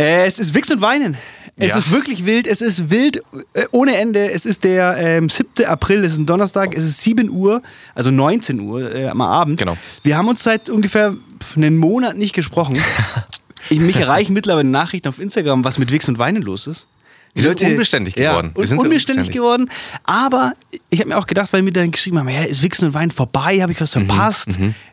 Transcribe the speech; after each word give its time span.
Äh, 0.00 0.26
es 0.26 0.38
ist 0.38 0.54
Wichs 0.54 0.70
und 0.70 0.80
Weinen. 0.80 1.16
Es 1.56 1.72
Ja. 1.72 1.78
ist 1.78 1.90
wirklich 1.90 2.24
wild. 2.24 2.46
Es 2.46 2.60
ist 2.60 2.88
wild 2.90 3.20
äh, 3.54 3.64
ohne 3.72 3.96
Ende. 3.96 4.30
Es 4.30 4.46
ist 4.46 4.62
der 4.62 4.96
ähm, 4.96 5.28
7. 5.28 5.64
April, 5.66 6.04
es 6.04 6.12
ist 6.12 6.18
ein 6.18 6.26
Donnerstag. 6.26 6.72
Es 6.76 6.84
ist 6.84 7.00
7 7.02 7.28
Uhr, 7.30 7.62
also 7.96 8.12
19 8.12 8.60
Uhr 8.60 8.94
äh, 8.94 9.08
am 9.08 9.20
Abend. 9.20 9.58
Genau. 9.58 9.76
Wir 10.04 10.16
haben 10.16 10.28
uns 10.28 10.44
seit 10.44 10.70
ungefähr 10.70 11.14
einen 11.56 11.76
Monat 11.78 12.16
nicht 12.16 12.32
gesprochen. 12.32 12.78
ich, 13.70 13.80
mich 13.80 13.96
erreichen 13.96 14.34
mittlerweile 14.34 14.68
Nachrichten 14.68 15.08
auf 15.08 15.18
Instagram, 15.18 15.64
was 15.64 15.78
mit 15.78 15.90
Wichs 15.90 16.08
und 16.08 16.18
Weinen 16.18 16.42
los 16.42 16.68
ist. 16.68 16.86
Wir 17.34 17.42
sind 17.56 17.62
unbeständig 17.72 18.14
geworden. 18.14 18.52
Ja, 18.54 18.60
Wir 18.60 18.66
sind 18.68 18.78
unbeständig 18.78 19.26
unbeständig. 19.26 19.32
geworden. 19.32 19.70
Aber 20.04 20.52
ich 20.90 21.00
habe 21.00 21.08
mir 21.10 21.18
auch 21.18 21.26
gedacht, 21.26 21.52
weil 21.52 21.62
mir 21.62 21.72
dann 21.72 21.90
geschrieben 21.90 22.18
haben, 22.20 22.28
ja, 22.28 22.42
ist 22.44 22.62
Wichsen 22.62 22.86
und 22.86 22.94
Wein 22.94 23.10
vorbei? 23.10 23.60
Habe 23.62 23.72
ich 23.72 23.80
was 23.80 23.94
Mhm, 23.96 24.06
verpasst? 24.06 24.48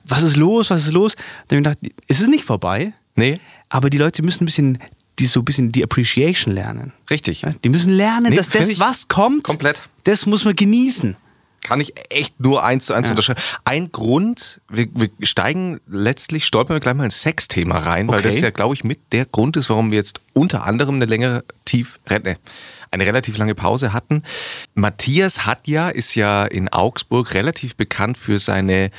Was 0.05 0.23
ist 0.23 0.35
los? 0.35 0.71
Was 0.71 0.87
ist 0.87 0.93
los? 0.93 1.15
Dann 1.47 1.63
habe 1.63 1.73
ich 1.75 1.79
gedacht, 1.81 1.97
es 2.07 2.21
ist 2.21 2.27
nicht 2.27 2.43
vorbei. 2.43 2.93
Nee, 3.15 3.35
Aber 3.69 3.89
die 3.89 3.97
Leute 3.97 4.21
müssen 4.23 4.43
ein 4.43 4.45
bisschen, 4.45 4.77
die 5.19 5.25
so 5.27 5.41
ein 5.41 5.45
bisschen 5.45 5.71
die 5.71 5.83
Appreciation 5.83 6.53
lernen. 6.53 6.91
richtig. 7.09 7.41
Ja, 7.41 7.51
Die 7.63 7.69
müssen 7.69 7.91
lernen, 7.91 8.31
Nee, 8.31 8.35
dass 8.37 8.49
das, 8.49 8.79
was 8.79 9.07
kommt, 9.07 9.43
komplett. 9.43 9.81
das 10.03 10.25
muss 10.25 10.45
man 10.45 10.55
genießen. 10.55 11.15
Kann 11.63 11.81
ich 11.81 11.93
echt 12.11 12.39
nur 12.39 12.63
eins 12.63 12.85
zu 12.85 12.93
eins 12.93 13.09
unterschreiben. 13.09 13.41
Ein 13.63 13.91
Grund, 13.91 14.61
wir, 14.69 14.87
wir 14.93 15.09
steigen 15.23 15.79
letztlich, 15.87 16.45
stolpern 16.45 16.75
wir 16.75 16.79
gleich 16.79 16.93
mal 16.93 17.05
ins 17.05 17.21
Sexthema 17.23 17.79
rein, 17.79 18.07
weil 18.07 18.19
Okay. 18.19 18.27
das 18.27 18.39
ja, 18.39 18.51
glaube 18.51 18.75
ich, 18.75 18.83
mit 18.83 18.99
der 19.13 19.25
Grund 19.25 19.57
ist, 19.57 19.67
warum 19.71 19.89
wir 19.89 19.97
jetzt 19.97 20.21
unter 20.33 20.63
anderem 20.65 20.95
eine 20.95 21.05
längere, 21.05 21.43
tief, 21.65 21.99
ne, 22.07 22.37
eine 22.91 23.05
relativ 23.05 23.37
lange 23.39 23.55
Pause 23.55 23.93
hatten. 23.93 24.21
Matthias 24.75 25.47
hat 25.47 25.67
ja, 25.67 25.89
ist 25.89 26.13
ja 26.13 26.45
in 26.45 26.69
Augsburg 26.69 27.33
relativ 27.33 27.75
bekannt 27.75 28.17
für 28.19 28.37
seine 28.37 28.91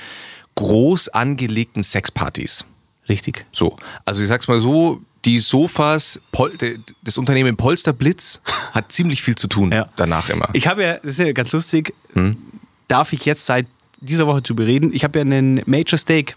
groß 0.56 1.10
angelegten 1.10 1.84
Sexpartys. 1.84 2.64
Richtig. 3.08 3.44
So, 3.52 3.76
also 4.04 4.22
ich 4.22 4.28
sag's 4.28 4.48
mal 4.48 4.58
so, 4.58 5.00
die 5.26 5.38
Sofas, 5.40 6.20
Pol 6.32 6.52
das 7.02 7.18
Unternehmen 7.18 7.56
Polsterblitz 7.56 8.40
hat 8.72 8.90
ziemlich 8.92 9.20
viel 9.22 9.34
zu 9.34 9.48
tun 9.48 9.72
Ja. 9.72 9.88
danach 9.96 10.30
immer. 10.30 10.48
Ich 10.54 10.66
habe 10.66 10.82
ja, 10.84 10.94
das 10.94 11.14
ist 11.14 11.18
ja 11.18 11.32
ganz 11.32 11.52
lustig, 11.52 11.92
Hm? 12.14 12.36
darf 12.88 13.12
ich 13.12 13.24
jetzt 13.26 13.44
seit 13.44 13.66
dieser 14.00 14.26
Woche 14.26 14.42
zu 14.42 14.54
bereden, 14.54 14.92
ich 14.94 15.04
habe 15.04 15.18
ja 15.18 15.22
einen 15.22 15.60
Major 15.66 15.98
Steak 15.98 16.36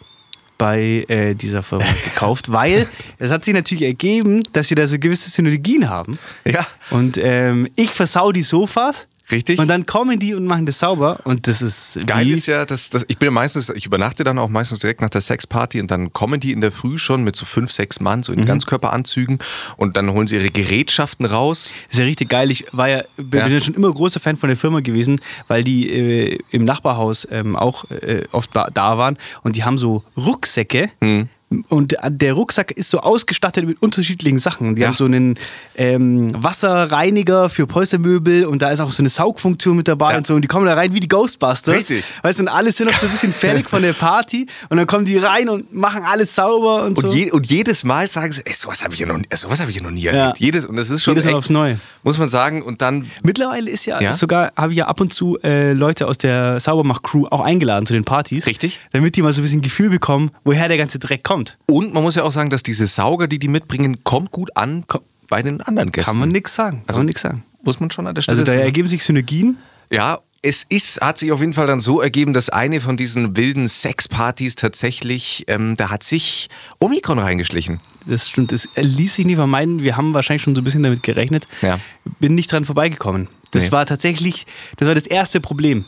bei 0.57 1.05
äh, 1.07 1.35
dieser 1.35 1.63
Firma 1.63 1.85
gekauft, 2.03 2.51
weil 2.51 2.85
es 3.17 3.31
hat 3.31 3.45
sich 3.45 3.53
natürlich 3.53 3.83
ergeben, 3.83 4.43
dass 4.53 4.69
wir 4.69 4.75
da 4.75 4.85
so 4.87 4.97
gewisse 4.99 5.29
Synergien 5.29 5.89
haben. 5.89 6.17
ja, 6.45 6.65
Und 6.89 7.17
ähm, 7.17 7.67
ich 7.75 7.91
versau 7.91 8.31
die 8.33 8.41
Sofas. 8.43 9.07
Richtig. 9.31 9.59
Und 9.59 9.67
dann 9.67 9.85
kommen 9.85 10.19
die 10.19 10.33
und 10.33 10.45
machen 10.45 10.65
das 10.65 10.79
sauber. 10.79 11.19
Und 11.23 11.47
das 11.47 11.61
ist 11.61 11.99
Geil 12.07 12.29
ist 12.29 12.47
ja, 12.47 12.65
dass, 12.65 12.89
dass 12.89 13.05
ich 13.07 13.17
bin 13.19 13.27
ja 13.27 13.31
meistens, 13.31 13.69
ich 13.69 13.85
übernachte 13.85 14.23
dann 14.23 14.39
auch 14.39 14.49
meistens 14.49 14.79
direkt 14.79 15.01
nach 15.01 15.09
der 15.09 15.21
Sexparty 15.21 15.79
und 15.81 15.91
dann 15.91 16.11
kommen 16.13 16.39
die 16.39 16.51
in 16.51 16.61
der 16.61 16.71
Früh 16.71 16.97
schon 16.97 17.23
mit 17.23 17.35
so 17.35 17.45
fünf, 17.45 17.71
sechs 17.71 17.99
Mann, 17.99 18.19
Mhm. 18.19 18.23
so 18.23 18.33
in 18.33 18.45
Ganzkörperanzügen 18.45 19.39
und 19.77 19.95
dann 19.97 20.09
holen 20.11 20.27
sie 20.27 20.35
ihre 20.37 20.49
Gerätschaften 20.49 21.25
raus. 21.25 21.73
ist 21.89 21.99
ja 21.99 22.05
richtig 22.05 22.29
geil. 22.29 22.49
Ich 22.51 22.65
war 22.71 22.89
ja, 22.89 23.03
bin 23.17 23.39
Ja. 23.39 23.47
ja 23.47 23.59
schon 23.59 23.75
immer 23.75 23.91
großer 23.93 24.19
Fan 24.19 24.35
von 24.37 24.49
der 24.49 24.57
Firma 24.57 24.79
gewesen, 24.79 25.21
weil 25.47 25.63
die 25.63 25.89
äh, 25.89 26.37
im 26.51 26.63
Nachbarhaus 26.65 27.27
ähm, 27.31 27.55
auch 27.55 27.89
äh, 27.91 28.23
oft 28.31 28.49
da 28.55 28.97
waren. 28.97 29.17
Und 29.43 29.55
die 29.55 29.63
haben 29.63 29.77
so 29.77 30.03
Rucksäcke. 30.17 30.89
Hm. 31.01 31.29
Und 31.69 31.95
der 32.07 32.33
Rucksack 32.33 32.71
ist 32.71 32.89
so 32.91 32.99
ausgestattet 32.99 33.65
mit 33.65 33.81
unterschiedlichen 33.81 34.37
Sachen. 34.37 34.75
Die 34.75 34.83
Ja. 34.83 34.89
haben 34.89 34.95
so 34.95 35.05
einen 35.05 35.35
ähm, 35.75 36.31
Wasserreiniger 36.35 37.49
für 37.49 37.65
Polstermöbel 37.65 38.45
und 38.45 38.61
da 38.61 38.69
ist 38.69 38.79
auch 38.79 38.91
so 38.91 39.01
eine 39.01 39.09
Saugfunktion 39.09 39.75
mit 39.75 39.87
dabei 39.87 40.11
Ja. 40.11 40.17
und 40.17 40.27
so. 40.27 40.35
Und 40.35 40.41
die 40.43 40.47
kommen 40.47 40.65
da 40.67 40.75
rein 40.75 40.93
wie 40.93 40.99
die 40.99 41.07
Ghostbusters. 41.07 41.73
Richtig. 41.73 42.03
Weißt 42.21 42.39
du, 42.39 42.43
und 42.43 42.49
alle 42.49 42.71
sind 42.71 42.87
noch 42.91 42.97
so 42.99 43.07
ein 43.07 43.11
bisschen 43.11 43.33
fertig 43.33 43.67
von 43.67 43.81
der 43.81 43.93
Party. 43.93 44.45
Und 44.69 44.77
dann 44.77 44.85
kommen 44.87 45.05
die 45.05 45.17
rein 45.17 45.49
und 45.49 45.73
machen 45.73 46.03
alles 46.05 46.35
sauber 46.35 46.83
und, 46.83 46.97
Und, 47.03 47.09
so. 47.11 47.15
je, 47.17 47.31
und 47.31 47.47
jedes 47.49 47.83
Mal 47.83 48.07
sagen 48.07 48.31
sie, 48.31 48.41
ey, 48.45 48.53
sowas 48.53 48.83
habe 48.83 48.93
ich 48.93 48.99
ja 48.99 49.07
noch, 49.07 49.17
äh, 49.17 49.35
sowas 49.35 49.59
hab 49.59 49.69
ich 49.69 49.75
ja 49.77 49.81
noch 49.83 49.91
nie 49.91 50.05
erlebt. 50.05 50.39
Jedes, 50.39 50.65
und 50.65 50.75
das 50.75 50.89
ist 50.89 51.03
schon 51.03 51.13
Jedes 51.13 51.25
Mal 51.25 51.31
echt, 51.31 51.37
aufs 51.39 51.49
Neue. 51.49 51.79
Muss 52.03 52.17
man 52.17 52.29
sagen. 52.29 52.61
Und 52.61 52.81
dann, 52.81 53.09
Mittlerweile 53.23 53.69
ist 53.69 53.85
ja, 53.85 53.99
Ja? 54.01 54.13
sogar, 54.13 54.51
habe 54.55 54.71
ich 54.71 54.77
ja 54.77 54.85
ab 54.87 55.01
und 55.01 55.13
zu 55.13 55.37
äh, 55.43 55.73
Leute 55.73 56.07
aus 56.07 56.17
der 56.17 56.59
Saubermach-Crew 56.59 57.27
auch 57.31 57.41
eingeladen 57.41 57.85
zu 57.85 57.93
den 57.93 58.03
Partys. 58.03 58.45
Richtig. 58.45 58.79
Damit 58.91 59.15
die 59.15 59.21
mal 59.21 59.33
so 59.33 59.41
ein 59.41 59.43
bisschen 59.43 59.61
Gefühl 59.61 59.89
bekommen, 59.89 60.31
woher 60.43 60.67
der 60.67 60.77
ganze 60.77 60.99
Dreck 60.99 61.23
kommt. 61.23 61.38
Und 61.67 61.93
man 61.93 62.03
muss 62.03 62.15
ja 62.15 62.23
auch 62.23 62.31
sagen, 62.31 62.49
dass 62.49 62.63
diese 62.63 62.87
Sauger, 62.87 63.27
die 63.27 63.39
die 63.39 63.47
mitbringen, 63.47 64.03
kommt 64.03 64.31
gut 64.31 64.49
an 64.55 64.83
Komm. 64.87 65.01
bei 65.29 65.41
den 65.41 65.61
anderen 65.61 65.91
Gästen. 65.91 66.11
Kann 66.11 66.19
man 66.19 66.29
nichts 66.29 66.55
sagen. 66.55 66.83
Also, 66.87 66.99
man 66.99 67.05
nix 67.07 67.21
sagen. 67.21 67.43
Muss 67.63 67.79
man 67.79 67.91
schon 67.91 68.07
an 68.07 68.15
der 68.15 68.21
Stelle 68.21 68.39
Also 68.39 68.45
da 68.45 68.53
sagen. 68.53 68.65
ergeben 68.65 68.87
sich 68.87 69.03
Synergien. 69.03 69.57
Ja, 69.91 70.19
es 70.41 70.63
ist, 70.69 71.01
hat 71.01 71.17
sich 71.17 71.33
auf 71.33 71.41
jeden 71.41 71.51
Fall 71.51 71.67
dann 71.67 71.81
so 71.81 71.99
ergeben, 71.99 72.31
dass 72.33 72.49
eine 72.49 72.79
von 72.79 72.95
diesen 72.95 73.35
wilden 73.35 73.67
Sexpartys 73.67 74.55
tatsächlich, 74.55 75.43
ähm, 75.47 75.75
da 75.75 75.89
hat 75.89 76.03
sich 76.03 76.49
Omikron 76.79 77.19
reingeschlichen. 77.19 77.81
Das 78.05 78.29
stimmt. 78.29 78.53
Das 78.53 78.69
ließ 78.75 79.15
sich 79.15 79.25
nie 79.25 79.35
vermeiden. 79.35 79.83
Wir 79.83 79.97
haben 79.97 80.13
wahrscheinlich 80.13 80.43
schon 80.43 80.55
so 80.55 80.61
ein 80.61 80.63
bisschen 80.63 80.83
damit 80.83 81.03
gerechnet. 81.03 81.45
Ja. 81.61 81.79
Bin 82.21 82.35
nicht 82.35 82.49
dran 82.51 82.63
vorbeigekommen. 82.63 83.27
Das 83.51 83.65
Nee. 83.65 83.71
war 83.73 83.85
tatsächlich, 83.85 84.45
das 84.77 84.87
war 84.87 84.95
das 84.95 85.07
erste 85.07 85.41
Problem, 85.41 85.83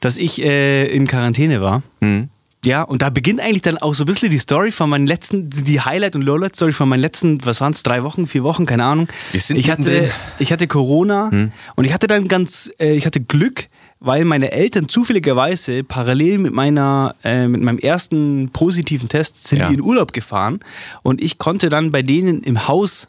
dass 0.00 0.16
ich 0.16 0.40
äh, 0.42 0.86
in 0.86 1.06
Quarantäne 1.06 1.60
war. 1.60 1.82
Mhm. 2.00 2.30
Ja, 2.66 2.82
und 2.82 3.00
da 3.02 3.10
beginnt 3.10 3.40
eigentlich 3.40 3.62
dann 3.62 3.78
auch 3.78 3.94
so 3.94 4.02
ein 4.02 4.06
bisschen 4.06 4.28
die 4.28 4.38
Story 4.38 4.72
von 4.72 4.90
meinen 4.90 5.06
letzten, 5.06 5.48
die 5.50 5.80
Highlight- 5.80 6.16
und 6.16 6.22
Lowlight-Story 6.22 6.72
von 6.72 6.88
meinen 6.88 7.00
letzten, 7.00 7.44
was 7.46 7.60
waren 7.60 7.72
es, 7.72 7.82
drei 7.84 8.02
Wochen, 8.02 8.26
vier 8.26 8.42
Wochen, 8.42 8.66
keine 8.66 8.84
Ahnung. 8.84 9.06
Wir 9.30 9.40
sind 9.40 9.56
ich 9.56 9.70
hatte, 9.70 10.10
ich 10.40 10.52
hatte 10.52 10.66
Corona 10.66 11.30
Hm. 11.30 11.52
und 11.76 11.84
ich 11.84 11.92
hatte 11.94 12.08
dann 12.08 12.26
ganz, 12.26 12.68
äh, 12.80 12.94
ich 12.96 13.06
hatte 13.06 13.20
Glück, 13.20 13.68
weil 14.00 14.24
meine 14.24 14.50
Eltern 14.50 14.88
zufälligerweise 14.88 15.84
parallel 15.84 16.38
mit 16.38 16.52
meiner, 16.52 17.14
äh, 17.24 17.46
mit 17.46 17.62
meinem 17.62 17.78
ersten 17.78 18.50
positiven 18.52 19.08
Test 19.08 19.46
sind 19.46 19.60
Ja. 19.60 19.68
die 19.68 19.74
in 19.74 19.80
Urlaub 19.80 20.12
gefahren 20.12 20.58
und 21.02 21.22
ich 21.22 21.38
konnte 21.38 21.68
dann 21.68 21.92
bei 21.92 22.02
denen 22.02 22.42
im 22.42 22.66
Haus 22.66 23.08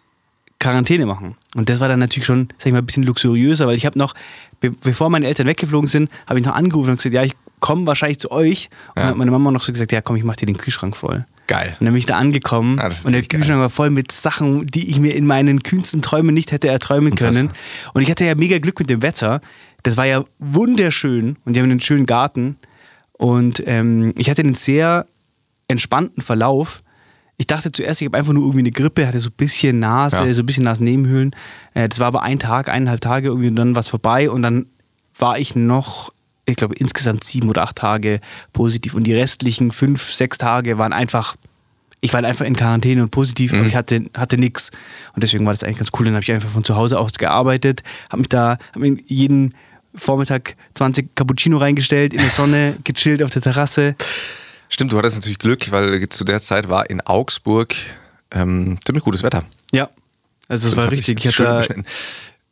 Quarantäne 0.59 1.05
machen. 1.05 1.35
Und 1.55 1.69
das 1.69 1.79
war 1.79 1.87
dann 1.87 1.99
natürlich 1.99 2.25
schon, 2.25 2.49
sag 2.57 2.67
ich 2.67 2.71
mal, 2.73 2.79
ein 2.79 2.85
bisschen 2.85 3.03
luxuriöser, 3.03 3.67
weil 3.67 3.75
ich 3.75 3.85
habe 3.85 3.97
noch, 3.99 4.13
be 4.59 4.71
bevor 4.71 5.09
meine 5.09 5.27
Eltern 5.27 5.45
weggeflogen 5.47 5.87
sind, 5.87 6.09
habe 6.27 6.39
ich 6.39 6.45
noch 6.45 6.53
angerufen 6.55 6.91
und 6.91 6.97
gesagt, 6.97 7.13
ja, 7.13 7.23
ich 7.23 7.33
komme 7.59 7.85
wahrscheinlich 7.87 8.19
zu 8.19 8.31
euch. 8.31 8.69
Und 8.89 8.97
dann 8.97 9.03
Ja. 9.05 9.09
hat 9.11 9.17
meine 9.17 9.31
Mama 9.31 9.51
noch 9.51 9.63
so 9.63 9.71
gesagt, 9.71 9.91
ja 9.91 10.01
komm, 10.01 10.15
ich 10.15 10.23
mach 10.23 10.35
dir 10.35 10.45
den 10.45 10.57
Kühlschrank 10.57 10.95
voll. 10.95 11.25
Geil. 11.47 11.77
Und 11.79 11.85
dann 11.85 11.93
bin 11.93 11.99
ich 11.99 12.05
da 12.05 12.17
angekommen 12.17 12.77
Ah, 12.79 12.85
und 12.87 12.91
der 12.93 13.03
natürlich 13.05 13.29
geil. 13.29 13.39
Kühlschrank 13.41 13.61
war 13.61 13.69
voll 13.69 13.89
mit 13.89 14.11
Sachen, 14.11 14.67
die 14.67 14.89
ich 14.89 14.99
mir 14.99 15.15
in 15.15 15.25
meinen 15.25 15.63
kühnsten 15.63 16.01
Träumen 16.01 16.33
nicht 16.33 16.51
hätte 16.51 16.67
erträumen 16.67 17.15
können. 17.15 17.51
Und 17.93 18.01
ich 18.01 18.11
hatte 18.11 18.25
ja 18.25 18.35
mega 18.35 18.59
Glück 18.59 18.79
mit 18.79 18.89
dem 18.89 19.01
Wetter. 19.01 19.39
Das 19.83 19.95
war 19.95 20.05
ja 20.05 20.25
wunderschön 20.39 21.37
und 21.45 21.53
die 21.55 21.61
haben 21.61 21.69
einen 21.71 21.79
schönen 21.79 22.05
Garten. 22.05 22.57
Und 23.13 23.63
ähm, 23.65 24.13
ich 24.17 24.29
hatte 24.29 24.41
einen 24.41 24.53
sehr 24.55 25.05
entspannten 25.67 26.21
Verlauf. 26.21 26.81
Ich 27.37 27.47
dachte 27.47 27.71
zuerst, 27.71 28.01
ich 28.01 28.07
habe 28.07 28.17
einfach 28.17 28.33
nur 28.33 28.43
irgendwie 28.43 28.59
eine 28.59 28.71
Grippe, 28.71 29.07
hatte 29.07 29.19
so 29.19 29.29
ein 29.29 29.35
bisschen 29.37 29.79
Nase, 29.79 30.17
Ja. 30.17 30.33
so 30.33 30.41
ein 30.41 30.45
bisschen 30.45 30.63
Nasennebenhöhlen. 30.65 31.35
Äh, 31.73 31.87
das 31.87 31.99
war 31.99 32.07
aber 32.07 32.23
ein 32.23 32.39
Tag, 32.39 32.67
eineinhalb 32.69 32.99
Tage 33.01 33.27
irgendwie 33.29 33.47
und 33.49 33.55
dann 33.55 33.75
war 33.75 33.79
es 33.81 33.87
vorbei 33.87 34.29
und 34.29 34.41
dann 34.41 34.65
war 35.19 35.37
ich 35.39 35.55
noch, 35.55 36.11
ich 36.47 36.55
glaube, 36.55 36.75
insgesamt 36.75 37.23
sieben 37.23 37.49
oder 37.49 37.63
acht 37.63 37.75
Tage 37.75 38.21
positiv 38.53 38.93
und 38.93 39.03
die 39.03 39.13
restlichen 39.13 39.71
fünf, 39.71 40.11
sechs 40.11 40.37
Tage 40.37 40.77
waren 40.77 40.93
einfach, 40.93 41.35
ich 41.99 42.13
war 42.13 42.23
einfach 42.23 42.45
in 42.45 42.55
Quarantäne 42.55 43.03
und 43.03 43.11
positiv 43.11 43.51
Mhm. 43.51 43.59
und 43.61 43.67
ich 43.67 43.75
hatte, 43.75 44.05
hatte 44.15 44.37
nichts. 44.37 44.71
Und 45.13 45.23
deswegen 45.23 45.45
war 45.45 45.53
das 45.53 45.63
eigentlich 45.63 45.77
ganz 45.79 45.89
cool. 45.99 46.05
Dann 46.05 46.13
habe 46.15 46.23
ich 46.23 46.31
einfach 46.31 46.49
von 46.49 46.63
zu 46.63 46.75
Hause 46.75 46.99
aus 46.99 47.11
gearbeitet, 47.13 47.83
habe 48.09 48.19
mich 48.19 48.29
da, 48.29 48.57
habe 48.73 48.79
mir 48.89 48.97
jeden 49.07 49.53
Vormittag 49.93 50.55
20 50.75 51.15
Cappuccino 51.15 51.57
reingestellt, 51.57 52.13
in 52.13 52.19
der 52.21 52.29
Sonne, 52.29 52.77
gechillt 52.83 53.21
auf 53.23 53.31
der 53.31 53.41
Terrasse. 53.41 53.95
Stimmt, 54.69 54.91
du 54.91 54.97
hattest 54.97 55.17
natürlich 55.17 55.39
Glück, 55.39 55.71
weil 55.71 56.07
zu 56.09 56.23
der 56.23 56.41
Zeit 56.41 56.69
war 56.69 56.89
in 56.89 57.01
Augsburg 57.01 57.73
ähm, 58.31 58.77
ziemlich 58.85 59.03
gutes 59.03 59.23
Wetter. 59.23 59.43
Ja, 59.71 59.89
also 60.47 60.69
es 60.69 60.75
war 60.77 60.89
richtig. 60.91 61.23
Ich 61.25 61.35
schön 61.35 61.47
hatte. 61.47 61.83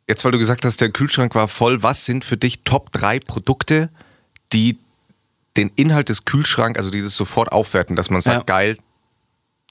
Jetzt, 0.08 0.24
weil 0.24 0.32
du 0.32 0.38
gesagt 0.38 0.64
hast, 0.64 0.80
der 0.80 0.90
Kühlschrank 0.90 1.34
war 1.34 1.48
voll, 1.48 1.82
was 1.82 2.04
sind 2.04 2.24
für 2.24 2.36
dich 2.36 2.60
Top 2.62 2.92
3 2.92 3.18
Produkte, 3.20 3.90
die 4.52 4.78
den 5.56 5.70
Inhalt 5.74 6.08
des 6.08 6.24
Kühlschranks, 6.24 6.78
also 6.78 6.90
dieses 6.90 7.16
sofort 7.16 7.50
aufwerten, 7.50 7.96
dass 7.96 8.10
man 8.10 8.20
sagt, 8.20 8.48
Ja. 8.48 8.54
geil, 8.56 8.76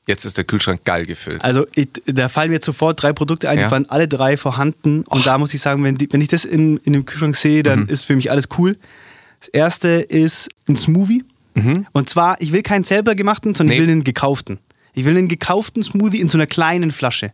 jetzt 0.07 0.25
ist 0.25 0.37
der 0.37 0.43
Kühlschrank 0.43 0.83
geil 0.83 1.05
gefüllt. 1.05 1.43
Also 1.43 1.65
ich, 1.75 1.87
da 2.05 2.27
fallen 2.27 2.51
mir 2.51 2.59
sofort 2.61 3.01
drei 3.01 3.13
Produkte 3.13 3.49
ein, 3.49 3.59
Ja. 3.59 3.65
die 3.67 3.71
waren 3.71 3.89
alle 3.89 4.07
drei 4.07 4.35
vorhanden. 4.35 5.03
Und 5.03 5.25
da 5.25 5.37
muss 5.37 5.53
ich 5.53 5.61
sagen, 5.61 5.83
wenn, 5.83 5.95
die, 5.95 6.11
wenn 6.11 6.21
ich 6.21 6.27
das 6.27 6.43
in, 6.43 6.77
in 6.77 6.93
dem 6.93 7.05
Kühlschrank 7.05 7.35
sehe, 7.37 7.63
dann 7.63 7.81
Mhm. 7.83 7.89
ist 7.89 8.03
für 8.03 8.15
mich 8.15 8.29
alles 8.29 8.49
cool. 8.57 8.77
Das 9.39 9.47
erste 9.49 9.87
ist 9.89 10.49
ein 10.67 10.75
Smoothie. 10.75 11.23
Und 11.93 12.09
zwar, 12.09 12.41
ich 12.41 12.51
will 12.51 12.63
keinen 12.63 12.83
selber 12.83 13.15
gemachten, 13.15 13.53
sondern 13.53 13.75
ich 13.75 13.79
Mhm. 13.79 13.85
Nee. 13.85 13.87
will 13.87 13.93
einen 13.93 14.03
gekauften. 14.03 14.59
Ich 14.93 15.05
will 15.05 15.17
einen 15.17 15.29
gekauften 15.29 15.81
Smoothie 15.83 16.19
in 16.19 16.27
so 16.27 16.37
einer 16.37 16.47
kleinen 16.47 16.91
Flasche. 16.91 17.31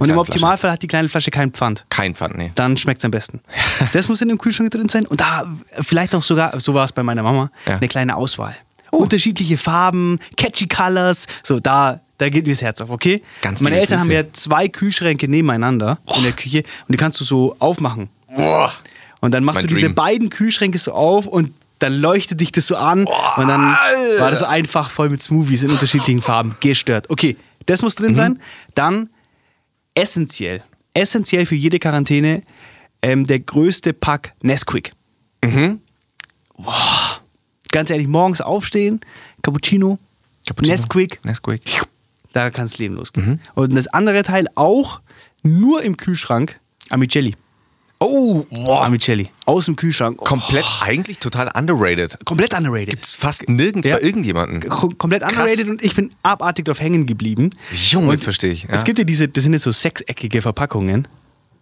Und 0.00 0.08
im 0.08 0.18
Optimalfall 0.18 0.70
hat 0.70 0.82
die 0.82 0.86
kleine 0.86 1.08
Flasche 1.08 1.30
keinen 1.30 1.52
Pfand. 1.52 1.84
Kein 1.88 2.14
Pfand, 2.14 2.36
nee. 2.36 2.50
Dann 2.54 2.76
schmeckt 2.76 3.00
es 3.00 3.04
am 3.04 3.10
besten. 3.10 3.40
Das 3.92 4.08
muss 4.08 4.20
in 4.22 4.28
dem 4.28 4.38
Kühlschrank 4.38 4.70
drin 4.70 4.88
sein. 4.88 5.06
Und 5.06 5.20
da 5.20 5.44
vielleicht 5.80 6.14
auch 6.14 6.22
sogar, 6.22 6.58
so 6.60 6.74
war 6.74 6.84
es 6.84 6.92
bei 6.92 7.02
meiner 7.02 7.22
Mama, 7.22 7.50
Ja. 7.66 7.72
Oh. 7.74 7.76
eine 7.76 7.88
kleine 7.88 8.16
Auswahl. 8.16 8.56
Unterschiedliche 8.90 9.56
Farben, 9.56 10.18
catchy 10.36 10.68
Colors. 10.68 11.26
So, 11.42 11.60
da, 11.60 12.00
da 12.18 12.28
geht 12.28 12.46
mir 12.46 12.52
das 12.52 12.62
Herz 12.62 12.80
auf, 12.80 12.90
okay? 12.90 13.22
Ganz 13.42 13.60
Meine 13.60 13.78
Eltern 13.80 14.00
haben 14.00 14.08
Grüße. 14.08 14.20
ja 14.22 14.32
zwei 14.32 14.68
Kühlschränke 14.68 15.28
nebeneinander 15.28 15.98
in 16.16 16.22
der 16.22 16.32
Küche 16.32 16.58
und 16.88 16.92
die 16.92 16.96
kannst 16.96 17.20
du 17.20 17.24
so 17.24 17.56
aufmachen. 17.58 18.08
Boah. 18.34 18.72
Und 19.20 19.32
dann 19.32 19.44
machst 19.44 19.58
Mein 19.58 19.66
du 19.68 19.74
diese 19.74 19.86
Dream. 19.86 19.94
beiden 19.94 20.30
Kühlschränke 20.30 20.78
so 20.78 20.92
auf 20.92 21.26
und 21.26 21.52
dann 21.78 21.92
leuchtet 21.94 22.40
dich 22.40 22.52
das 22.52 22.66
so 22.68 22.76
an 22.76 23.06
und 23.36 23.48
dann 23.48 23.76
war 24.18 24.30
das 24.30 24.38
so 24.38 24.46
einfach 24.46 24.88
voll 24.90 25.10
mit 25.10 25.20
Smoothies 25.22 25.62
in 25.64 25.70
unterschiedlichen 25.70 26.22
Farben. 26.22 26.56
Gestört. 26.60 27.10
Okay, 27.10 27.36
das 27.66 27.82
muss 27.82 27.98
Mhm. 27.98 28.04
drin 28.04 28.14
sein. 28.14 28.40
Dann 28.74 29.10
essentiell, 29.96 30.62
essentiell 30.94 31.46
für 31.46 31.56
jede 31.56 31.80
Quarantäne 31.80 32.42
ähm, 33.02 33.26
der 33.26 33.40
größte 33.40 33.92
Pack 33.92 34.32
Nesquik. 34.42 34.92
Mhm. 35.42 35.80
Boah, 36.56 37.20
ganz 37.72 37.90
ehrlich, 37.90 38.06
morgens 38.06 38.40
aufstehen, 38.40 39.00
Cappuccino, 39.42 39.98
Cappuccino. 40.46 40.76
Nesquik, 40.76 41.24
Nesquik. 41.24 41.62
da 42.32 42.50
kann 42.50 42.66
das 42.66 42.78
Leben 42.78 42.94
Mhm. 42.94 42.98
losgehen. 43.00 43.40
Und 43.54 43.74
das 43.74 43.88
andere 43.88 44.22
Teil 44.22 44.46
auch 44.54 45.00
nur 45.42 45.82
im 45.82 45.96
Kühlschrank, 45.96 46.58
Amicelli. 46.90 47.34
Oh, 47.98 48.44
boah. 48.50 48.84
Amicelli. 48.84 49.30
Aus 49.46 49.64
dem 49.64 49.76
Kühlschrank. 49.76 50.20
Oh, 50.20 50.24
Komplett 50.24 50.64
eigentlich 50.82 51.18
total 51.18 51.50
underrated. 51.56 52.16
komplett 52.26 52.52
underrated. 52.52 52.90
Gibt's 52.90 53.14
fast 53.14 53.48
nirgends 53.48 53.86
Ja. 53.88 53.96
bei 53.96 54.02
irgendjemanden. 54.02 54.60
Kom 54.68 54.98
komplett 54.98 55.22
underrated 55.22 55.68
und 55.68 55.82
ich 55.82 55.94
bin 55.94 56.10
abartig 56.22 56.66
drauf 56.66 56.78
hängen 56.80 57.06
geblieben. 57.06 57.50
Junge, 57.72 58.18
verstehe 58.18 58.52
ich. 58.52 58.64
Ja. 58.64 58.70
Es 58.70 58.84
gibt 58.84 58.98
ja 58.98 59.04
diese, 59.04 59.28
das 59.28 59.44
sind 59.44 59.54
jetzt 59.54 59.62
so 59.62 59.72
sechseckige 59.72 60.42
Verpackungen. 60.42 61.08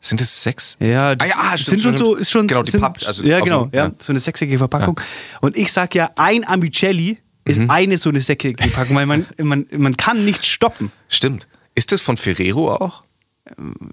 Sind 0.00 0.20
es 0.20 0.42
sechs? 0.42 0.76
Ja, 0.80 1.14
das 1.14 1.30
ah, 1.30 1.52
ja, 1.52 1.56
sind 1.56 1.80
schon 1.80 1.96
so, 1.96 2.14
ist 2.16 2.30
schon, 2.30 2.46
Genau, 2.46 2.62
die 2.62 2.70
sind, 2.72 2.80
Papp, 2.80 2.98
also 3.06 3.22
das 3.22 3.30
ja, 3.30 3.40
genau, 3.40 3.68
ja. 3.72 3.90
so 4.02 4.12
eine 4.12 4.18
sechseckige 4.20 4.58
Verpackung. 4.58 5.00
Und 5.40 5.56
ich 5.56 5.72
sag 5.72 5.94
ja, 5.94 6.10
ein 6.16 6.46
Amicelli 6.46 7.18
ist 7.46 7.58
Mhm. 7.60 7.70
eine 7.70 7.96
so 7.98 8.10
eine 8.10 8.20
sechseckige 8.20 8.70
Verpackung, 8.70 8.96
weil 8.96 9.06
man, 9.06 9.24
man, 9.38 9.66
man 9.70 9.96
kann 9.96 10.24
nicht 10.24 10.44
stoppen. 10.44 10.90
Stimmt. 11.08 11.46
Ist 11.74 11.92
das 11.92 12.00
von 12.02 12.16
Ferrero 12.16 12.72
auch? 12.74 13.02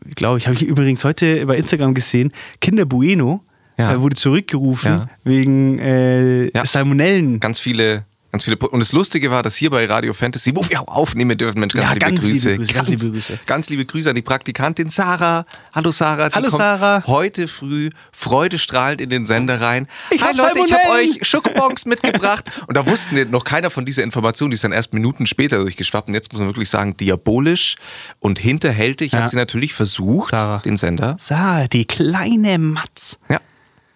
Ich 0.07 0.15
glaube, 0.15 0.38
ich 0.38 0.48
habe 0.48 0.56
ich 0.56 0.63
übrigens 0.63 1.03
heute 1.03 1.45
bei 1.45 1.57
Instagram 1.57 1.94
gesehen, 1.94 2.31
Kinder 2.62 2.86
Bueno 2.86 3.44
Ja. 3.77 3.94
äh, 3.94 4.00
wurde 4.01 4.15
zurückgerufen 4.15 4.92
Ja. 4.92 5.09
wegen 5.24 5.77
äh, 5.80 6.45
Ja. 6.56 6.65
Salmonellen. 6.65 7.39
Ganz 7.39 7.59
viele, 7.59 8.06
ganz 8.31 8.45
viele. 8.45 8.57
Und 8.57 8.80
das 8.80 8.92
Lustige 8.94 9.30
war, 9.31 9.44
dass 9.44 9.56
hier 9.56 9.69
bei 9.69 9.86
Radio 9.86 10.13
Fantasy, 10.13 10.56
wo 10.56 10.68
wir 10.69 10.81
auch 10.81 10.88
aufnehmen 10.88 11.38
dürfen, 11.38 11.60
Mensch, 11.60 11.74
ganz, 11.74 11.86
Ja, 11.86 11.94
liebe, 11.94 12.00
ganz 12.06 12.24
liebe 12.24 12.33
Grüße. 12.33 12.56
Grüße, 12.57 12.74
ganz 12.74 12.88
liebe 12.89 13.12
Grüße. 13.12 13.39
Ganz 13.45 13.69
liebe 13.69 13.86
Grüße 13.86 14.10
an 14.10 14.16
die 14.16 14.22
Praktikantin 14.22 14.89
Sarah. 14.89 15.45
Hallo 15.74 15.92
Sarah. 15.92 16.30
Die 16.30 16.36
Hallo, 16.36 16.50
Sarah. 16.50 17.04
Heute 17.07 17.48
früh 17.48 17.89
freudestrahlend 18.12 19.01
in 19.01 19.10
den 19.10 19.25
Sender 19.25 19.60
rein. 19.62 19.88
Ich 20.12 20.22
Hi 20.24 20.36
Leute, 20.36 20.60
ich 20.66 20.74
habe 20.74 20.89
euch 20.94 21.28
Schokobons 21.28 21.86
mitgebracht. 21.86 22.45
Und 22.68 22.75
da 22.78 22.86
wussten 22.88 23.16
wir 23.16 23.25
noch 23.25 23.44
keiner 23.44 23.69
von 23.69 23.86
dieser 23.86 24.04
Information, 24.04 24.50
die 24.51 24.56
ist 24.56 24.63
dann 24.63 24.72
erst 24.72 24.94
Minuten 24.94 25.28
später 25.28 25.57
durchgeschwappt. 25.57 26.07
Und 26.07 26.13
jetzt 26.13 26.31
muss 26.31 26.39
man 26.39 26.48
wirklich 26.50 26.69
sagen, 26.69 26.95
diabolisch 26.98 27.75
und 28.19 28.39
hinterhältig 28.39 29.12
Ja. 29.12 29.19
hat 29.22 29.30
sie 29.30 29.36
natürlich 29.36 29.74
versucht, 29.74 30.31
Sarah. 30.31 30.60
den 30.60 30.78
Sender 30.78 31.18
Sarah, 31.19 31.68
die 31.68 31.86
kleine 31.86 32.57
Matz. 32.60 33.19
ja. 33.30 33.39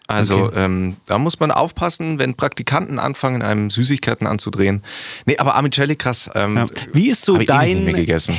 Also 0.08 0.44
Okay. 0.46 0.66
ähm, 0.66 0.98
da 1.08 1.18
muss 1.18 1.40
man 1.40 1.52
aufpassen, 1.52 2.20
wenn 2.20 2.36
Praktikanten 2.36 3.00
anfangen, 3.00 3.42
einem 3.42 3.70
Süßigkeiten 3.72 4.28
anzudrehen. 4.28 4.84
Nee, 5.26 5.38
aber 5.38 5.56
Amicelli 5.56 5.96
krass. 5.96 6.30
Ähm, 6.36 6.58
Ja. 6.58 6.68
Wie 6.94 7.10
ist 7.10 7.24
so 7.24 7.38
nicht 7.38 7.50
dein. 7.50 7.88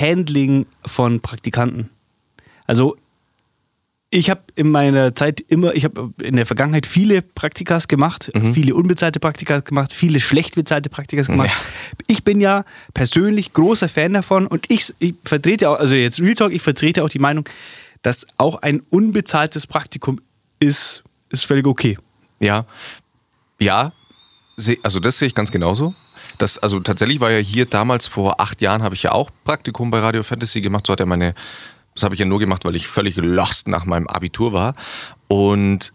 Handling 0.01 0.67
von 0.85 1.21
Praktikanten? 1.21 1.91
Also 2.67 2.97
ich 4.11 4.31
habe 4.31 4.41
in 4.55 4.71
meiner 4.71 5.15
Zeit 5.17 5.41
immer, 5.49 5.75
ich 5.75 5.85
habe 5.85 6.11
in 6.23 6.37
der 6.37 6.47
Vergangenheit 6.47 6.87
viele 6.87 7.21
Praktikas 7.23 7.89
gemacht, 7.89 8.31
Mhm. 8.35 8.55
viele 8.55 8.75
unbezahlte 8.77 9.19
Praktikas 9.19 9.65
gemacht, 9.65 9.93
viele 9.93 10.21
schlecht 10.21 10.55
bezahlte 10.55 10.89
Praktikas 10.89 11.27
gemacht. 11.27 11.51
Ich 12.07 12.23
bin 12.23 12.41
ja 12.41 12.65
persönlich 12.95 13.53
großer 13.53 13.89
Fan 13.89 14.13
davon 14.13 14.47
und 14.47 14.65
ich, 14.69 14.95
ich 15.01 15.15
vertrete 15.25 15.69
auch, 15.69 15.81
also 15.81 15.97
jetzt 15.97 16.21
Real 16.21 16.35
Talk, 16.35 16.53
ich 16.53 16.63
vertrete 16.63 17.03
auch 17.03 17.09
die 17.09 17.19
Meinung, 17.19 17.49
dass 18.03 18.27
auch 18.39 18.55
ein 18.63 18.81
unbezahltes 18.91 19.67
Praktikum 19.67 20.21
ist, 20.61 21.03
ist 21.41 21.47
völlig 21.47 21.67
okay. 21.67 21.99
Ja, 22.41 22.67
ja, 23.59 23.93
also 24.83 25.01
das 25.01 25.19
sehe 25.19 25.29
ich 25.29 25.35
ganz 25.35 25.51
genauso. 25.51 25.95
Das, 26.39 26.59
also 26.59 26.81
tatsächlich 26.81 27.21
war 27.21 27.31
ja 27.31 27.39
hier 27.39 27.67
damals 27.67 28.07
vor 28.07 28.41
acht 28.41 28.61
Jahren 28.61 28.83
habe 28.83 28.95
ich 28.95 29.03
ja 29.03 29.13
auch 29.13 29.31
Praktikum 29.45 29.91
bei 29.91 30.01
Radio 30.01 30.23
Fantasy 30.23 30.61
gemacht. 30.61 30.87
So 30.87 30.93
hat 30.93 31.01
er 31.01 31.07
meine, 31.07 31.35
das 31.95 32.05
habe 32.05 32.15
ich 32.15 32.19
ja 32.19 32.27
nur 32.27 32.39
gemacht, 32.39 32.65
weil 32.65 32.77
ich 32.77 32.89
völlig 32.89 33.17
lost 33.17 33.69
nach 33.69 33.87
meinem 33.87 34.07
Abitur 34.07 34.53
war 34.53 34.75
und 35.29 35.93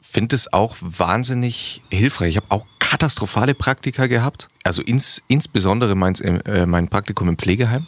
finde 0.00 0.36
es 0.36 0.52
auch 0.52 0.76
wahnsinnig 0.80 1.82
hilfreich. 1.90 2.30
Ich 2.30 2.36
habe 2.36 2.46
auch 2.50 2.66
katastrophale 2.78 3.54
Praktika 3.54 4.06
gehabt. 4.06 4.48
Also 4.64 4.82
ins, 4.82 5.22
insbesondere 5.28 5.94
meins, 5.94 6.20
äh, 6.20 6.66
mein 6.66 6.88
Praktikum 6.88 7.28
im 7.28 7.38
Pflegeheim 7.38 7.86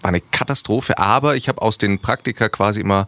war 0.00 0.08
eine 0.08 0.20
Katastrophe. 0.20 0.98
Aber 0.98 1.36
ich 1.36 1.48
habe 1.48 1.62
aus 1.62 1.78
den 1.78 2.00
Praktika 2.00 2.48
quasi 2.48 2.80
immer, 2.80 3.06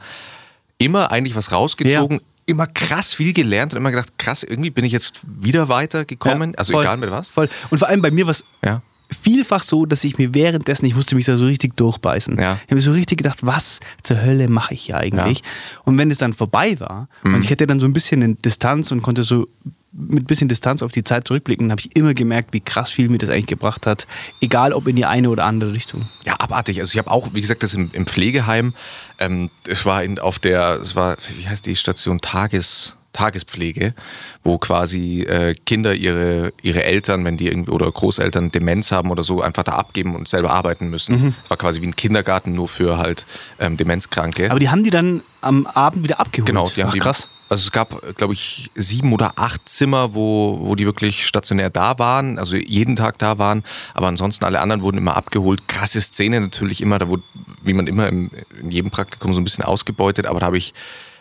immer 0.79 1.11
eigentlich 1.11 1.35
was 1.35 1.53
rausgezogen. 1.53 2.21
Immer 2.47 2.67
krass 2.69 3.13
viel 3.15 3.33
gelernt 3.33 3.75
und 3.75 3.79
immer 3.81 3.91
gedacht, 3.91 4.19
krass, 4.19 4.43
irgendwie 4.45 4.71
bin 4.71 4.85
ich 4.85 4.93
jetzt 4.93 5.21
wieder 5.25 5.69
weitergekommen. 5.69 6.53
Ja, 6.53 6.59
also 6.59 6.73
voll, 6.73 6.85
egal 6.85 6.97
mit 6.97 7.11
was. 7.11 7.31
Voll. 7.31 7.49
Und 7.71 7.79
vor 7.79 7.89
allem 7.89 8.03
bei 8.03 8.11
mir 8.13 8.27
was 8.29 8.45
Ja. 8.65 8.83
vielfach 9.11 9.63
so, 9.63 9.85
dass 9.85 10.05
ich 10.05 10.17
mir 10.19 10.33
währenddessen, 10.33 10.87
ich 10.87 10.95
musste 10.95 11.17
mich 11.17 11.25
da 11.27 11.37
so 11.39 11.45
richtig 11.45 11.77
durchbeißen. 11.77 12.37
Ja. 12.39 12.55
Ich 12.55 12.63
habe 12.67 12.77
mir 12.77 12.81
so 12.81 12.93
richtig 12.93 13.19
gedacht, 13.19 13.45
was 13.45 13.81
zur 14.03 14.23
Hölle 14.23 14.49
mache 14.49 14.75
ich 14.75 14.83
hier 14.87 14.97
eigentlich? 14.97 15.43
Und 15.85 15.99
wenn 15.99 16.11
es 16.11 16.19
dann 16.19 16.33
vorbei 16.33 16.79
war 16.81 17.09
Mhm. 17.25 17.35
und 17.35 17.45
ich 17.45 17.51
hatte 17.51 17.67
dann 17.67 17.81
so 17.81 17.87
ein 17.87 17.93
bisschen 17.93 18.23
in 18.23 18.41
Distanz 18.43 18.91
und 18.93 19.03
konnte 19.03 19.23
so 19.25 19.49
mit 19.97 20.25
ein 20.25 20.27
bisschen 20.27 20.49
Distanz 20.49 20.83
auf 20.83 20.93
die 20.93 21.05
Zeit 21.05 21.27
zurückblicken, 21.27 21.71
habe 21.71 21.81
ich 21.81 21.97
immer 21.97 22.15
gemerkt, 22.15 22.53
wie 22.53 22.61
krass 22.61 22.91
viel 22.91 23.09
mir 23.09 23.19
das 23.19 23.31
eigentlich 23.31 23.47
gebracht 23.47 23.87
hat. 23.87 24.07
Egal 24.41 24.73
ob 24.73 24.87
in 24.89 24.97
die 24.97 25.07
eine 25.07 25.31
oder 25.31 25.45
andere 25.45 25.73
Richtung. 25.73 26.09
Ja, 26.25 26.35
abartig. 26.39 26.81
Also 26.81 26.95
ich 26.95 26.99
habe 26.99 27.11
auch, 27.11 27.31
wie 27.33 27.41
gesagt, 27.41 27.63
das 27.63 27.75
im, 27.75 27.91
im 27.93 28.07
Pflegeheim. 28.07 28.75
Ähm, 29.19 29.51
es 29.67 29.87
war 29.87 30.03
in, 30.03 30.19
auf 30.19 30.39
der, 30.39 30.81
es 30.83 30.97
war, 30.97 31.17
wie 31.37 31.49
heißt 31.49 31.67
die 31.67 31.77
Station 31.77 32.21
Tages, 32.21 32.97
Tagespflege, 33.17 33.95
wo 34.43 34.59
quasi 34.59 35.23
äh, 35.23 35.55
Kinder 35.65 35.95
ihre, 35.95 36.53
ihre 36.63 36.85
Eltern, 36.85 37.25
wenn 37.25 37.39
die 37.39 37.49
irgendwie 37.49 37.71
oder 37.71 37.91
Großeltern 37.91 38.53
Demenz 38.53 38.93
haben 38.93 39.11
oder 39.11 39.23
so, 39.23 39.41
einfach 39.41 39.63
da 39.63 39.73
abgeben 39.73 40.15
und 40.15 40.29
selber 40.29 40.51
arbeiten 40.53 40.91
müssen. 40.91 41.35
Es 41.43 41.49
war 41.49 41.57
quasi 41.57 41.81
wie 41.81 41.87
ein 41.87 41.97
Kindergarten 41.97 42.53
nur 42.53 42.69
für 42.69 42.99
halt 42.99 43.25
ähm, 43.59 43.79
Demenzkranke. 43.79 44.51
Aber 44.51 44.61
die 44.61 44.69
haben 44.69 44.85
die 44.85 44.91
dann 44.91 45.23
am 45.41 45.67
Abend 45.67 46.05
wieder 46.05 46.21
abgeholt. 46.21 46.47
Genau, 46.47 46.69
die 46.69 46.83
haben 46.83 46.91
Ach, 46.91 46.93
die, 46.93 46.99
krass. 46.99 47.31
Also 47.49 47.63
es 47.63 47.71
gab, 47.71 48.17
glaube 48.17 48.33
ich, 48.35 48.71
sieben 48.75 49.13
oder 49.13 49.35
acht 49.37 49.69
Zimmer, 49.69 50.15
wo, 50.15 50.59
wo 50.63 50.75
die 50.75 50.85
wirklich 50.85 51.27
stationär 51.27 51.71
da 51.71 51.99
waren, 51.99 52.39
also 52.39 52.57
jeden 52.57 52.97
Tag 52.97 53.19
da 53.19 53.39
waren, 53.39 53.63
aber 53.95 54.09
ansonsten 54.09 54.45
alle 54.45 54.61
anderen 54.61 54.83
wurden 54.83 54.99
immer 54.99 55.17
abgeholt. 55.17 55.69
Krasse 55.69 56.01
Szene 56.01 56.41
natürlich 56.41 56.81
immer, 56.81 56.99
da 56.99 57.09
wurde, 57.09 57.23
wie 57.63 57.73
man 57.73 57.87
immer 57.87 58.09
im, 58.09 58.31
in 58.61 58.71
jedem 58.71 58.91
Praktikum 58.91 59.33
so 59.33 59.41
ein 59.41 59.45
bisschen 59.45 59.65
ausgebeutet, 59.65 60.27
aber 60.27 60.41
da 60.41 60.47
habe 60.47 60.59
ich 60.59 60.75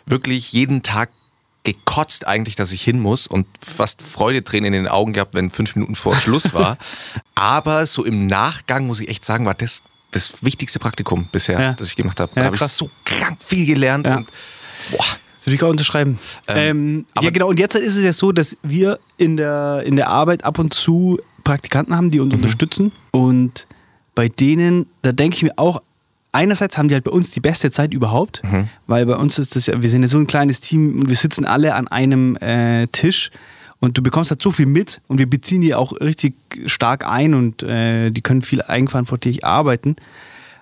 wirklich 0.04 0.52
jeden 0.52 0.82
Tag 0.82 1.10
gekotzt 1.62 2.26
eigentlich, 2.26 2.54
dass 2.54 2.72
ich 2.72 2.82
hin 2.82 3.00
muss 3.00 3.26
und 3.26 3.46
fast 3.60 4.02
Freudetränen 4.02 4.72
in 4.72 4.84
den 4.84 4.88
Augen 4.88 5.12
gehabt, 5.12 5.34
wenn 5.34 5.50
fünf 5.50 5.74
Minuten 5.74 5.94
vor 5.96 6.14
Schluss 6.16 6.54
war. 6.54 6.76
aber 7.34 7.86
so 7.86 8.04
im 8.04 8.26
Nachgang 8.26 8.86
muss 8.86 9.00
ich 9.00 9.08
echt 9.08 9.24
sagen, 9.24 9.46
war 9.46 9.54
das 9.54 9.82
das 10.12 10.42
wichtigste 10.42 10.78
Praktikum 10.78 11.26
bisher, 11.30 11.60
Ja. 11.60 11.72
das 11.72 11.88
ich 11.88 11.96
gemacht 11.96 12.20
habe. 12.20 12.32
Ja, 12.36 12.42
da 12.42 12.46
habe 12.46 12.56
ich 12.56 12.62
so 12.62 12.90
krank 13.04 13.38
viel 13.44 13.66
gelernt 13.66 14.06
Ja. 14.06 14.16
und 14.18 14.28
boah. 14.90 15.04
Das 15.46 15.52
würde 15.52 15.54
ich 15.54 15.62
auch 15.62 15.70
unterschreiben. 15.70 16.18
Ähm, 16.48 17.06
aber- 17.14 17.24
ja, 17.24 17.30
genau. 17.30 17.48
Und 17.48 17.60
jetzt 17.60 17.76
ist 17.76 17.96
es 17.96 18.02
ja 18.04 18.12
so, 18.12 18.32
dass 18.32 18.56
wir 18.64 18.98
in 19.16 19.36
der, 19.36 19.82
in 19.86 19.94
der 19.94 20.08
Arbeit 20.08 20.44
ab 20.44 20.58
und 20.58 20.74
zu 20.74 21.20
Praktikanten 21.44 21.94
haben, 21.94 22.10
die 22.10 22.18
uns 22.18 22.32
Mhm. 22.34 22.40
unterstützen. 22.40 22.90
Und 23.12 23.66
bei 24.16 24.28
denen, 24.28 24.86
da 25.02 25.12
denke 25.12 25.36
ich 25.36 25.42
mir 25.44 25.52
auch, 25.56 25.80
einerseits 26.32 26.76
haben 26.76 26.88
die 26.88 26.94
halt 26.94 27.04
bei 27.04 27.12
uns 27.12 27.30
die 27.30 27.38
beste 27.40 27.70
Zeit 27.70 27.94
überhaupt, 27.94 28.42
Mhm. 28.44 28.68
weil 28.88 29.06
bei 29.06 29.14
uns 29.14 29.38
ist 29.38 29.54
das 29.54 29.66
ja, 29.66 29.80
wir 29.80 29.88
sind 29.88 30.02
ja 30.02 30.08
so 30.08 30.18
ein 30.18 30.26
kleines 30.26 30.58
Team 30.60 30.98
und 31.00 31.08
wir 31.08 31.16
sitzen 31.16 31.44
alle 31.44 31.74
an 31.76 31.86
einem 31.86 32.34
äh, 32.38 32.88
Tisch. 32.88 33.30
Und 33.78 33.96
du 33.98 34.02
bekommst 34.02 34.30
halt 34.32 34.42
so 34.42 34.50
viel 34.50 34.66
mit 34.66 35.00
und 35.06 35.18
wir 35.18 35.28
beziehen 35.30 35.60
die 35.60 35.74
auch 35.74 35.92
richtig 36.00 36.34
stark 36.66 37.06
ein 37.06 37.34
und 37.34 37.62
äh, 37.62 38.10
die 38.10 38.22
können 38.22 38.40
viel 38.42 38.62
eigenverantwortlich 38.62 39.44
arbeiten. 39.44 39.94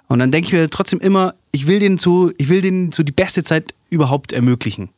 Und 0.09 0.19
dann 0.19 0.31
denke 0.33 0.49
ich 0.49 0.53
mir 0.53 0.69
trotzdem 0.69 0.99
immer, 1.01 1.33
ich 1.53 1.67
will 1.67 1.79
denen 1.79 1.99
so, 1.99 2.31
ich 2.37 2.49
will 2.49 2.61
denen 2.61 2.93
so 2.93 3.03
die 3.05 3.13
beste 3.13 3.43
Zeit 3.45 3.73
überhaupt 3.95 4.33
ermöglichen. 4.33 4.91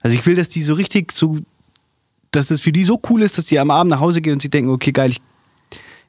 Also 0.00 0.16
ich 0.16 0.24
will, 0.26 0.36
dass 0.36 0.48
die 0.48 0.62
so 0.62 0.74
richtig 0.74 1.12
so, 1.12 1.38
dass 2.30 2.48
das 2.48 2.60
für 2.60 2.72
die 2.72 2.84
so 2.84 3.00
cool 3.10 3.22
ist, 3.22 3.38
dass 3.38 3.46
die 3.46 3.58
am 3.58 3.70
Abend 3.70 3.90
nach 3.90 4.00
Hause 4.00 4.20
gehen 4.20 4.34
und 4.34 4.42
sie 4.42 4.50
denken, 4.50 4.70
okay, 4.70 4.92
geil, 4.92 5.10
ich, 5.10 5.20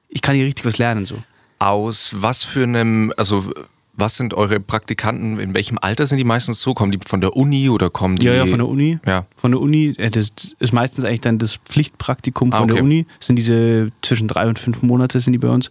ich 0.10 0.22
kann 0.22 0.36
hier 0.36 0.46
richtig 0.46 0.65
was 0.65 0.77
lernen. 0.77 1.06
So. 1.06 1.15
Aus 1.60 2.15
was 2.20 2.44
für 2.44 2.63
einem, 2.63 3.13
also 3.18 3.51
was 3.98 4.18
sind 4.18 4.34
eure 4.34 4.60
Praktikanten, 4.60 5.39
in 5.39 5.54
welchem 5.54 5.77
Alter 5.82 6.06
sind 6.06 6.18
die 6.18 6.25
meistens 6.25 6.60
so? 6.60 6.74
Kommen 6.74 6.92
die 6.92 7.00
von 7.06 7.22
der 7.22 7.36
Uni 7.36 7.70
oder 7.70 7.89
kommen 7.89 8.18
die? 8.18 8.25
Ja, 8.25 8.34
ja, 8.34 8.46
von 8.46 8.58
der 8.58 8.68
Uni. 8.68 9.00
Ja. 9.06 9.25
Von 9.36 9.51
der 9.51 9.62
Uni, 9.62 9.94
äh, 9.98 10.10
das 10.10 10.32
ist 10.60 10.74
meistens 10.74 11.06
eigentlich 11.06 11.22
dann 11.22 11.38
das 11.38 11.56
Pflichtpraktikum 11.56 12.51
von 12.51 12.60
Ah, 12.60 12.63
okay. 12.63 12.74
der 12.74 12.84
Uni. 12.84 13.06
Das 13.20 13.27
sind 13.27 13.38
diese 13.38 13.92
zwischen 14.01 14.27
drei 14.27 14.48
und 14.48 14.60
fünf 14.60 14.82
Monate 14.82 15.20
sind 15.22 15.32
die 15.34 15.39
bei 15.39 15.48
uns. 15.50 15.70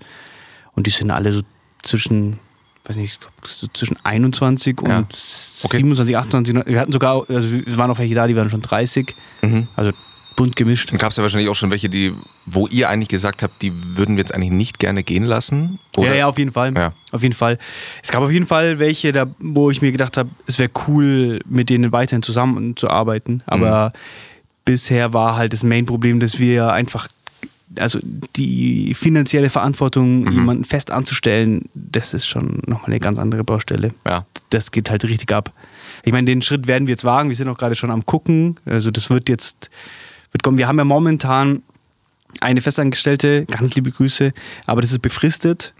Und 0.73 0.87
die 0.87 0.90
sind 0.90 1.11
alle 1.11 1.33
so 1.33 1.42
zwischen, 1.83 2.38
weiß 2.84 2.96
nicht, 2.96 3.18
so 3.46 3.66
zwischen 3.72 3.96
21 4.04 4.80
und 4.82 4.88
Ja. 4.90 4.98
Okay. 5.00 5.76
27, 5.78 6.16
28. 6.16 6.54
Wir 6.66 6.80
hatten 6.80 6.92
sogar, 6.92 7.24
also 7.28 7.48
es 7.66 7.76
waren 7.76 7.90
auch 7.90 7.98
welche 7.98 8.14
da, 8.14 8.26
die 8.26 8.36
waren 8.36 8.50
schon 8.50 8.62
30. 8.62 9.14
Mhm. 9.42 9.68
Also 9.76 9.92
bunt 10.36 10.56
gemischt. 10.56 10.90
Dann 10.90 10.98
gab 10.98 11.12
es 11.12 11.16
ja 11.16 11.22
wahrscheinlich 11.22 11.48
auch 11.48 11.54
schon 11.54 11.70
welche, 11.70 11.88
die, 11.88 12.12
wo 12.44 12.66
ihr 12.66 12.88
eigentlich 12.88 13.08
gesagt 13.08 13.42
habt, 13.44 13.62
die 13.62 13.72
würden 13.96 14.16
wir 14.16 14.20
jetzt 14.22 14.34
eigentlich 14.34 14.50
nicht 14.50 14.78
gerne 14.80 15.02
gehen 15.04 15.22
lassen. 15.22 15.78
Oder? 15.96 16.08
Ja, 16.08 16.14
ja, 16.14 16.26
auf 16.26 16.38
jeden 16.38 16.50
Fall. 16.50 16.74
Ja. 16.76 16.92
Auf 17.12 17.22
jeden 17.22 17.34
Fall. 17.34 17.56
Es 18.02 18.10
gab 18.10 18.20
auf 18.22 18.30
jeden 18.32 18.46
Fall 18.46 18.78
welche, 18.80 19.12
da, 19.12 19.26
wo 19.38 19.70
ich 19.70 19.80
mir 19.80 19.92
gedacht 19.92 20.16
habe, 20.16 20.28
es 20.46 20.58
wäre 20.58 20.70
cool, 20.88 21.40
mit 21.48 21.70
denen 21.70 21.92
weiterhin 21.92 22.22
zusammenzuarbeiten. 22.22 23.42
Aber 23.46 23.92
Mhm. 23.94 23.98
bisher 24.64 25.12
war 25.12 25.36
halt 25.36 25.52
das 25.52 25.62
Main-Problem, 25.62 26.18
dass 26.20 26.38
wir 26.40 26.72
einfach 26.72 27.08
also 27.76 27.99
die 28.37 28.94
finanzielle 28.94 29.50
Verantwortung, 29.50 30.30
jemanden 30.30 30.64
fest 30.64 30.90
anzustellen, 30.90 31.62
das 31.75 32.14
ist 32.14 32.26
schon 32.26 32.61
nochmal 32.66 32.87
eine 32.90 33.00
ganz 33.00 33.18
andere 33.18 33.42
Baustelle. 33.44 33.88
Ja. 34.06 34.25
Das 34.50 34.71
geht 34.71 34.90
halt 34.90 35.04
richtig 35.04 35.33
ab. 35.33 35.52
Ich 36.04 36.12
meine, 36.12 36.26
den 36.26 36.42
Schritt 36.42 36.66
werden 36.66 36.87
wir 36.87 36.92
jetzt 36.92 37.04
wagen. 37.04 37.28
Wir 37.30 37.37
sind 37.37 37.49
auch 37.49 37.59
gerade 37.59 37.75
schon 37.75 37.90
am 37.90 38.04
gucken. 38.06 38.56
Also 38.66 38.90
das 38.90 39.11
wird 39.11 39.28
jetzt, 39.28 39.71
wird 40.33 40.42
kommen. 40.42 40.59
Wir 40.59 40.68
haben 40.68 40.78
ja 40.78 40.85
momentan 40.85 41.62
eine 42.40 42.61
Festangestellte, 42.61 43.44
ganz 43.47 43.75
liebe 43.75 43.90
Grüße, 43.90 44.33
aber 44.66 44.80
das 44.80 44.92
ist 44.92 45.00
befristet. 45.02 45.73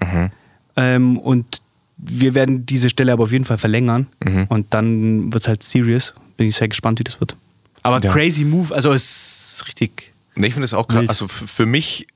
Ähm, 0.77 1.19
und 1.19 1.61
wir 1.99 2.35
werden 2.35 2.67
diese 2.67 2.89
Stelle 2.91 3.13
aber 3.13 3.25
auf 3.25 3.33
jeden 3.33 3.45
Fall 3.45 3.59
verlängern. 3.59 4.07
Und 4.49 4.73
dann 4.75 5.33
wird 5.33 5.43
es 5.43 5.49
halt 5.49 5.63
serious. 5.63 6.15
Bin 6.37 6.49
ich 6.49 6.57
sehr 6.57 6.69
gespannt, 6.69 6.99
wie 6.99 7.05
das 7.05 7.21
wird. 7.21 7.37
Aber 7.83 8.01
Ja. 8.01 8.13
crazy 8.13 8.45
Move, 8.45 8.75
also 8.75 8.93
es 8.93 9.55
ist 9.57 9.67
richtig. 9.69 10.14
Nee, 10.37 10.49
ich 10.49 10.53
finde 10.55 10.65
es 10.65 10.75
auch 10.75 10.89
krass. 10.89 11.09
Also 11.09 11.29
für 11.29 11.67
mich 11.67 12.07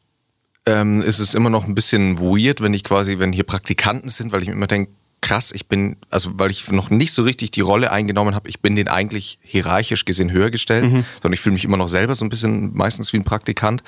ähm, 0.67 1.01
ist 1.03 1.19
es 1.19 1.35
immer 1.35 1.51
noch 1.51 1.67
ein 1.67 1.75
bisschen 1.75 2.19
weird, 2.19 2.61
wenn 2.61 2.75
ich 2.75 2.85
quasi, 2.85 3.19
wenn 3.19 3.33
hier 3.33 3.45
Praktikanten 3.45 4.09
sind, 4.09 4.33
weil 4.33 4.43
ich 4.43 4.49
mir 4.49 4.55
immer 4.55 4.67
denke, 4.67 4.91
krass, 5.21 5.51
ich 5.53 5.67
bin, 5.67 5.97
also 6.11 6.39
weil 6.39 6.51
ich 6.51 6.71
noch 6.71 6.91
nicht 6.91 7.13
so 7.13 7.23
richtig 7.25 7.51
die 7.51 7.61
Rolle 7.61 7.91
eingenommen 7.91 8.35
habe, 8.37 8.49
ich 8.49 8.61
bin 8.61 8.77
den 8.77 8.87
eigentlich 8.87 9.39
hierarchisch 9.43 10.05
gesehen 10.05 10.31
höher 10.31 10.51
gestellt, 10.51 10.85
sondern 11.23 11.33
ich 11.33 11.41
fühle 11.41 11.55
mich 11.55 11.65
immer 11.65 11.77
noch 11.77 11.89
selber 11.89 12.15
so 12.15 12.25
ein 12.25 12.29
bisschen 12.29 12.73
meistens 12.75 13.13
wie 13.13 13.17
ein 13.19 13.25
Praktikant. 13.25 13.83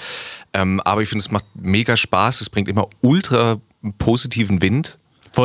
Ähm, 0.52 0.80
aber 0.80 1.02
ich 1.02 1.08
finde, 1.08 1.22
es 1.24 1.30
macht 1.30 1.44
mega 1.54 1.96
Spaß, 1.96 2.40
es 2.40 2.50
bringt 2.50 2.68
immer 2.68 2.88
ultra 3.00 3.58
positiven 3.98 4.60
Wind. 4.60 4.98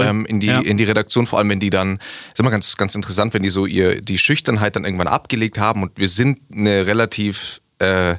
Ähm, 0.09 0.25
in, 0.25 0.39
die, 0.39 0.47
Ja. 0.47 0.59
in 0.61 0.77
die 0.77 0.83
Redaktion, 0.83 1.27
vor 1.27 1.37
allem 1.37 1.49
wenn 1.49 1.59
die 1.59 1.69
dann, 1.69 1.99
ist 2.33 2.39
immer 2.39 2.49
ganz, 2.49 2.75
ganz 2.77 2.95
interessant, 2.95 3.35
wenn 3.35 3.43
die 3.43 3.51
so 3.51 3.67
ihr 3.67 4.01
die 4.01 4.17
Schüchternheit 4.17 4.75
dann 4.75 4.83
irgendwann 4.85 5.07
abgelegt 5.07 5.59
haben 5.59 5.83
und 5.83 5.91
wir 5.97 6.07
sind 6.09 6.39
eine 6.51 6.87
relativ 6.87 7.61
äh, 7.77 8.15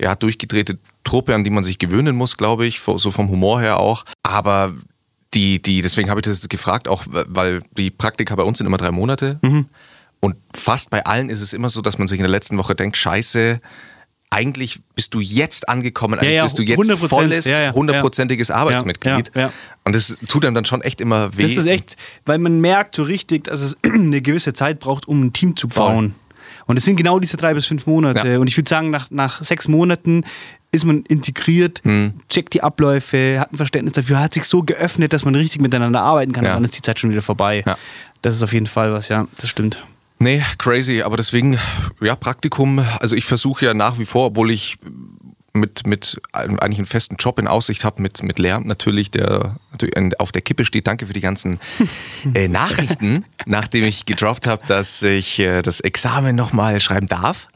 ja, 0.00 0.14
durchgedrehte 0.14 0.78
Truppe, 1.04 1.34
an 1.34 1.44
die 1.44 1.50
man 1.50 1.64
sich 1.64 1.78
gewöhnen 1.78 2.16
muss, 2.16 2.36
glaube 2.36 2.66
ich, 2.66 2.80
so 2.80 3.10
vom 3.10 3.28
Humor 3.28 3.60
her 3.60 3.78
auch. 3.78 4.04
Aber 4.22 4.74
die, 5.34 5.60
die, 5.60 5.82
deswegen 5.82 6.10
habe 6.10 6.20
ich 6.20 6.24
das 6.24 6.36
jetzt 6.36 6.50
gefragt, 6.50 6.88
auch 6.88 7.04
weil 7.08 7.62
die 7.76 7.90
Praktika 7.90 8.34
bei 8.34 8.42
uns 8.42 8.58
sind 8.58 8.66
immer 8.66 8.76
drei 8.76 8.90
Monate. 8.90 9.38
Mhm. 9.42 9.66
Und 10.20 10.36
fast 10.54 10.90
bei 10.90 11.04
allen 11.04 11.28
ist 11.28 11.42
es 11.42 11.52
immer 11.52 11.68
so, 11.68 11.82
dass 11.82 11.98
man 11.98 12.08
sich 12.08 12.18
in 12.18 12.22
der 12.22 12.30
letzten 12.30 12.56
Woche 12.56 12.74
denkt, 12.74 12.96
scheiße, 12.96 13.60
eigentlich 14.30 14.80
bist 14.94 15.14
du 15.14 15.20
jetzt 15.20 15.68
angekommen, 15.68 16.18
eigentlich 16.18 16.34
ja, 16.34 16.42
bist 16.42 16.58
du 16.58 16.62
jetzt 16.62 16.80
100%, 16.80 17.08
volles, 17.08 17.44
ja, 17.44 17.62
ja, 17.62 17.72
hundertprozentiges 17.72 18.50
Arbeitsmitglied. 18.50 19.30
Ja, 19.34 19.40
ja. 19.40 19.52
Und 19.84 19.94
das 19.94 20.16
tut 20.28 20.44
einem 20.44 20.54
dann 20.54 20.64
schon 20.64 20.82
echt 20.82 21.00
immer 21.00 21.36
weh. 21.36 21.42
Das 21.42 21.56
ist 21.56 21.66
echt, 21.66 21.96
weil 22.24 22.38
man 22.38 22.60
merkt 22.60 22.96
so 22.96 23.02
richtig, 23.02 23.44
dass 23.44 23.60
es 23.60 23.76
eine 23.84 24.22
gewisse 24.22 24.54
Zeit 24.54 24.80
braucht, 24.80 25.06
um 25.06 25.24
ein 25.24 25.32
Team 25.32 25.56
zu 25.56 25.68
Voll. 25.68 26.12
Und 26.66 26.76
es 26.78 26.84
sind 26.84 26.96
genau 26.96 27.18
diese 27.18 27.36
drei 27.36 27.54
bis 27.54 27.66
fünf 27.66 27.86
Monate. 27.86 28.28
Ja. 28.28 28.38
Und 28.38 28.46
ich 28.48 28.56
würde 28.56 28.68
sagen, 28.68 28.90
nach, 28.90 29.10
nach 29.10 29.42
sechs 29.42 29.68
Monaten 29.68 30.24
ist 30.72 30.84
man 30.84 31.02
integriert, 31.02 31.80
Hm. 31.84 32.14
checkt 32.28 32.52
die 32.54 32.62
Abläufe, 32.62 33.38
hat 33.38 33.52
ein 33.52 33.56
Verständnis 33.56 33.92
dafür, 33.92 34.20
hat 34.20 34.32
sich 34.34 34.44
so 34.44 34.62
geöffnet, 34.62 35.12
dass 35.12 35.24
man 35.24 35.34
richtig 35.34 35.60
miteinander 35.60 36.00
arbeiten 36.02 36.32
kann. 36.32 36.44
Ja. 36.44 36.50
Und 36.52 36.56
dann 36.56 36.64
ist 36.64 36.76
die 36.76 36.82
Zeit 36.82 36.98
schon 36.98 37.10
wieder 37.10 37.22
vorbei. 37.22 37.62
Ja. 37.66 37.76
Das 38.22 38.34
ist 38.34 38.42
auf 38.42 38.52
jeden 38.52 38.66
Fall 38.66 38.92
was, 38.92 39.08
ja, 39.08 39.26
das 39.38 39.50
stimmt. 39.50 39.82
Nee, 40.18 40.42
crazy. 40.58 41.02
Aber 41.02 41.16
deswegen, 41.16 41.58
ja, 42.00 42.14
Praktikum. 42.16 42.84
Also 43.00 43.14
ich 43.16 43.24
versuche 43.26 43.66
ja 43.66 43.74
nach 43.74 43.98
wie 43.98 44.04
vor, 44.04 44.26
obwohl 44.28 44.50
ich 44.50 44.78
mit, 45.54 45.86
mit 45.86 46.20
einem- 46.32 46.58
eigentlich 46.58 46.78
einen 46.78 46.86
festen 46.86 47.16
Job 47.16 47.38
in 47.38 47.46
Aussicht 47.48 47.84
habe, 47.84 48.02
mit, 48.02 48.22
mit 48.22 48.38
Lehramt 48.38 48.66
natürlich, 48.66 49.10
der 49.10 49.56
natürlich 49.70 49.94
auf 50.20 50.32
der 50.32 50.42
Kippe 50.42 50.64
steht. 50.64 50.86
Danke 50.86 51.06
für 51.06 51.12
die 51.12 51.20
ganzen 51.20 51.58
äh, 52.34 52.48
Nachrichten, 52.48 53.24
nachdem 53.46 53.84
ich 53.84 54.04
gedroppt 54.04 54.46
habe, 54.46 54.66
dass 54.66 55.02
ich 55.02 55.38
äh, 55.38 55.62
das 55.62 55.80
Examen 55.80 56.34
nochmal 56.36 56.80
schreiben 56.80 57.06
darf. 57.06 57.48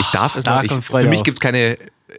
Ich 0.00 0.06
darf 0.08 0.36
es 0.36 0.44
da 0.44 0.56
noch. 0.56 0.64
Ich, 0.64 0.72
für 0.72 1.08
mich 1.08 1.22
gibt 1.22 1.36
es 1.36 1.40
keine 1.40 1.76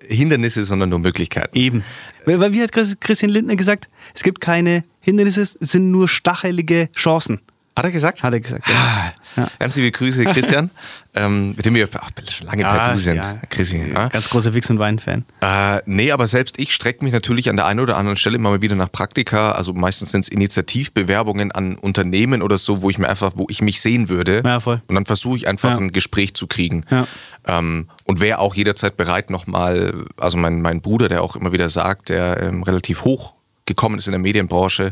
Hindernisse, 0.08 0.64
sondern 0.64 0.90
nur 0.90 1.00
Möglichkeiten. 1.00 1.58
Eben. 1.58 1.84
Weil, 2.26 2.54
wie 2.54 2.62
hat 2.62 2.72
Chris- 2.72 2.96
Christian 3.00 3.32
Lindner 3.32 3.56
gesagt? 3.56 3.90
Es 4.14 4.22
gibt 4.24 4.40
keine 4.40 4.84
Hindernisse, 5.00 5.42
es 5.42 5.52
sind 5.54 5.90
nur 5.90 6.08
stachelige 6.08 6.90
Chancen. 6.96 7.42
Hat 7.76 7.86
er 7.86 7.92
gesagt? 7.92 8.22
Hat 8.24 8.34
er 8.34 8.40
gesagt, 8.40 8.68
ja. 8.68 8.74
Ah, 8.76 9.14
Ja. 9.38 9.48
Ganz 9.60 9.78
liebe 9.78 9.92
Grüße, 9.92 10.26
Christian, 10.26 10.70
ähm, 11.16 11.54
mit 11.56 11.66
dem 11.66 11.74
wir 11.74 11.88
schon 12.30 12.48
lange 12.48 12.64
per 12.64 12.92
Du 12.92 12.98
sind. 13.00 13.16
ja. 13.16 13.40
Chrissy, 13.50 13.78
ja? 13.94 14.10
Ganz 14.10 14.30
großer 14.30 14.54
Wix- 14.54 14.70
und 14.70 14.78
Wein-Fan. 14.78 15.24
Äh, 15.40 15.80
nee, 15.86 16.12
aber 16.12 16.28
selbst 16.28 16.60
ich 16.60 16.74
strecke 16.74 17.02
mich 17.06 17.14
natürlich 17.14 17.50
an 17.50 17.56
der 17.56 17.66
einen 17.68 17.80
oder 17.80 17.96
anderen 17.96 18.18
Stelle 18.18 18.36
immer 18.36 18.50
mal 18.50 18.62
wieder 18.62 18.76
nach 18.76 18.92
Praktika. 18.92 19.54
Also 19.54 19.72
meistens 19.72 20.12
sind 20.12 20.26
es 20.26 20.30
Initiativbewerbungen 20.30 21.52
an 21.54 21.76
Unternehmen 21.78 22.42
oder 22.42 22.58
so, 22.58 22.82
wo 22.82 22.90
ich 22.90 22.98
mir 22.98 23.08
einfach, 23.08 23.32
wo 23.36 23.46
ich 23.50 23.62
mich 23.62 23.80
sehen 23.82 24.10
würde. 24.10 24.42
Ja, 24.46 24.60
voll. 24.60 24.82
Und 24.88 24.96
dann 24.96 25.06
versuche 25.06 25.38
ich 25.38 25.48
einfach 25.48 25.72
Ja. 25.72 25.78
ein 25.78 25.92
Gespräch 25.94 26.34
zu 26.34 26.48
kriegen. 26.48 26.86
Ja. 26.90 27.08
Ähm, 27.48 27.88
und 28.04 28.20
wäre 28.20 28.40
auch 28.40 28.54
jederzeit 28.56 28.98
bereit, 28.98 29.30
nochmal, 29.30 29.94
also 30.18 30.38
mein, 30.38 30.62
mein 30.62 30.82
Bruder, 30.82 31.08
der 31.08 31.24
auch 31.24 31.36
immer 31.38 31.54
wieder 31.54 31.70
sagt, 31.70 32.10
der 32.10 32.42
ähm, 32.44 32.64
relativ 32.64 33.04
hoch 33.06 33.34
gekommen 33.66 33.98
ist 33.98 34.08
in 34.08 34.12
der 34.12 34.20
Medienbranche, 34.20 34.92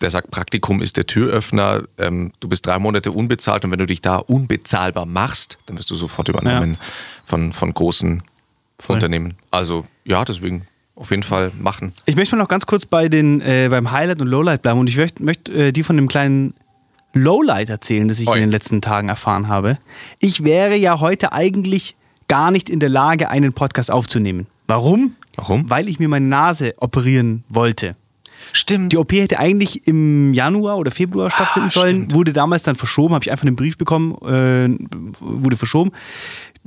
der 0.00 0.10
sagt, 0.10 0.30
Praktikum 0.30 0.82
ist 0.82 0.96
der 0.96 1.06
Türöffner. 1.06 1.82
Ähm, 1.98 2.32
du 2.40 2.48
bist 2.48 2.66
drei 2.66 2.78
Monate 2.78 3.12
unbezahlt 3.12 3.64
und 3.64 3.70
wenn 3.70 3.78
du 3.78 3.86
dich 3.86 4.00
da 4.00 4.16
unbezahlbar 4.16 5.06
machst, 5.06 5.58
dann 5.66 5.78
wirst 5.78 5.90
du 5.90 5.94
sofort 5.94 6.28
übernommen 6.28 6.78
von, 7.24 7.52
von 7.52 7.72
großen 7.72 8.22
Unternehmen. 8.88 9.34
Also 9.50 9.84
ja, 10.04 10.24
deswegen 10.24 10.66
auf 10.94 11.10
jeden 11.10 11.22
Fall 11.22 11.50
machen. 11.58 11.92
Ich 12.06 12.16
möchte 12.16 12.36
mal 12.36 12.42
noch 12.42 12.48
ganz 12.48 12.66
kurz 12.66 12.86
bei 12.86 13.08
den, 13.08 13.40
äh, 13.40 13.68
beim 13.70 13.90
Highlight 13.90 14.20
und 14.20 14.26
Lowlight 14.26 14.62
bleiben 14.62 14.80
und 14.80 14.86
ich 14.86 14.96
möchte 14.96 15.22
möcht, 15.22 15.48
äh, 15.48 15.72
dir 15.72 15.84
von 15.84 15.96
dem 15.96 16.08
kleinen 16.08 16.54
Lowlight 17.12 17.68
erzählen, 17.68 18.08
das 18.08 18.20
ich 18.20 18.28
Oi. 18.28 18.36
in 18.36 18.42
den 18.42 18.50
letzten 18.50 18.80
Tagen 18.80 19.08
erfahren 19.08 19.48
habe. 19.48 19.78
Ich 20.18 20.44
wäre 20.44 20.76
ja 20.76 21.00
heute 21.00 21.32
eigentlich 21.32 21.96
gar 22.28 22.50
nicht 22.50 22.68
in 22.68 22.80
der 22.80 22.88
Lage, 22.88 23.28
einen 23.28 23.52
Podcast 23.52 23.90
aufzunehmen. 23.90 24.46
Warum? 24.66 25.16
Warum? 25.36 25.68
Weil 25.68 25.88
ich 25.88 25.98
mir 25.98 26.08
meine 26.08 26.26
Nase 26.26 26.74
operieren 26.76 27.44
wollte. 27.48 27.96
Stimmt. 28.52 28.92
Die 28.92 28.96
OP 28.96 29.12
hätte 29.12 29.38
eigentlich 29.38 29.86
im 29.86 30.32
Januar 30.34 30.76
oder 30.78 30.90
Februar 30.90 31.30
stattfinden 31.30 31.68
sollen, 31.68 31.86
Ah, 31.86 31.90
stimmt. 31.96 32.14
wurde 32.14 32.32
damals 32.32 32.62
dann 32.62 32.76
verschoben, 32.76 33.14
habe 33.14 33.24
ich 33.24 33.30
einfach 33.30 33.46
einen 33.46 33.56
Brief 33.56 33.76
bekommen, 33.78 34.14
äh, 34.22 34.68
wurde 35.20 35.56
verschoben. 35.56 35.92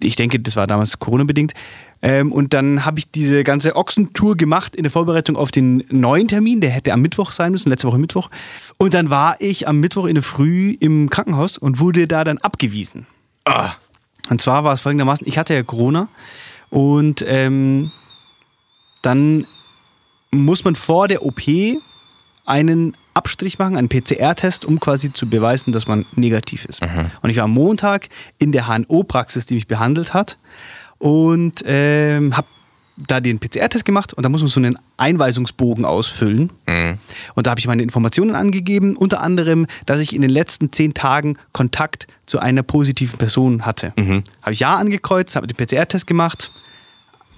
Ich 0.01 0.15
denke, 0.15 0.39
das 0.39 0.55
war 0.55 0.65
damals 0.67 0.99
Corona-bedingt. 0.99 1.53
Ähm, 2.01 2.31
und 2.33 2.53
dann 2.53 2.83
habe 2.83 2.99
ich 2.99 3.11
diese 3.11 3.43
ganze 3.45 3.75
Ochsentour 3.77 4.35
gemacht 4.35 4.75
in 4.75 4.83
der 4.83 4.91
Vorbereitung 4.91 5.37
auf 5.37 5.51
den 5.51 5.83
neuen 5.89 6.27
Termin, 6.27 6.59
der 6.59 6.69
hätte 6.71 6.91
am 6.91 7.01
Mittwoch 7.01 7.31
sein 7.31 7.51
müssen, 7.53 7.69
letzte 7.69 7.87
Woche 7.87 7.97
Mittwoch. 7.97 8.29
Und 8.77 8.93
dann 8.93 9.09
war 9.09 9.39
ich 9.39 9.67
am 9.69 9.79
Mittwoch 9.79 10.05
in 10.05 10.15
der 10.15 10.23
Früh 10.23 10.75
im 10.79 11.09
Krankenhaus 11.09 11.57
und 11.57 11.79
wurde 11.79 12.07
da 12.07 12.23
dann 12.25 12.39
abgewiesen. 12.39 13.05
Ah, 13.45 13.71
Und 14.29 14.41
zwar 14.41 14.63
war 14.65 14.73
es 14.73 14.81
folgendermaßen, 14.81 15.25
ich 15.27 15.37
hatte 15.37 15.53
ja 15.53 15.63
Corona 15.63 16.07
und 16.69 17.23
ähm, 17.27 17.91
dann 19.01 19.45
muss 20.33 20.63
man 20.63 20.75
vor 20.75 21.07
der 21.07 21.23
OP 21.23 21.41
einen 22.45 22.95
Abstrich 23.13 23.59
machen, 23.59 23.77
einen 23.77 23.89
PCR-Test, 23.89 24.65
um 24.65 24.79
quasi 24.79 25.13
zu 25.13 25.29
beweisen, 25.29 25.71
dass 25.71 25.87
man 25.87 26.05
negativ 26.15 26.65
ist. 26.65 26.81
Und 27.21 27.29
ich 27.29 27.37
war 27.37 27.43
am 27.45 27.51
Montag 27.51 28.09
in 28.39 28.51
der 28.51 28.67
HNO-Praxis, 28.67 29.45
die 29.45 29.53
mich 29.55 29.67
behandelt 29.67 30.13
hat 30.13 30.37
und 30.97 31.63
ähm, 31.65 32.35
habe 32.35 32.47
da 32.97 33.19
den 33.19 33.39
PCR-Test 33.39 33.85
gemacht 33.85 34.13
und 34.13 34.23
da 34.23 34.29
muss 34.29 34.41
man 34.41 34.47
so 34.49 34.59
einen 34.59 34.77
Einweisungsbogen 34.97 35.83
ausfüllen. 35.85 36.51
Und 37.35 37.47
da 37.47 37.51
habe 37.51 37.59
ich 37.59 37.67
meine 37.67 37.81
Informationen 37.81 38.35
angegeben, 38.35 38.95
unter 38.95 39.21
anderem, 39.21 39.65
dass 39.85 39.99
ich 39.99 40.15
in 40.15 40.21
den 40.21 40.29
letzten 40.29 40.71
zehn 40.71 40.93
Tagen 40.93 41.37
Kontakt 41.53 42.07
zu 42.25 42.39
einer 42.39 42.61
positiven 42.61 43.17
Person 43.17 43.65
hatte. 43.65 43.93
Habe 44.41 44.53
ich 44.53 44.59
Ja 44.59 44.75
angekreuzt, 44.77 45.35
habe 45.35 45.47
den 45.47 45.55
PCR-Test 45.57 46.05
gemacht, 46.07 46.51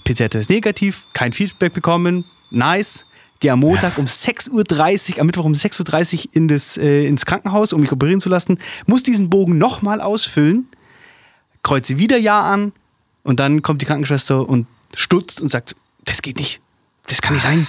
PCR-Test 0.03 0.49
negativ, 0.49 1.07
kein 1.13 1.31
Feedback 1.31 1.73
bekommen, 1.73 2.25
nice. 2.55 3.05
Gehe 3.41 3.51
am 3.51 3.59
Montag 3.59 3.97
um 3.97 4.05
6.30 4.05 5.15
Uhr, 5.15 5.19
am 5.19 5.25
Mittwoch 5.27 5.43
um 5.45 5.51
6.30 5.53 6.15
Uhr 6.27 6.29
in 6.33 6.47
das, 6.47 6.77
äh, 6.77 7.05
ins 7.05 7.25
Krankenhaus, 7.25 7.73
um 7.73 7.81
mich 7.81 7.91
operieren 7.91 8.21
zu 8.21 8.29
lassen, 8.29 8.57
muss 8.87 9.03
diesen 9.03 9.29
Bogen 9.29 9.57
nochmal 9.57 9.99
ausfüllen, 9.99 10.67
kreuze 11.61 11.97
wieder 11.97 12.17
Ja 12.17 12.41
an 12.43 12.71
und 13.23 13.39
dann 13.41 13.61
kommt 13.61 13.81
die 13.81 13.85
Krankenschwester 13.85 14.47
und 14.47 14.67
stutzt 14.95 15.41
und 15.41 15.49
sagt, 15.51 15.75
das 16.05 16.21
geht 16.21 16.37
nicht, 16.39 16.61
das 17.07 17.21
kann 17.21 17.33
nicht 17.33 17.43
sein. 17.43 17.67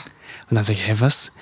Und 0.48 0.54
dann 0.54 0.62
sage 0.62 0.78
ich, 0.78 0.86
hä, 0.86 0.94
was? 1.00 1.32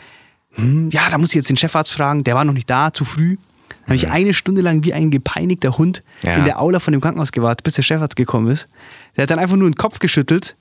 Hm, 0.53 0.89
ja, 0.91 1.03
da 1.11 1.19
muss 1.19 1.31
ich 1.31 1.35
jetzt 1.37 1.51
den 1.51 1.59
Chefarzt 1.59 1.93
fragen, 1.93 2.25
der 2.25 2.35
war 2.35 2.45
noch 2.45 2.55
nicht 2.55 2.71
da, 2.71 2.93
zu 2.95 3.05
früh. 3.05 3.37
Dann 3.69 3.89
habe 3.89 3.97
ich 3.97 4.09
eine 4.11 4.33
Stunde 4.33 4.63
lang 4.63 4.85
wie 4.85 4.95
ein 4.95 5.11
gepeinigter 5.11 5.77
Hund 5.77 6.03
Ja. 6.23 6.37
in 6.37 6.45
der 6.47 6.61
Aula 6.63 6.81
von 6.81 6.93
dem 6.93 7.03
Krankenhaus 7.03 7.33
gewartet, 7.33 7.65
bis 7.65 7.75
der 7.75 7.83
Chefarzt 7.83 8.17
gekommen 8.17 8.49
ist. 8.51 8.69
Der 9.17 9.25
hat 9.25 9.31
dann 9.31 9.39
einfach 9.39 9.57
nur 9.57 9.69
den 9.69 9.75
Kopf 9.77 9.99
geschüttelt 9.99 10.57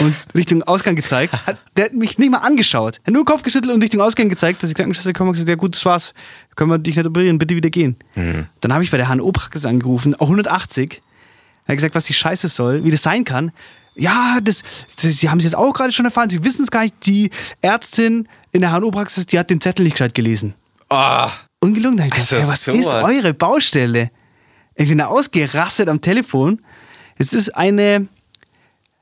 und 0.00 0.14
Richtung 0.34 0.62
Ausgang 0.62 0.96
gezeigt. 0.96 1.32
Hat, 1.46 1.58
der 1.76 1.86
hat 1.86 1.94
mich 1.94 2.18
nicht 2.18 2.30
mal 2.30 2.38
angeschaut. 2.38 2.96
Er 3.02 3.06
hat 3.08 3.14
nur 3.14 3.24
Kopf 3.24 3.42
geschüttelt 3.42 3.72
und 3.74 3.82
Richtung 3.82 4.00
Ausgang 4.00 4.28
gezeigt, 4.28 4.62
dass 4.62 4.68
die 4.68 4.74
Krankenschwester 4.74 5.12
gekommen 5.12 5.28
und 5.28 5.34
gesagt, 5.34 5.48
ja 5.48 5.54
gut, 5.54 5.74
das 5.74 5.84
war's. 5.84 6.14
Können 6.54 6.70
wir 6.70 6.78
dich 6.78 6.96
nicht 6.96 7.06
operieren, 7.06 7.38
bitte 7.38 7.54
wieder 7.56 7.70
gehen. 7.70 7.96
Dann 8.60 8.72
habe 8.72 8.84
ich 8.84 8.90
bei 8.90 8.96
der 8.96 9.08
HNO-Praxis 9.08 9.64
angerufen, 9.66 10.14
auch 10.14 10.26
180. 10.26 11.02
Er 11.66 11.72
hat 11.72 11.76
gesagt, 11.76 11.94
was 11.94 12.04
die 12.04 12.14
Scheiße 12.14 12.48
soll, 12.48 12.84
wie 12.84 12.90
das 12.90 13.02
sein 13.02 13.24
kann. 13.24 13.52
Ja, 13.94 14.38
das, 14.42 14.62
das, 15.00 15.16
Sie 15.18 15.30
haben 15.30 15.38
es 15.38 15.44
jetzt 15.44 15.56
auch 15.56 15.72
gerade 15.72 15.92
schon 15.92 16.04
erfahren, 16.04 16.28
Sie 16.28 16.44
wissen 16.44 16.62
es 16.64 16.70
gar 16.70 16.82
nicht. 16.82 16.94
Die 17.06 17.30
Ärztin 17.62 18.28
in 18.52 18.60
der 18.60 18.72
HNO-Praxis, 18.72 19.26
die 19.26 19.38
hat 19.38 19.50
den 19.50 19.60
Zettel 19.60 19.84
nicht 19.84 19.94
gescheit 19.94 20.14
gelesen. 20.14 20.54
ah, 20.90 21.30
Ungelungen. 21.60 21.96
Da 21.96 22.04
ich 22.04 22.10
gedacht, 22.12 22.30
hey, 22.32 22.42
was 22.46 22.64
sowas. 22.64 22.80
ist 22.80 22.92
eure 22.92 23.32
Baustelle? 23.34 24.10
Ich 24.74 24.88
bin 24.88 24.98
da 24.98 25.06
ausgerastet 25.06 25.88
am 25.88 26.00
Telefon. 26.02 26.60
Es 27.16 27.32
ist 27.32 27.56
eine 27.56 28.06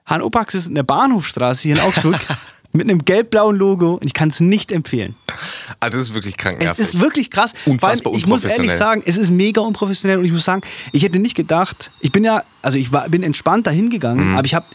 HNO-Praxis 0.08 0.66
in 0.66 0.74
der 0.74 0.82
Bahnhofstraße 0.82 1.62
hier 1.62 1.76
in 1.76 1.80
Augsburg 1.80 2.18
mit 2.72 2.88
einem 2.88 3.04
gelb-blauen 3.04 3.56
Logo 3.56 3.94
und 3.94 4.06
ich 4.06 4.14
kann 4.14 4.28
es 4.28 4.40
nicht 4.40 4.72
empfehlen. 4.72 5.14
Also 5.80 5.98
das 5.98 6.08
ist 6.08 6.14
wirklich 6.14 6.36
krank. 6.36 6.58
Es 6.62 6.78
ist 6.78 7.00
wirklich 7.00 7.30
krass. 7.30 7.54
Unfassbar 7.66 8.12
allem, 8.12 8.18
ich 8.18 8.26
muss 8.26 8.44
ehrlich 8.44 8.72
sagen, 8.72 9.02
es 9.06 9.16
ist 9.16 9.30
mega 9.30 9.60
unprofessionell 9.60 10.18
und 10.18 10.24
ich 10.24 10.32
muss 10.32 10.44
sagen, 10.44 10.62
ich 10.92 11.02
hätte 11.04 11.18
nicht 11.18 11.36
gedacht, 11.36 11.90
ich 12.00 12.10
bin 12.12 12.24
ja, 12.24 12.42
also 12.62 12.76
ich 12.76 12.92
war, 12.92 13.08
bin 13.08 13.22
entspannt 13.22 13.66
dahin 13.66 13.90
gegangen, 13.90 14.30
Mhm. 14.30 14.36
aber 14.36 14.44
ich 14.46 14.54
habe 14.54 14.66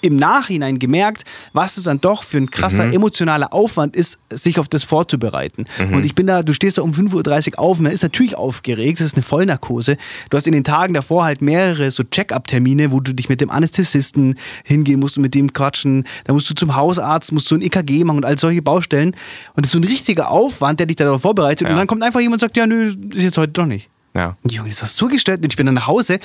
im 0.00 0.16
Nachhinein 0.16 0.78
gemerkt, 0.78 1.24
was 1.52 1.76
es 1.76 1.84
dann 1.84 2.00
doch 2.00 2.22
für 2.22 2.38
ein 2.38 2.50
krasser 2.50 2.84
Mhm. 2.86 2.94
emotionaler 2.94 3.52
Aufwand 3.52 3.96
ist, 3.96 4.18
sich 4.30 4.58
auf 4.58 4.68
das 4.68 4.84
vorzubereiten. 4.84 5.66
Mhm. 5.78 5.94
Und 5.94 6.04
ich 6.04 6.14
bin 6.14 6.26
da, 6.26 6.42
du 6.42 6.52
stehst 6.52 6.78
da 6.78 6.82
um 6.82 6.92
5.30 6.92 7.52
Uhr 7.54 7.58
auf, 7.60 7.78
man 7.78 7.92
ist 7.92 8.02
natürlich 8.02 8.36
aufgeregt, 8.36 9.00
das 9.00 9.06
ist 9.06 9.14
eine 9.14 9.22
Vollnarkose. 9.22 9.96
Du 10.30 10.36
hast 10.36 10.46
in 10.46 10.52
den 10.52 10.64
Tagen 10.64 10.94
davor 10.94 11.24
halt 11.24 11.42
mehrere 11.42 11.90
so 11.90 12.02
Check-up-Termine, 12.02 12.92
wo 12.92 13.00
du 13.00 13.14
dich 13.14 13.28
mit 13.28 13.40
dem 13.40 13.50
Anästhesisten 13.50 14.36
hingehen 14.64 15.00
musst 15.00 15.16
und 15.16 15.22
mit 15.22 15.34
dem 15.34 15.52
quatschen. 15.52 16.04
Da 16.24 16.32
musst 16.32 16.50
du 16.50 16.54
zum 16.54 16.74
Hausarzt, 16.76 17.32
musst 17.32 17.50
du 17.50 17.54
ein 17.54 17.62
EKG 17.62 18.04
machen 18.04 18.18
und 18.18 18.24
all 18.24 18.38
solche 18.38 18.62
Baustellen. 18.62 19.10
Und 19.54 19.64
das 19.64 19.66
ist 19.66 19.72
so 19.72 19.78
ein 19.78 19.84
richtiger 19.84 20.30
Aufwand, 20.30 20.80
der 20.80 20.86
dich 20.86 20.96
darauf 20.96 21.22
vorbereitet. 21.22 21.66
Ja. 21.68 21.72
Und 21.72 21.78
dann 21.78 21.86
kommt 21.86 22.02
einfach 22.02 22.20
jemand 22.20 22.34
und 22.34 22.40
sagt, 22.40 22.56
ja, 22.56 22.66
nö, 22.66 22.94
ist 23.14 23.22
jetzt 23.22 23.38
heute 23.38 23.52
doch 23.52 23.66
nicht. 23.66 23.88
Ja. 24.14 24.36
Junge, 24.50 24.68
das 24.68 24.80
war 24.80 24.88
so 24.88 25.06
gestört. 25.06 25.38
Und 25.44 25.52
ich 25.52 25.56
bin 25.56 25.66
dann 25.66 25.76
nach 25.76 25.86
Hause. 25.86 26.18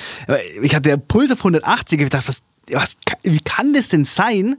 Ich 0.62 0.74
hatte 0.74 0.98
Puls 0.98 1.32
auf 1.32 1.40
180. 1.40 2.02
Ich 2.02 2.10
dachte, 2.10 2.28
was, 2.28 2.42
was, 2.72 2.98
wie 3.24 3.40
kann 3.40 3.74
das 3.74 3.90
denn 3.90 4.04
sein? 4.06 4.58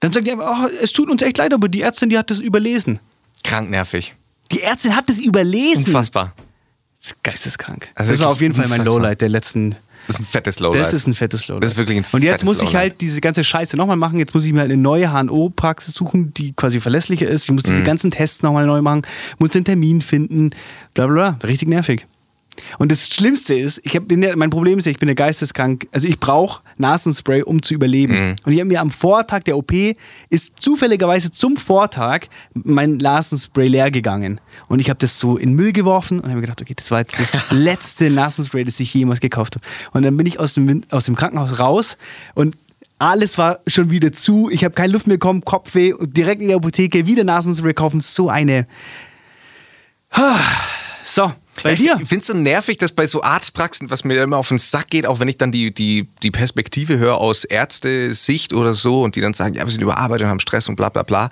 Dann 0.00 0.12
sagt 0.12 0.26
die 0.26 0.32
einfach, 0.32 0.64
oh, 0.64 0.68
es 0.82 0.92
tut 0.92 1.10
uns 1.10 1.22
echt 1.22 1.38
leid, 1.38 1.52
aber 1.52 1.68
die 1.68 1.82
Ärztin, 1.82 2.08
die 2.10 2.18
hat 2.18 2.30
das 2.30 2.38
überlesen. 2.38 3.00
Krank 3.44 3.70
nervig. 3.70 4.14
Die 4.52 4.62
Ärztin 4.62 4.94
hat 4.96 5.08
das 5.08 5.18
überlesen. 5.18 5.86
Unfassbar. 5.86 6.32
Das 7.00 7.12
ist 7.12 7.22
geisteskrank. 7.24 7.88
Also 7.94 8.12
das 8.12 8.20
war 8.20 8.28
auf 8.28 8.40
jeden 8.40 8.54
Fall 8.54 8.68
mein. 8.68 8.84
Lowlight 8.84 9.20
der 9.20 9.28
letzten. 9.28 9.76
Das 10.06 10.16
ist 10.16 10.20
ein 10.22 10.26
fettes 10.26 10.58
Lowlight. 10.58 10.80
Das 10.80 10.92
ist 10.94 11.06
ein 11.06 11.14
fettes 11.14 11.48
Lowlight. 11.48 11.64
Das 11.64 11.72
ist 11.72 11.76
wirklich 11.76 11.98
ein 11.98 12.04
Und 12.12 12.22
jetzt 12.22 12.40
fettes 12.40 12.44
muss 12.44 12.62
ich 12.62 12.74
halt 12.74 13.00
diese 13.02 13.20
ganze 13.20 13.44
Scheiße 13.44 13.76
nochmal 13.76 13.96
machen. 13.96 14.18
Jetzt 14.18 14.32
muss 14.32 14.44
ich 14.46 14.52
mir 14.52 14.60
halt 14.60 14.70
eine 14.72 14.80
neue 14.80 15.10
HNO-Praxis 15.12 15.94
suchen, 15.94 16.32
die 16.32 16.52
quasi 16.54 16.80
verlässlicher 16.80 17.28
ist. 17.28 17.44
Ich 17.44 17.50
muss 17.52 17.64
Mhm. 17.64 17.70
diese 17.72 17.82
ganzen 17.82 18.10
Tests 18.10 18.42
nochmal 18.42 18.66
neu 18.66 18.80
machen, 18.80 19.02
muss 19.38 19.50
den 19.50 19.64
Termin 19.66 20.00
finden, 20.00 20.50
bla 20.94 21.06
bla 21.06 21.14
bla. 21.14 21.38
Richtig 21.46 21.68
nervig. 21.68 22.06
Und 22.78 22.92
das 22.92 23.08
Schlimmste 23.08 23.54
ist, 23.54 23.80
ich 23.84 23.96
hab, 23.96 24.08
bin 24.08 24.22
ja, 24.22 24.34
mein 24.36 24.50
Problem 24.50 24.78
ist 24.78 24.86
ja, 24.86 24.92
ich 24.92 24.98
bin 24.98 25.08
ja 25.08 25.14
geisteskrank. 25.14 25.88
Also 25.92 26.08
ich 26.08 26.18
brauche 26.18 26.62
Nasenspray, 26.76 27.42
um 27.42 27.62
zu 27.62 27.74
überleben. 27.74 28.14
Mhm. 28.14 28.36
Und 28.44 28.52
ich 28.52 28.60
habe 28.60 28.68
mir 28.68 28.80
am 28.80 28.90
Vortag 28.90 29.42
der 29.44 29.56
OP 29.56 29.72
ist 30.30 30.60
zufälligerweise 30.60 31.32
zum 31.32 31.56
Vortag 31.56 32.26
mein 32.54 32.96
Nasenspray 32.96 33.68
leer 33.68 33.90
gegangen. 33.90 34.40
Und 34.68 34.80
ich 34.80 34.90
habe 34.90 34.98
das 34.98 35.18
so 35.18 35.36
in 35.36 35.54
Müll 35.54 35.72
geworfen 35.72 36.18
und 36.18 36.26
habe 36.26 36.36
mir 36.36 36.42
gedacht, 36.42 36.62
okay, 36.62 36.74
das 36.74 36.90
war 36.90 37.00
jetzt 37.00 37.18
das 37.18 37.36
letzte 37.50 38.10
Nasenspray, 38.10 38.64
das 38.64 38.80
ich 38.80 38.92
jemals 38.94 39.20
gekauft 39.20 39.56
habe. 39.56 39.64
Und 39.92 40.02
dann 40.02 40.16
bin 40.16 40.26
ich 40.26 40.38
aus 40.38 40.54
dem, 40.54 40.82
aus 40.90 41.06
dem 41.06 41.16
Krankenhaus 41.16 41.58
raus 41.60 41.98
und 42.34 42.56
alles 42.98 43.38
war 43.38 43.60
schon 43.66 43.90
wieder 43.90 44.12
zu. 44.12 44.50
Ich 44.50 44.64
habe 44.64 44.74
keine 44.74 44.92
Luft 44.92 45.06
mehr 45.06 45.16
bekommen, 45.16 45.42
Kopfweh 45.44 45.92
und 45.92 46.16
direkt 46.16 46.42
in 46.42 46.48
der 46.48 46.56
Apotheke 46.56 47.06
wieder 47.06 47.24
Nasenspray 47.24 47.74
kaufen. 47.74 48.00
So 48.00 48.28
eine. 48.28 48.66
So, 51.04 51.32
bei 51.62 51.72
ich 51.72 51.80
dir. 51.80 51.96
Ich 52.00 52.08
finde 52.08 52.20
es 52.22 52.26
so 52.28 52.34
nervig, 52.34 52.78
dass 52.78 52.92
bei 52.92 53.06
so 53.06 53.22
Arztpraxen, 53.22 53.90
was 53.90 54.04
mir 54.04 54.22
immer 54.22 54.36
auf 54.36 54.48
den 54.48 54.58
Sack 54.58 54.90
geht, 54.90 55.06
auch 55.06 55.20
wenn 55.20 55.28
ich 55.28 55.36
dann 55.38 55.52
die, 55.52 55.72
die, 55.72 56.08
die 56.22 56.30
Perspektive 56.30 56.98
höre 56.98 57.16
aus 57.18 57.44
Ärztesicht 57.44 58.52
oder 58.52 58.74
so 58.74 59.02
und 59.02 59.16
die 59.16 59.20
dann 59.20 59.34
sagen, 59.34 59.54
ja, 59.54 59.64
wir 59.64 59.70
sind 59.70 59.82
überarbeitet 59.82 60.24
und 60.24 60.30
haben 60.30 60.40
Stress 60.40 60.68
und 60.68 60.76
bla 60.76 60.88
bla 60.88 61.02
bla. 61.02 61.30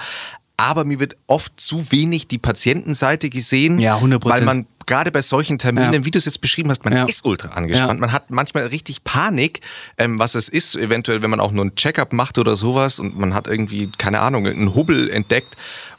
Aber 0.59 0.85
mir 0.87 0.99
wird 1.01 1.17
oft 1.27 1.61
zu 1.61 1.91
wenig 1.93 2.29
die 2.29 2.39
Patientenseite 2.39 3.29
gesehen, 3.29 3.79
Ja, 3.79 3.99
100%. 3.99 4.25
weil 4.25 4.43
man 4.43 4.67
gerade 4.87 5.11
bei 5.11 5.21
solchen 5.21 5.59
Terminen, 5.59 5.93
Ja. 5.93 6.05
wie 6.07 6.11
du 6.11 6.17
es 6.19 6.25
jetzt 6.25 6.41
beschrieben 6.41 6.71
hast, 6.71 6.85
man 6.85 6.95
Ja. 6.95 7.05
ist 7.05 7.25
ultra 7.27 7.49
angespannt. 7.51 7.95
Ja. 7.95 8.01
Man 8.01 8.13
hat 8.13 8.31
manchmal 8.31 8.67
richtig 8.69 9.05
Panik, 9.05 9.61
ähm, 9.99 10.19
was 10.19 10.35
es 10.35 10.49
ist, 10.49 10.75
eventuell, 10.77 11.21
wenn 11.21 11.29
man 11.29 11.41
auch 11.41 11.51
nur 11.53 11.63
einen 11.65 11.75
Checkup 11.75 12.13
macht 12.15 12.39
oder 12.39 12.57
sowas 12.57 12.99
und 13.01 13.19
man 13.19 13.35
hat 13.35 13.49
irgendwie, 13.49 13.91
keine 13.99 14.21
Ahnung, 14.21 14.47
einen 14.47 14.75
Hubbel 14.75 15.11
entdeckt. 15.11 15.57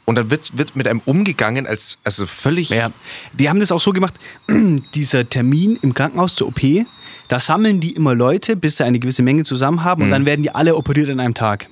Und 0.08 0.14
dann 0.14 0.30
wird, 0.30 0.56
wird 0.56 0.74
mit 0.74 0.88
einem 0.88 1.02
umgegangen 1.04 1.66
als 1.66 1.98
also 2.02 2.24
völlig 2.24 2.70
Ja, 2.70 2.90
die 3.34 3.50
haben 3.50 3.60
das 3.60 3.70
auch 3.70 3.80
so 3.80 3.92
gemacht, 3.92 4.14
dieser 4.94 5.28
Termin 5.28 5.78
im 5.82 5.92
Krankenhaus 5.92 6.34
zur 6.34 6.48
OP, 6.48 6.62
da 7.28 7.38
sammeln 7.38 7.78
die 7.80 7.92
immer 7.92 8.14
Leute, 8.14 8.56
bis 8.56 8.78
sie 8.78 8.84
eine 8.86 9.00
gewisse 9.00 9.22
Menge 9.22 9.44
zusammen 9.44 9.84
haben 9.84 10.04
und 10.04 10.10
dann 10.10 10.24
werden 10.24 10.42
die 10.42 10.50
alle 10.50 10.76
operiert 10.76 11.10
an 11.10 11.20
einem 11.20 11.34
Tag. 11.34 11.68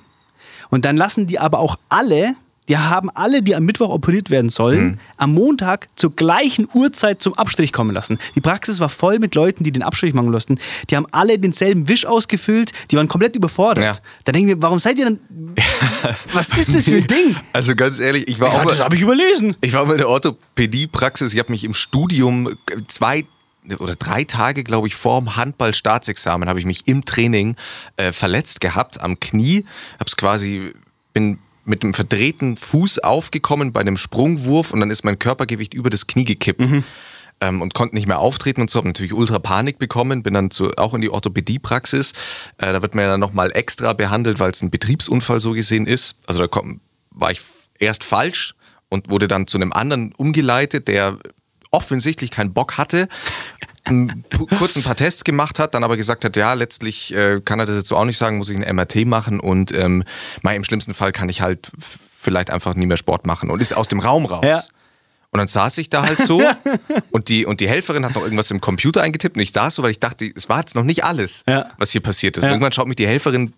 Und 0.69 0.85
dann 0.85 0.97
lassen 0.97 1.25
die 1.25 1.39
aber 1.39 1.57
auch 1.57 1.79
alle, 1.89 2.35
die 2.67 2.77
haben 2.77 3.09
alle, 3.09 3.41
die 3.41 3.55
am 3.55 3.63
Mittwoch 3.63 3.89
operiert 3.89 4.29
werden 4.29 4.49
sollen, 4.49 4.99
am 5.17 5.33
Montag 5.33 5.87
zur 5.95 6.11
gleichen 6.11 6.67
Uhrzeit 6.73 7.21
zum 7.21 7.33
Abstrich 7.35 7.71
kommen 7.71 7.91
lassen. 7.93 8.19
Die 8.35 8.41
Praxis 8.41 8.79
war 8.79 8.89
voll 8.89 9.19
mit 9.19 9.35
Leuten, 9.35 9.63
die 9.63 9.71
den 9.71 9.83
Abstrich 9.83 10.13
machen 10.13 10.31
mussten. 10.31 10.59
Die 10.89 10.95
haben 10.95 11.07
alle 11.11 11.39
denselben 11.39 11.87
Wisch 11.87 12.05
ausgefüllt, 12.05 12.71
die 12.91 12.97
waren 12.97 13.07
komplett 13.07 13.35
überfordert. 13.35 13.83
Ja. 13.83 13.93
Da 14.25 14.31
denken 14.31 14.49
wir, 14.49 14.61
warum 14.61 14.79
seid 14.79 14.97
ihr 14.99 15.05
dann. 15.05 15.19
Was 16.33 16.49
ist 16.49 16.73
das 16.75 16.85
für 16.85 16.97
ein 16.97 17.07
Ding? 17.07 17.35
Also 17.53 17.75
ganz 17.75 17.99
ehrlich, 17.99 18.27
ich 18.27 18.39
war 18.39 18.53
Ja, 18.53 18.59
auch 18.61 18.65
das 18.65 18.79
habe 18.79 18.95
ich 18.95 19.01
überlesen. 19.01 19.55
ich 19.61 19.73
war 19.73 19.89
in 19.89 19.97
der 19.97 20.09
Orthopädiepraxis. 20.09 21.33
Ich 21.33 21.39
habe 21.39 21.51
mich 21.51 21.63
im 21.63 21.73
Studium 21.73 22.55
zwei 22.87 23.25
oder 23.79 23.95
drei 23.95 24.23
Tage, 24.23 24.63
glaube 24.63 24.87
ich, 24.87 24.95
vorm 24.95 25.35
Handball-Staatsexamen 25.35 26.47
habe 26.47 26.59
ich 26.59 26.65
mich 26.65 26.87
im 26.87 27.03
Training 27.03 27.55
äh, 27.97 28.11
verletzt 28.13 28.61
gehabt 28.61 29.01
am 29.01 29.19
Knie. 29.19 29.65
Hab's 29.99 30.15
quasi 30.15 30.73
bin 31.13 31.39
mit 31.67 31.83
einem 31.83 31.93
verdrehten 31.93 32.57
Fuß 32.57 32.99
aufgekommen 32.99 33.73
bei 33.73 33.81
einem 33.81 33.97
Sprungwurf 33.97 34.71
und 34.71 34.79
dann 34.79 34.89
ist 34.89 35.03
mein 35.03 35.19
Körpergewicht 35.19 35.73
über 35.73 35.89
das 35.89 36.07
Knie 36.07 36.25
gekippt. 36.25 36.61
Ähm, 37.39 37.61
und 37.61 37.75
konnte 37.75 37.93
nicht 37.93 38.07
mehr 38.07 38.17
auftreten 38.17 38.61
und 38.61 38.69
so, 38.71 38.79
habe 38.79 38.87
natürlich 38.87 39.13
ultra 39.13 39.37
Panik 39.37 39.77
bekommen, 39.77 40.23
bin 40.23 40.33
dann 40.33 40.49
zu, 40.49 40.71
auch 40.75 40.95
in 40.95 41.01
die 41.01 41.11
Orthopädiepraxis. 41.11 42.13
Äh, 42.57 42.73
da 42.73 42.81
wird 42.81 42.95
man 42.95 43.03
ja 43.03 43.11
dann 43.11 43.19
nochmal 43.19 43.51
extra 43.55 43.93
behandelt, 43.93 44.39
weil 44.39 44.49
es 44.49 44.63
ein 44.63 44.71
Betriebsunfall 44.71 45.39
so 45.39 45.51
gesehen 45.51 45.85
ist. 45.85 46.15
Also 46.25 46.41
da 46.41 46.47
komm, 46.47 46.79
war 47.11 47.29
ich 47.29 47.41
erst 47.77 48.03
falsch 48.03 48.55
und 48.89 49.11
wurde 49.11 49.27
dann 49.27 49.45
zu 49.45 49.59
einem 49.59 49.71
anderen 49.71 50.13
umgeleitet, 50.13 50.87
der 50.87 51.19
offensichtlich 51.69 52.31
keinen 52.31 52.53
Bock 52.53 52.79
hatte, 52.79 53.07
m, 53.89 54.23
pu- 54.29 54.47
kurz 54.57 54.75
ein 54.75 54.83
paar 54.83 54.95
Tests 54.95 55.23
gemacht 55.23 55.59
hat, 55.59 55.73
dann 55.73 55.83
aber 55.83 55.97
gesagt 55.97 56.23
hat, 56.25 56.35
ja, 56.35 56.53
letztlich 56.53 57.13
äh, 57.13 57.41
kann 57.43 57.59
er 57.59 57.65
das 57.65 57.75
jetzt 57.77 57.87
so 57.89 57.97
auch 57.97 58.05
nicht 58.05 58.17
sagen, 58.17 58.37
muss 58.37 58.49
ich 58.49 58.57
ein 58.57 58.75
MRT 58.75 59.05
machen 59.05 59.39
und 59.39 59.73
ähm, 59.73 60.03
mal 60.41 60.55
im 60.55 60.63
schlimmsten 60.63 60.93
Fall 60.93 61.11
kann 61.11 61.29
ich 61.29 61.41
halt 61.41 61.71
vielleicht 62.19 62.49
einfach 62.51 62.75
nie 62.75 62.85
mehr 62.85 62.97
Sport 62.97 63.25
machen 63.25 63.49
und 63.49 63.61
ist 63.61 63.73
aus 63.75 63.87
dem 63.87 63.99
Raum 63.99 64.25
raus. 64.25 64.45
Ja. 64.45 64.61
Und 65.31 65.39
dann 65.39 65.47
saß 65.47 65.77
ich 65.79 65.89
da 65.89 66.03
halt 66.03 66.19
so 66.19 66.41
und 67.11 67.27
die, 67.27 67.45
und 67.45 67.59
die 67.59 67.67
Helferin 67.67 68.05
hat 68.05 68.15
noch 68.15 68.23
irgendwas 68.23 68.49
im 68.49 68.61
Computer 68.61 69.01
eingetippt 69.01 69.35
und 69.35 69.41
ich 69.41 69.51
saß 69.51 69.75
so, 69.75 69.83
weil 69.83 69.91
ich 69.91 69.99
dachte, 69.99 70.31
es 70.33 70.47
war 70.47 70.59
jetzt 70.59 70.73
noch 70.73 70.83
nicht 70.83 71.03
alles, 71.03 71.43
Ja. 71.47 71.69
was 71.77 71.91
hier 71.91 72.01
passiert 72.01 72.37
ist. 72.37 72.43
Ja. 72.45 72.51
Irgendwann 72.51 72.71
schaut 72.71 72.87
mich 72.87 72.95
die 72.95 73.05
Helferin 73.07 73.51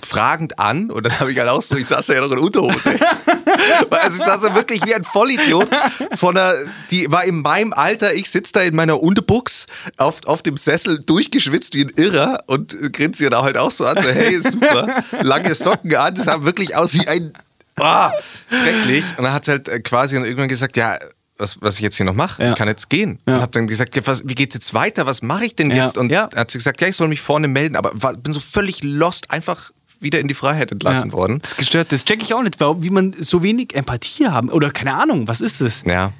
fragend 0.00 0.58
an 0.60 0.90
und 0.90 1.04
dann 1.04 1.18
habe 1.20 1.32
ich 1.32 1.38
halt 1.38 1.48
auch 1.48 1.60
so, 1.60 1.76
ich 1.76 1.88
saß 1.88 2.06
da 2.06 2.14
ja 2.14 2.20
noch 2.20 2.30
in 2.30 2.38
Unterhose. 2.38 2.90
also 3.90 4.16
ich 4.16 4.22
saß 4.22 4.42
da 4.42 4.54
wirklich 4.54 4.84
wie 4.86 4.94
ein 4.94 5.02
Vollidiot 5.04 5.68
von 6.16 6.36
einer, 6.36 6.54
die 6.90 7.10
war 7.10 7.24
in 7.24 7.42
meinem 7.42 7.72
Alter, 7.72 8.14
ich 8.14 8.30
sitze 8.30 8.52
da 8.52 8.60
in 8.60 8.76
meiner 8.76 9.02
Unterbuchs 9.02 9.66
auf, 9.96 10.24
auf 10.26 10.42
dem 10.42 10.56
Sessel 10.56 11.00
durchgeschwitzt 11.00 11.74
wie 11.74 11.82
ein 11.82 11.92
Irrer 11.96 12.44
und 12.46 12.76
grinse 12.92 13.24
ihr 13.24 13.30
da 13.30 13.42
halt 13.42 13.56
auch 13.58 13.72
so 13.72 13.84
an, 13.86 13.96
so 13.96 14.08
hey, 14.08 14.40
super, 14.40 15.02
lange 15.20 15.54
Socken 15.54 15.94
an, 15.96 16.14
das 16.14 16.26
sah 16.26 16.44
wirklich 16.44 16.76
aus 16.76 16.94
wie 16.94 17.06
ein 17.08 17.32
Ah, 17.76 18.12
schrecklich. 18.50 19.04
Und 19.16 19.24
dann 19.24 19.32
hat 19.32 19.44
sie 19.44 19.52
halt 19.52 19.68
äh, 19.68 19.80
quasi 19.80 20.16
irgendwann 20.16 20.48
gesagt, 20.48 20.76
ja, 20.76 20.98
was, 21.38 21.60
was 21.62 21.76
ich 21.76 21.80
jetzt 21.80 21.96
hier 21.96 22.06
noch 22.06 22.14
mache, 22.14 22.42
Ja. 22.42 22.50
ich 22.50 22.56
kann 22.56 22.68
jetzt 22.68 22.90
gehen. 22.90 23.18
Ja. 23.26 23.36
Und 23.36 23.40
habe 23.42 23.52
dann 23.52 23.66
gesagt, 23.66 23.96
ja, 23.96 24.06
was, 24.06 24.28
wie 24.28 24.34
geht's 24.34 24.54
jetzt 24.54 24.74
weiter? 24.74 25.06
Was 25.06 25.22
mache 25.22 25.44
ich 25.46 25.56
denn 25.56 25.70
jetzt? 25.70 25.96
Und 25.98 26.10
Ja. 26.10 26.28
hat 26.34 26.50
sie 26.50 26.58
gesagt, 26.58 26.80
ja, 26.80 26.88
ich 26.88 26.96
soll 26.96 27.08
mich 27.08 27.20
vorne 27.20 27.48
melden, 27.48 27.74
aber 27.76 27.90
war, 27.94 28.14
bin 28.16 28.32
so 28.32 28.40
völlig 28.40 28.82
lost, 28.82 29.30
einfach 29.30 29.70
wieder 30.00 30.20
in 30.20 30.28
die 30.28 30.34
Freiheit 30.34 30.70
entlassen 30.72 31.10
Ja, 31.10 31.16
worden. 31.16 31.38
Das 31.40 31.52
ist 31.52 31.56
gestört. 31.58 31.92
Das 31.92 32.04
check 32.04 32.22
ich 32.22 32.34
auch 32.34 32.42
nicht, 32.42 32.60
warum, 32.60 32.82
wie 32.82 32.90
man 32.90 33.14
so 33.18 33.42
wenig 33.42 33.74
Empathie 33.74 34.26
haben. 34.26 34.48
Oder 34.50 34.70
keine 34.70 34.94
Ahnung, 34.94 35.26
was 35.28 35.40
ist 35.40 35.60
das? 35.60 35.82
Ja. 35.86 36.12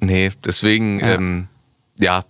Nee, 0.00 0.30
deswegen, 0.44 0.98
ja. 1.00 1.14
Ähm, 1.14 1.46
ja. 1.98 2.24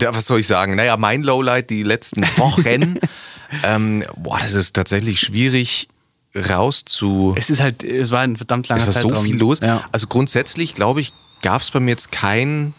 Ja, 0.00 0.14
was 0.14 0.26
soll 0.26 0.40
ich 0.40 0.46
sagen? 0.46 0.74
Naja, 0.74 0.96
mein 0.96 1.22
Lowlight 1.22 1.70
die 1.70 1.82
letzten 1.82 2.22
Wochen, 2.38 2.98
ähm, 3.62 4.04
boah, 4.16 4.38
das 4.40 4.54
ist 4.54 4.74
tatsächlich 4.74 5.20
schwierig 5.20 5.88
rauszu. 6.36 7.34
Es 7.36 7.50
ist 7.50 7.60
halt, 7.60 7.82
es 7.82 8.10
war 8.10 8.20
ein 8.20 8.36
verdammt 8.36 8.68
langer 8.68 8.86
Es 8.86 8.94
war 8.94 9.02
so 9.02 9.08
Zeitraum. 9.08 9.24
viel 9.24 9.36
los. 9.38 9.60
Ja. 9.60 9.82
Also 9.92 10.06
grundsätzlich, 10.06 10.74
glaube 10.74 11.00
ich, 11.00 11.12
gab 11.42 11.62
es 11.62 11.70
bei 11.70 11.80
mir 11.80 11.90
jetzt 11.90 12.12
kein, 12.12 12.74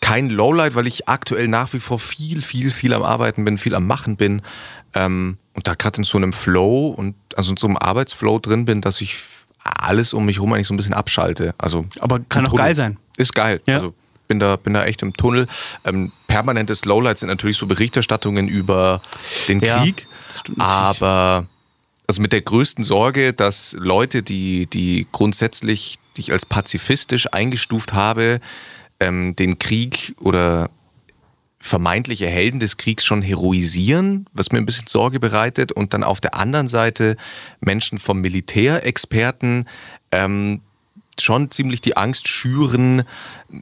kein 0.00 0.30
Lowlight, 0.30 0.74
weil 0.74 0.86
ich 0.86 1.08
aktuell 1.08 1.48
nach 1.48 1.72
wie 1.72 1.80
vor 1.80 1.98
viel, 1.98 2.42
viel, 2.42 2.70
viel 2.70 2.92
am 2.94 3.02
Arbeiten 3.02 3.44
bin, 3.44 3.58
viel 3.58 3.74
am 3.74 3.86
Machen 3.86 4.16
bin. 4.16 4.42
Ähm, 4.94 5.36
und 5.54 5.66
da 5.66 5.74
gerade 5.74 5.98
in 5.98 6.04
so 6.04 6.18
einem 6.18 6.32
Flow 6.32 6.88
und 6.88 7.14
also 7.36 7.50
in 7.52 7.56
so 7.56 7.66
einem 7.66 7.76
Arbeitsflow 7.76 8.38
drin 8.38 8.64
bin, 8.64 8.80
dass 8.80 9.00
ich 9.00 9.18
alles 9.62 10.14
um 10.14 10.24
mich 10.24 10.36
herum 10.36 10.52
eigentlich 10.52 10.66
so 10.66 10.74
ein 10.74 10.76
bisschen 10.78 10.94
abschalte. 10.94 11.54
Also 11.58 11.84
Aber 12.00 12.18
kann 12.20 12.46
auch 12.46 12.50
Tunnel. 12.50 12.64
geil 12.64 12.74
sein. 12.74 12.96
Ist 13.16 13.34
geil. 13.34 13.60
Ja. 13.66 13.74
Also 13.76 13.94
bin 14.26 14.38
da, 14.38 14.56
bin 14.56 14.72
da 14.74 14.84
echt 14.84 15.02
im 15.02 15.12
Tunnel. 15.12 15.46
Ähm, 15.84 16.12
permanentes 16.28 16.84
Lowlight 16.84 17.18
sind 17.18 17.28
natürlich 17.28 17.56
so 17.56 17.66
Berichterstattungen 17.66 18.48
über 18.48 19.02
den 19.48 19.60
Ja, 19.60 19.80
Krieg. 19.80 20.06
stimmt 20.34 20.58
natürlich. 20.58 21.46
Also 22.10 22.22
mit 22.22 22.32
der 22.32 22.40
größten 22.40 22.82
Sorge, 22.82 23.32
dass 23.32 23.76
Leute, 23.78 24.24
die, 24.24 24.66
die 24.66 25.06
grundsätzlich, 25.12 26.00
die 26.16 26.22
ich 26.22 26.32
als 26.32 26.44
pazifistisch 26.44 27.32
eingestuft 27.32 27.92
habe, 27.92 28.40
ähm, 28.98 29.36
den 29.36 29.60
Krieg 29.60 30.16
oder 30.18 30.70
vermeintliche 31.60 32.26
Helden 32.26 32.58
des 32.58 32.78
Kriegs 32.78 33.06
schon 33.06 33.22
heroisieren, 33.22 34.26
was 34.32 34.50
mir 34.50 34.58
ein 34.58 34.66
bisschen 34.66 34.88
Sorge 34.88 35.20
bereitet. 35.20 35.70
Und 35.70 35.94
dann 35.94 36.02
auf 36.02 36.20
der 36.20 36.34
anderen 36.34 36.66
Seite 36.66 37.16
Menschen 37.60 38.00
vom 38.00 38.20
Militärexperten, 38.20 39.68
ähm, 40.10 40.62
schon 41.22 41.50
ziemlich 41.50 41.80
die 41.80 41.96
Angst 41.96 42.28
schüren, 42.28 43.04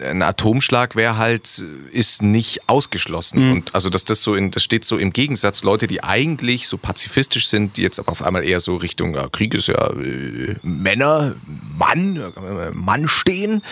ein 0.01 0.23
Atomschlag 0.23 0.97
wäre 0.97 1.17
halt, 1.17 1.65
ist 1.93 2.23
nicht 2.23 2.69
ausgeschlossen. 2.69 3.47
Mhm. 3.47 3.53
Und 3.53 3.75
also, 3.75 3.89
dass 3.91 4.05
das 4.05 4.23
so 4.23 4.35
in, 4.35 4.51
das 4.51 4.63
steht 4.63 4.85
so 4.85 4.99
im 4.99 5.13
Gegensatz, 5.13 5.63
Leute, 5.63 5.87
die 5.87 6.05
eigentlich 6.05 6.69
so 6.69 6.77
pazifisch 6.77 7.49
sind, 7.49 7.77
die 7.77 7.83
jetzt 7.83 7.99
aber 7.99 8.13
auf 8.13 8.23
einmal 8.23 8.45
eher 8.45 8.61
so 8.61 8.77
Richtung 8.77 9.15
ja, 9.15 9.29
Krieg 9.29 9.55
ist 9.55 9.69
ja 9.69 9.91
äh, 9.91 10.57
Männer, 10.63 11.35
Mann, 11.77 12.17
äh, 12.17 12.71
Mann 12.73 13.09
stehen. 13.09 13.63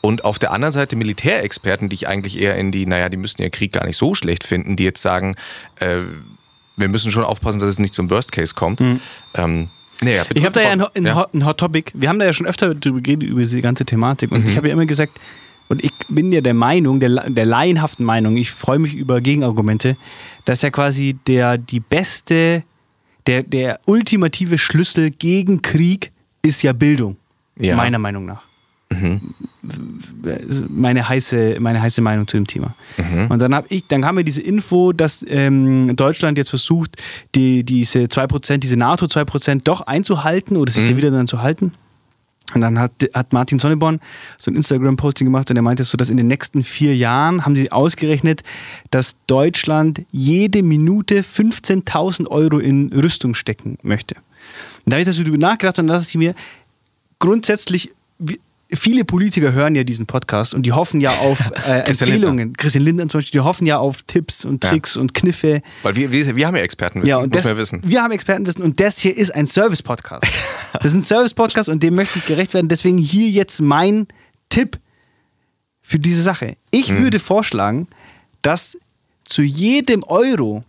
Und 0.00 0.24
auf 0.24 0.38
der 0.38 0.52
anderen 0.52 0.72
Seite 0.72 0.96
Militärexperten, 0.96 1.88
die 1.88 1.94
ich 1.94 2.08
eigentlich 2.08 2.38
eher 2.38 2.56
in 2.56 2.72
die, 2.72 2.86
naja, 2.86 3.08
die 3.08 3.18
müssten 3.18 3.42
ja 3.42 3.50
Krieg 3.50 3.72
gar 3.72 3.84
nicht 3.84 3.98
so 3.98 4.14
schlecht 4.14 4.44
finden, 4.44 4.76
die 4.76 4.84
jetzt 4.84 5.02
sagen, 5.02 5.36
äh, 5.80 5.98
wir 6.76 6.88
müssen 6.88 7.10
schon 7.10 7.24
aufpassen, 7.24 7.58
dass 7.58 7.68
es 7.68 7.78
nicht 7.78 7.94
zum 7.94 8.10
Worst 8.10 8.32
Case 8.32 8.54
kommt. 8.54 8.80
Mhm. 8.80 9.00
Ähm, 9.34 9.68
naja, 10.02 10.24
ich 10.34 10.44
habe 10.44 10.52
da 10.52 10.60
ja 10.60 10.70
ein, 10.70 10.80
ein, 10.80 11.06
ja. 11.06 11.14
Hot, 11.14 11.34
ein, 11.34 11.46
Hot, 11.46 11.58
Topic. 11.58 11.92
Wir 11.94 12.08
haben 12.08 12.18
da 12.18 12.24
ja 12.24 12.32
schon 12.32 12.46
öfter 12.46 12.74
drüber 12.74 13.00
geredet, 13.00 13.28
über 13.28 13.40
diese 13.40 13.60
ganze 13.62 13.84
Thematik. 13.84 14.30
Und 14.32 14.44
mhm. 14.44 14.50
ich 14.50 14.56
habe 14.56 14.68
ja 14.68 14.74
immer 14.74 14.86
gesagt, 14.86 15.18
und 15.68 15.82
ich 15.82 15.92
bin 16.08 16.32
ja 16.32 16.40
der 16.40 16.54
Meinung, 16.54 17.00
der, 17.00 17.28
der 17.28 17.44
laienhaften 17.44 18.04
Meinung, 18.04 18.36
ich 18.36 18.50
freue 18.52 18.78
mich 18.78 18.94
über 18.94 19.20
Gegenargumente, 19.20 19.96
dass 20.44 20.62
ja 20.62 20.70
quasi 20.70 21.16
der, 21.26 21.58
die 21.58 21.80
beste, 21.80 22.62
der, 23.26 23.42
der 23.42 23.80
ultimative 23.86 24.58
Schlüssel 24.58 25.10
gegen 25.10 25.62
Krieg 25.62 26.12
ist 26.42 26.62
ja 26.62 26.72
Bildung. 26.72 27.16
Ja. 27.58 27.74
Meiner 27.74 27.98
Meinung 27.98 28.26
nach. 28.26 28.45
Mhm. 28.90 29.20
Meine 30.68 31.08
heiße, 31.08 31.56
meine 31.58 31.82
heiße 31.82 32.00
Meinung 32.00 32.28
zu 32.28 32.36
dem 32.36 32.46
Thema. 32.46 32.74
Mhm. 32.96 33.26
Und 33.28 33.42
dann 33.42 33.54
habe 33.54 33.66
ich, 33.70 33.86
dann 33.86 34.02
kam 34.02 34.14
mir 34.14 34.24
diese 34.24 34.42
Info, 34.42 34.92
dass 34.92 35.24
ähm, 35.28 35.94
Deutschland 35.96 36.38
jetzt 36.38 36.50
versucht, 36.50 36.96
die, 37.34 37.64
diese 37.64 38.00
2%, 38.00 38.58
diese 38.58 38.76
NATO 38.76 39.06
2% 39.06 39.62
doch 39.64 39.80
einzuhalten 39.82 40.56
oder 40.56 40.70
sich 40.70 40.84
mhm. 40.84 40.90
da 40.90 40.96
wieder 40.96 41.10
dann 41.10 41.26
zu 41.26 41.42
halten. 41.42 41.72
Und 42.54 42.60
dann 42.60 42.78
hat, 42.78 42.92
hat 43.12 43.32
Martin 43.32 43.58
Sonneborn 43.58 44.00
so 44.38 44.52
ein 44.52 44.56
Instagram-Posting 44.56 45.26
gemacht 45.26 45.50
und 45.50 45.56
er 45.56 45.62
meinte 45.62 45.82
so, 45.82 45.96
dass 45.96 46.10
in 46.10 46.16
den 46.16 46.28
nächsten 46.28 46.62
vier 46.62 46.94
Jahren 46.94 47.44
haben 47.44 47.56
sie 47.56 47.72
ausgerechnet, 47.72 48.44
dass 48.92 49.16
Deutschland 49.26 50.02
jede 50.12 50.62
Minute 50.62 51.22
15.000 51.22 52.28
Euro 52.28 52.58
in 52.58 52.92
Rüstung 52.92 53.34
stecken 53.34 53.78
möchte. 53.82 54.14
Und 54.84 54.92
da 54.92 54.96
habe 54.96 55.10
ich 55.10 55.16
darüber 55.16 55.38
nachgedacht 55.38 55.80
und 55.80 55.88
da 55.88 55.94
dachte 55.94 56.08
ich 56.08 56.14
mir, 56.14 56.36
grundsätzlich 57.18 57.90
viele 58.72 59.04
Politiker 59.04 59.52
hören 59.52 59.74
ja 59.74 59.84
diesen 59.84 60.06
Podcast 60.06 60.54
und 60.54 60.64
die 60.64 60.72
hoffen 60.72 61.00
ja 61.00 61.10
auf 61.10 61.52
äh, 61.66 61.80
Empfehlungen. 61.80 62.56
Christian 62.56 62.84
Lindner 62.84 63.08
zum 63.08 63.18
Beispiel, 63.18 63.40
die 63.40 63.44
hoffen 63.44 63.66
ja 63.66 63.78
auf 63.78 64.02
Tipps 64.02 64.44
und 64.44 64.62
Tricks 64.62 64.96
ja. 64.96 65.00
und 65.00 65.14
Kniffe. 65.14 65.62
Weil 65.82 65.96
wir, 65.96 66.10
wir, 66.10 66.36
wir 66.36 66.46
haben 66.46 66.56
ja 66.56 66.62
Expertenwissen, 66.62 67.08
ja, 67.08 67.18
und 67.18 67.34
das, 67.34 67.44
man 67.44 67.56
wissen. 67.56 67.82
Wir 67.84 68.02
haben 68.02 68.10
Expertenwissen 68.10 68.62
und 68.62 68.80
das 68.80 68.98
hier 68.98 69.16
ist 69.16 69.34
ein 69.34 69.46
Service-Podcast. 69.46 70.26
das 70.72 70.86
ist 70.86 70.94
ein 70.94 71.04
Service-Podcast 71.04 71.68
und 71.68 71.82
dem 71.82 71.94
möchte 71.94 72.18
ich 72.18 72.26
gerecht 72.26 72.54
werden. 72.54 72.68
Deswegen 72.68 72.98
hier 72.98 73.28
jetzt 73.28 73.60
mein 73.60 74.06
Tipp 74.48 74.78
für 75.82 75.98
diese 75.98 76.22
Sache. 76.22 76.56
Ich 76.70 76.88
hm. 76.88 77.02
würde 77.02 77.18
vorschlagen, 77.18 77.86
dass 78.42 78.76
zu 79.24 79.42
jedem 79.42 80.02
Euro, 80.04 80.62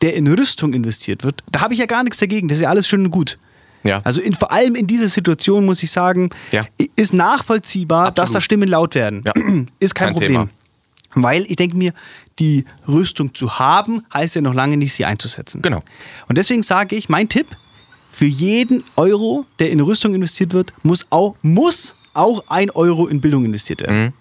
der 0.00 0.14
in 0.14 0.26
Rüstung 0.26 0.74
investiert 0.74 1.22
wird, 1.22 1.42
da 1.50 1.60
habe 1.60 1.74
ich 1.74 1.80
ja 1.80 1.86
gar 1.86 2.02
nichts 2.02 2.18
dagegen, 2.18 2.48
das 2.48 2.58
ist 2.58 2.62
ja 2.62 2.70
alles 2.70 2.88
schön 2.88 3.04
und 3.04 3.10
gut. 3.10 3.38
Ja. 3.86 4.00
Also 4.04 4.20
in, 4.20 4.34
vor 4.34 4.52
allem 4.52 4.74
in 4.74 4.86
dieser 4.86 5.08
Situation 5.08 5.64
muss 5.64 5.82
ich 5.82 5.90
sagen, 5.90 6.30
ja. 6.52 6.66
ist 6.96 7.12
nachvollziehbar, 7.12 8.08
Absolut. 8.08 8.18
dass 8.18 8.32
da 8.32 8.40
Stimmen 8.40 8.68
laut 8.68 8.94
werden. 8.94 9.24
Ja. 9.26 9.32
Ist 9.80 9.94
kein, 9.94 10.08
kein 10.08 10.12
Problem. 10.14 10.32
Thema. 10.32 10.48
Weil 11.14 11.44
ich 11.48 11.56
denke 11.56 11.76
mir, 11.76 11.92
die 12.38 12.66
Rüstung 12.86 13.34
zu 13.34 13.58
haben, 13.58 14.04
heißt 14.12 14.34
ja 14.34 14.42
noch 14.42 14.54
lange 14.54 14.76
nicht, 14.76 14.92
sie 14.92 15.04
einzusetzen. 15.04 15.62
Genau. 15.62 15.82
Und 16.28 16.36
deswegen 16.36 16.62
sage 16.62 16.94
ich, 16.96 17.08
mein 17.08 17.28
Tipp, 17.28 17.46
für 18.10 18.26
jeden 18.26 18.84
Euro, 18.96 19.46
der 19.58 19.70
in 19.70 19.80
Rüstung 19.80 20.14
investiert 20.14 20.52
wird, 20.52 20.72
muss 20.82 21.06
auch, 21.10 21.36
muss 21.42 21.96
auch 22.14 22.44
ein 22.48 22.70
Euro 22.70 23.06
in 23.06 23.20
Bildung 23.20 23.44
investiert 23.44 23.82
werden. 23.82 24.04
Mhm. 24.04 24.12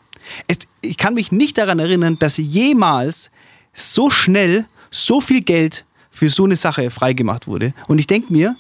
Es, 0.47 0.59
ich 0.81 0.97
kann 0.97 1.13
mich 1.13 1.31
nicht 1.31 1.57
daran 1.57 1.79
erinnern, 1.79 2.17
dass 2.19 2.37
jemals 2.37 3.31
so 3.73 4.09
schnell 4.09 4.65
so 4.91 5.21
viel 5.21 5.41
Geld 5.41 5.85
für 6.11 6.29
so 6.29 6.45
eine 6.45 6.55
Sache 6.55 6.89
freigemacht 6.89 7.47
wurde. 7.47 7.73
Und 7.87 7.99
ich 7.99 8.07
denke 8.07 8.31
mir, 8.31 8.55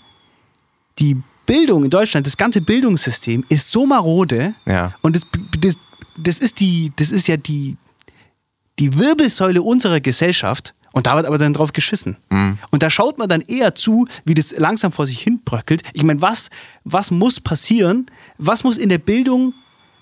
die 0.99 1.17
Bildung 1.45 1.83
in 1.83 1.89
Deutschland, 1.89 2.25
das 2.25 2.37
ganze 2.37 2.61
Bildungssystem 2.61 3.45
ist 3.49 3.69
so 3.69 3.85
marode 3.85 4.55
ja. 4.65 4.95
und 5.01 5.15
das, 5.15 5.23
das, 5.59 5.77
das, 6.17 6.39
ist 6.39 6.59
die, 6.59 6.91
das 6.95 7.11
ist 7.11 7.27
ja 7.27 7.37
die, 7.37 7.77
die 8.79 8.97
Wirbelsäule 8.97 9.61
unserer 9.61 9.99
Gesellschaft 9.99 10.73
und 10.91 11.07
da 11.07 11.15
wird 11.17 11.25
aber 11.25 11.37
dann 11.37 11.53
drauf 11.53 11.73
geschissen. 11.73 12.15
Mhm. 12.29 12.57
Und 12.71 12.81
da 12.81 12.89
schaut 12.89 13.17
man 13.17 13.27
dann 13.27 13.41
eher 13.41 13.75
zu, 13.75 14.07
wie 14.23 14.33
das 14.33 14.55
langsam 14.57 14.93
vor 14.93 15.05
sich 15.05 15.19
hin 15.19 15.41
bröckelt. 15.43 15.83
Ich 15.91 16.03
meine, 16.03 16.21
was, 16.21 16.49
was 16.85 17.11
muss 17.11 17.41
passieren? 17.41 18.05
Was 18.37 18.63
muss 18.63 18.77
in 18.77 18.87
der 18.87 18.97
Bildung 18.97 19.53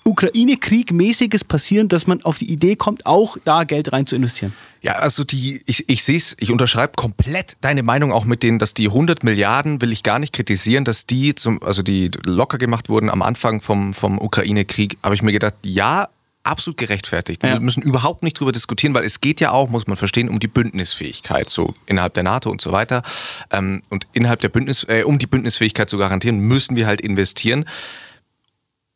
Ukraine-Krieg 0.06 0.92
mäßiges 0.92 1.44
passieren, 1.44 1.88
dass 1.88 2.08
man 2.08 2.22
auf 2.24 2.38
die 2.38 2.52
Idee 2.52 2.76
kommt, 2.76 3.06
auch 3.06 3.38
da 3.46 3.64
Geld 3.64 3.94
rein 3.94 4.06
zu 4.06 4.16
investieren? 4.16 4.54
Ja, 4.82 4.94
also 4.94 5.24
die, 5.24 5.62
ich, 5.66 5.88
ich 5.90 6.04
sehe 6.04 6.18
es, 6.18 6.36
ich 6.40 6.52
unterschreibe 6.52 6.94
komplett 6.96 7.56
deine 7.62 7.84
Meinung 7.84 8.12
auch 8.12 8.26
mit 8.26 8.44
denen, 8.44 8.60
dass 8.60 8.74
die 8.74 8.88
100 8.88 9.24
Milliarden, 9.24 9.82
will 9.82 9.94
ich 9.94 10.04
gar 10.04 10.20
nicht 10.20 10.34
kritisieren, 10.34 10.84
dass 10.84 11.06
die 11.06 11.36
zum, 11.36 11.64
also 11.64 11.82
die 11.84 12.12
locker 12.26 12.58
gemacht 12.58 12.90
wurden 12.90 13.10
am 13.10 13.22
Anfang 13.22 13.62
vom, 13.62 13.94
vom 13.94 14.20
Ukraine-Krieg, 14.20 14.98
habe 15.02 15.16
ich 15.16 15.22
mir 15.22 15.32
gedacht, 15.32 15.56
ja, 15.64 16.10
absolut 16.44 16.78
gerechtfertigt. 16.78 17.42
Ja. 17.44 17.54
Wir 17.54 17.60
müssen 17.62 17.82
überhaupt 17.82 18.24
nicht 18.24 18.40
drüber 18.40 18.52
diskutieren, 18.52 18.94
weil 18.94 19.06
es 19.06 19.22
geht 19.22 19.40
ja 19.40 19.52
auch, 19.52 19.70
muss 19.70 19.88
man 19.88 19.96
verstehen, 19.96 20.30
um 20.30 20.40
die 20.40 20.48
Bündnisfähigkeit, 20.48 21.50
so 21.50 21.74
innerhalb 21.86 22.14
der 22.14 22.24
NATO 22.24 22.50
und 22.50 22.62
so 22.62 22.72
weiter. 22.72 23.04
Ähm, 23.52 23.82
und 23.90 24.08
innerhalb 24.14 24.42
der 24.42 24.50
Bündnis, 24.50 24.86
äh, 24.90 25.04
um 25.04 25.18
die 25.18 25.28
Bündnisfähigkeit 25.28 25.90
zu 25.90 25.98
garantieren, 25.98 26.40
müssen 26.40 26.76
wir 26.76 26.88
halt 26.88 27.02
investieren. 27.02 27.66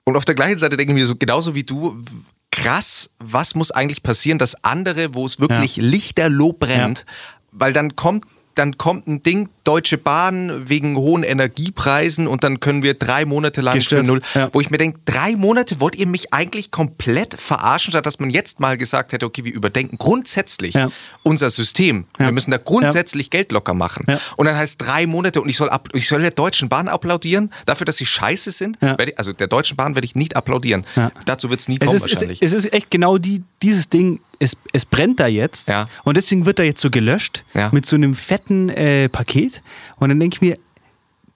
Und 0.08 0.15
auf 0.15 0.24
der 0.24 0.36
gleichen 0.36 0.58
Seite 0.58 0.78
denken 0.78 0.96
wir 0.96 1.06
so, 1.06 1.17
genauso 1.17 1.54
wie 1.54 1.63
du, 1.63 2.02
krass, 2.50 3.10
was 3.20 3.56
muss 3.56 3.72
eigentlich 3.72 4.04
passieren, 4.04 4.39
dass 4.39 4.63
andere, 4.63 5.13
wo 5.13 5.26
es 5.26 5.41
wirklich 5.41 5.76
ja. 5.76 5.84
lichterloh 5.84 6.54
brennt, 6.54 7.00
ja. 7.00 7.06
weil 7.52 7.74
dann 7.74 7.98
kommt 7.98 8.24
dann 8.58 8.78
kommt 8.78 9.08
ein 9.08 9.22
Ding, 9.22 9.50
Deutsche 9.63 9.98
Bahn 9.98 10.70
wegen 10.70 10.96
hohen 10.96 11.24
Energiepreisen 11.24 12.28
und 12.28 12.43
dann 12.43 12.60
können 12.60 12.84
wir 12.84 12.93
drei 12.93 13.26
Monate 13.26 13.62
lang 13.62 13.76
Gestört. 13.76 14.06
für 14.06 14.13
null. 14.13 14.22
Ja. 14.34 14.50
Wo 14.54 14.62
ich 14.62 14.70
mir 14.70 14.78
denke, 14.78 15.00
drei 15.06 15.36
Monate 15.36 15.80
wollt 15.80 15.96
ihr 15.96 16.08
mich 16.08 16.34
eigentlich 16.34 16.72
komplett 16.72 17.39
verarschen, 17.39 17.91
statt 17.91 18.06
dass 18.06 18.20
man 18.20 18.30
jetzt 18.30 18.60
mal 18.60 18.78
gesagt 18.78 19.12
hätte, 19.12 19.26
okay, 19.26 19.43
wir 19.43 19.54
überdenken 19.54 19.98
grundsätzlich 19.98 20.76
ja. 20.76 20.89
unser 21.24 21.50
System. 21.50 22.06
Ja. 22.17 22.28
Wir 22.28 22.32
müssen 22.32 22.52
da 22.52 22.58
grundsätzlich 22.58 23.30
Geld 23.30 23.52
locker 23.52 23.74
machen. 23.74 24.06
Und 24.38 24.46
dann 24.46 24.56
heißt 24.56 24.82
drei 24.82 25.06
Monate 25.06 25.41
und 25.41 25.50
ich 25.50 25.58
soll, 25.58 25.70
ab, 25.70 25.89
ich 25.93 26.08
soll 26.08 26.22
der 26.22 26.32
Deutschen 26.32 26.70
Bahn 26.70 26.88
applaudieren 26.88 27.52
dafür, 27.65 27.86
dass 27.86 27.98
sie 27.98 28.06
scheiße 28.06 28.52
sind. 28.52 28.78
Also 29.17 29.34
der 29.34 29.48
Deutschen 29.48 29.76
Bahn 29.76 29.96
werde 29.96 30.06
ich 30.06 30.15
nicht 30.15 30.36
applaudieren. 30.36 30.86
Dazu 31.26 31.50
wird 31.50 31.60
es 31.60 31.67
nie 31.67 31.78
kommen 31.78 31.93
ist, 31.93 32.02
wahrscheinlich. 32.02 32.41
Es 32.41 32.54
ist 32.54 32.72
echt 32.74 32.89
genau 32.89 33.17
die, 33.17 33.43
dieses 33.62 33.89
Ding, 33.89 34.20
es, 34.39 34.58
es 34.74 34.86
brennt 34.86 35.20
da 35.20 35.28
jetzt 35.28 35.67
ja. 35.70 35.88
und 36.04 36.15
deswegen 36.17 36.46
wird 36.46 36.60
da 36.60 36.63
jetzt 36.63 36.82
so 36.82 36.89
gelöscht 36.89 37.43
ja. 37.54 37.70
mit 37.72 37.86
so 37.86 37.96
einem 37.96 38.13
fetten 38.13 38.70
äh, 38.70 39.10
Paket. 39.10 39.62
Und 39.98 40.10
dann 40.10 40.20
denke 40.20 40.36
ich 40.36 40.41
mir, 40.41 40.58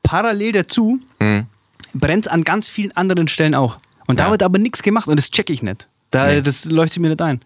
parallel 0.03 0.51
dazu 0.51 0.99
mhm. 1.19 1.45
brennt 1.93 2.27
es 2.27 2.31
an 2.31 2.43
ganz 2.43 2.67
vielen 2.67 2.95
anderen 2.95 3.27
Stellen 3.27 3.55
auch. 3.55 3.77
Und 4.07 4.19
da 4.19 4.25
ja. 4.25 4.31
wird 4.31 4.43
aber 4.43 4.59
nichts 4.59 4.83
gemacht 4.83 5.07
und 5.07 5.17
das 5.17 5.31
checke 5.31 5.53
ich 5.53 5.63
nicht. 5.63 5.87
Da, 6.11 6.27
nee. 6.27 6.41
Das 6.41 6.65
leuchtet 6.65 7.01
mir 7.01 7.09
nicht 7.09 7.21
ein. 7.21 7.41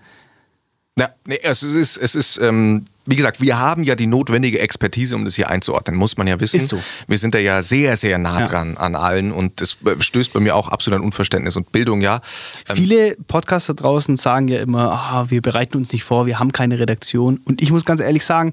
Ja, 0.97 1.09
nee, 1.25 1.39
es 1.41 1.63
ist, 1.63 1.97
es 1.97 2.15
ist 2.15 2.37
ähm, 2.37 2.87
wie 3.07 3.15
gesagt, 3.15 3.39
wir 3.39 3.59
haben 3.59 3.83
ja 3.83 3.95
die 3.95 4.07
notwendige 4.07 4.59
Expertise, 4.59 5.15
um 5.15 5.25
das 5.25 5.35
hier 5.35 5.49
einzuordnen, 5.49 5.95
muss 5.95 6.17
man 6.17 6.25
ja 6.25 6.39
wissen. 6.39 6.57
Ist 6.57 6.69
so. 6.69 6.81
Wir 7.07 7.17
sind 7.17 7.35
da 7.35 7.37
ja 7.37 7.61
sehr, 7.61 7.97
sehr 7.97 8.17
nah 8.17 8.41
dran 8.41 8.73
ja. 8.73 8.79
an 8.79 8.95
allen 8.95 9.31
und 9.31 9.61
das 9.61 9.77
stößt 9.99 10.33
bei 10.33 10.39
mir 10.39 10.55
auch 10.55 10.69
absolut 10.69 10.99
an 10.99 11.05
Unverständnis 11.05 11.55
und 11.55 11.71
Bildung, 11.71 12.01
ja. 12.01 12.21
Ähm 12.67 12.75
Viele 12.75 13.15
Podcaster 13.27 13.75
draußen 13.75 14.15
sagen 14.15 14.47
ja 14.47 14.59
immer, 14.59 15.13
oh, 15.13 15.29
wir 15.29 15.41
bereiten 15.41 15.77
uns 15.77 15.93
nicht 15.93 16.03
vor, 16.03 16.25
wir 16.25 16.39
haben 16.39 16.51
keine 16.51 16.79
Redaktion. 16.79 17.39
Und 17.45 17.61
ich 17.61 17.71
muss 17.71 17.85
ganz 17.85 18.01
ehrlich 18.01 18.25
sagen, 18.25 18.51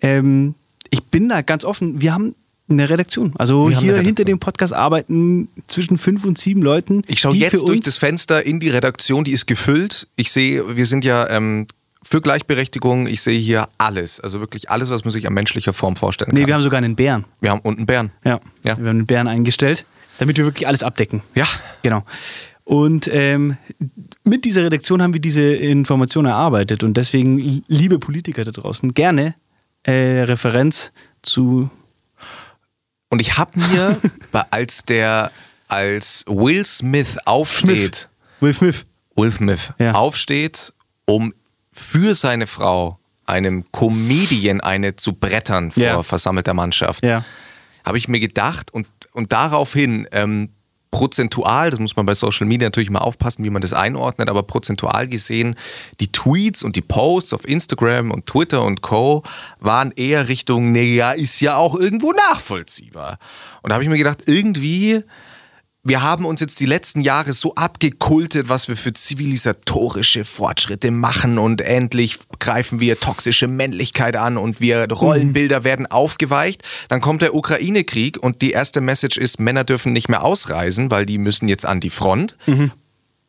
ähm, 0.00 0.54
ich 0.88 1.04
bin 1.04 1.28
da 1.28 1.42
ganz 1.42 1.64
offen, 1.64 2.00
wir 2.00 2.14
haben 2.14 2.34
eine 2.68 2.88
Redaktion. 2.88 3.32
Also 3.36 3.68
wir 3.68 3.78
hier 3.78 3.98
hinter 3.98 4.24
dem 4.24 4.38
Podcast 4.38 4.72
arbeiten 4.72 5.48
zwischen 5.66 5.98
fünf 5.98 6.24
und 6.24 6.38
sieben 6.38 6.62
Leuten. 6.62 7.02
Ich 7.06 7.20
schaue 7.20 7.36
jetzt 7.36 7.68
durch 7.68 7.80
das 7.80 7.98
Fenster 7.98 8.44
in 8.44 8.58
die 8.60 8.70
Redaktion, 8.70 9.24
die 9.24 9.32
ist 9.32 9.46
gefüllt. 9.46 10.08
Ich 10.16 10.32
sehe, 10.32 10.76
wir 10.76 10.86
sind 10.86 11.04
ja 11.04 11.28
ähm, 11.28 11.66
für 12.02 12.20
Gleichberechtigung. 12.20 13.06
Ich 13.06 13.20
sehe 13.22 13.38
hier 13.38 13.68
alles. 13.78 14.20
Also 14.20 14.40
wirklich 14.40 14.70
alles, 14.70 14.90
was 14.90 15.04
man 15.04 15.12
sich 15.12 15.26
an 15.26 15.34
menschlicher 15.34 15.72
Form 15.72 15.96
vorstellen 15.96 16.30
kann. 16.30 16.40
Nee, 16.40 16.46
wir 16.46 16.54
haben 16.54 16.62
sogar 16.62 16.78
einen 16.78 16.96
Bären. 16.96 17.24
Wir 17.40 17.50
haben 17.50 17.60
unten 17.60 17.86
Bären. 17.86 18.10
Ja. 18.24 18.32
ja. 18.32 18.40
Wir 18.64 18.72
haben 18.72 18.86
einen 18.86 19.06
Bären 19.06 19.28
eingestellt, 19.28 19.84
damit 20.18 20.38
wir 20.38 20.44
wirklich 20.44 20.66
alles 20.66 20.82
abdecken. 20.82 21.22
Ja. 21.34 21.46
Genau. 21.82 22.04
Und 22.64 23.10
ähm, 23.12 23.58
mit 24.24 24.46
dieser 24.46 24.64
Redaktion 24.64 25.02
haben 25.02 25.12
wir 25.12 25.20
diese 25.20 25.42
Information 25.42 26.24
erarbeitet. 26.24 26.82
Und 26.82 26.96
deswegen, 26.96 27.62
liebe 27.68 27.98
Politiker 27.98 28.44
da 28.44 28.52
draußen, 28.52 28.94
gerne 28.94 29.34
äh, 29.82 30.22
Referenz 30.22 30.92
zu 31.20 31.70
und 33.14 33.20
ich 33.20 33.38
habe 33.38 33.56
mir, 33.58 33.96
als 34.50 34.84
der, 34.84 35.30
als 35.68 36.24
Will 36.26 36.66
Smith 36.66 37.16
aufsteht, 37.26 37.94
Smith. 37.94 38.08
Will 38.40 38.52
Smith, 38.52 38.86
Will 39.14 39.30
Smith 39.30 39.72
ja. 39.78 39.92
aufsteht, 39.92 40.72
um 41.06 41.32
für 41.72 42.16
seine 42.16 42.48
Frau, 42.48 42.98
einem 43.24 43.64
Comedian, 43.70 44.60
eine 44.60 44.96
zu 44.96 45.12
brettern 45.12 45.70
vor 45.70 45.82
Ja. 45.82 46.02
versammelter 46.02 46.54
Mannschaft, 46.54 47.04
Ja. 47.06 47.24
habe 47.84 47.98
ich 47.98 48.08
mir 48.08 48.18
gedacht 48.18 48.72
und, 48.74 48.88
und 49.12 49.32
daraufhin 49.32 50.08
ähm, 50.10 50.48
prozentual, 50.94 51.70
das 51.70 51.80
muss 51.80 51.96
man 51.96 52.06
bei 52.06 52.14
Social 52.14 52.46
Media 52.46 52.68
natürlich 52.68 52.88
mal 52.88 53.00
aufpassen, 53.00 53.44
wie 53.44 53.50
man 53.50 53.60
das 53.60 53.72
einordnet, 53.72 54.28
aber 54.28 54.44
prozentual 54.44 55.08
gesehen, 55.08 55.56
die 55.98 56.12
Tweets 56.12 56.62
und 56.62 56.76
die 56.76 56.82
Posts 56.82 57.34
auf 57.34 57.48
Instagram 57.48 58.12
und 58.12 58.26
Twitter 58.26 58.62
und 58.62 58.80
Co. 58.80 59.24
waren 59.58 59.90
eher 59.96 60.28
Richtung, 60.28 60.70
nee, 60.70 60.94
ja, 60.94 61.10
ist 61.10 61.40
ja 61.40 61.56
auch 61.56 61.74
irgendwo 61.74 62.12
nachvollziehbar. 62.12 63.18
Und 63.62 63.70
da 63.70 63.74
habe 63.74 63.82
ich 63.82 63.90
mir 63.90 63.98
gedacht, 63.98 64.22
irgendwie 64.26 65.02
wir 65.84 66.00
haben 66.00 66.24
uns 66.24 66.40
jetzt 66.40 66.58
die 66.60 66.66
letzten 66.66 67.02
Jahre 67.02 67.34
so 67.34 67.54
abgekultet, 67.54 68.48
was 68.48 68.68
wir 68.68 68.76
für 68.76 68.94
zivilisatorische 68.94 70.24
Fortschritte 70.24 70.90
machen 70.90 71.38
und 71.38 71.60
endlich 71.60 72.18
greifen 72.38 72.80
wir 72.80 72.98
toxische 72.98 73.46
Männlichkeit 73.46 74.16
an 74.16 74.38
und 74.38 74.60
wir 74.60 74.90
Rollenbilder 74.90 75.62
werden 75.62 75.86
aufgeweicht. 75.86 76.62
Dann 76.88 77.02
kommt 77.02 77.20
der 77.20 77.34
Ukraine-Krieg 77.34 78.16
und 78.18 78.40
die 78.40 78.52
erste 78.52 78.80
Message 78.80 79.18
ist, 79.18 79.38
Männer 79.38 79.64
dürfen 79.64 79.92
nicht 79.92 80.08
mehr 80.08 80.24
ausreisen, 80.24 80.90
weil 80.90 81.04
die 81.04 81.18
müssen 81.18 81.48
jetzt 81.48 81.66
an 81.66 81.80
die 81.80 81.90
Front. 81.90 82.38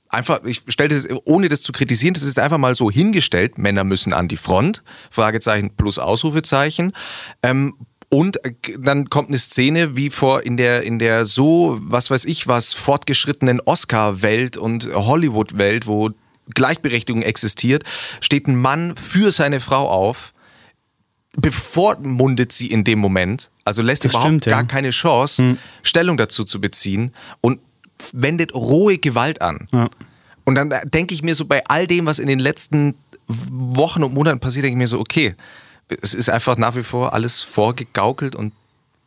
Einfach, 0.08 0.42
ich 0.46 0.62
stelle 0.70 0.96
das, 0.96 1.08
ohne 1.26 1.50
das 1.50 1.62
zu 1.62 1.74
kritisieren, 1.74 2.14
das 2.14 2.24
ist 2.24 2.40
einfach 2.40 2.58
mal 2.58 2.74
so 2.74 2.90
hingestellt, 2.90 3.58
Männer 3.58 3.84
müssen 3.84 4.14
an 4.14 4.30
die 4.30 4.38
Front, 4.38 4.82
Fragezeichen 5.12 5.72
plus 5.76 6.00
Ausrufezeichen. 6.00 6.94
Ähm, 7.44 7.74
und 8.10 8.44
äh, 8.46 8.54
dann 8.78 9.10
kommt 9.10 9.30
eine 9.30 9.38
Szene 9.38 9.96
wie 9.96 10.10
vor 10.10 10.44
in 10.44 10.58
der, 10.58 10.84
in 10.84 11.00
der 11.00 11.26
so, 11.26 11.78
was 11.82 12.10
weiß 12.10 12.26
ich 12.26 12.48
was, 12.48 12.74
fortgeschrittenen 12.74 13.62
Oscar-Welt 13.62 14.58
und 14.58 14.88
Hollywood-Welt, 14.94 15.88
wo 15.88 16.12
Gleichberechtigung 16.54 17.24
existiert, 17.24 17.84
steht 18.22 18.48
ein 18.48 18.56
Mann 18.56 18.96
für 18.96 19.32
seine 19.32 19.60
Frau 19.60 19.90
auf, 19.90 20.34
bevormundet 21.38 22.52
sie 22.52 22.68
in 22.68 22.84
dem 22.84 23.00
Moment, 23.00 23.50
also 23.64 23.82
lässt 23.82 24.06
Das 24.06 24.12
überhaupt 24.12 24.28
stimmt, 24.28 24.46
ja. 24.46 24.54
gar 24.54 24.64
keine 24.66 24.92
Chance, 24.92 25.58
Stellung 25.84 26.18
dazu 26.18 26.44
zu 26.44 26.62
beziehen 26.62 27.12
und 27.42 27.60
wendet 28.14 28.54
rohe 28.54 28.98
Gewalt 28.98 29.42
an. 29.42 29.68
Ja. 29.72 29.90
Und 30.46 30.56
dann 30.56 30.74
denke 30.86 31.14
ich 31.14 31.24
mir 31.24 31.36
so 31.36 31.46
bei 31.46 31.66
all 31.66 31.88
dem, 31.88 32.06
was 32.06 32.20
in 32.20 32.28
den 32.28 32.40
letzten 32.40 32.94
Wochen 33.28 34.04
und 34.04 34.14
Monaten 34.14 34.40
passiert, 34.40 34.66
denke 34.66 34.76
ich 34.76 34.80
mir 34.80 34.88
so, 34.88 35.00
okay, 35.00 35.36
es 36.02 36.14
ist 36.14 36.30
einfach 36.30 36.58
nach 36.58 36.76
wie 36.76 36.84
vor 36.84 37.14
alles 37.14 37.42
vorgegaukelt 37.42 38.36
und 38.36 38.54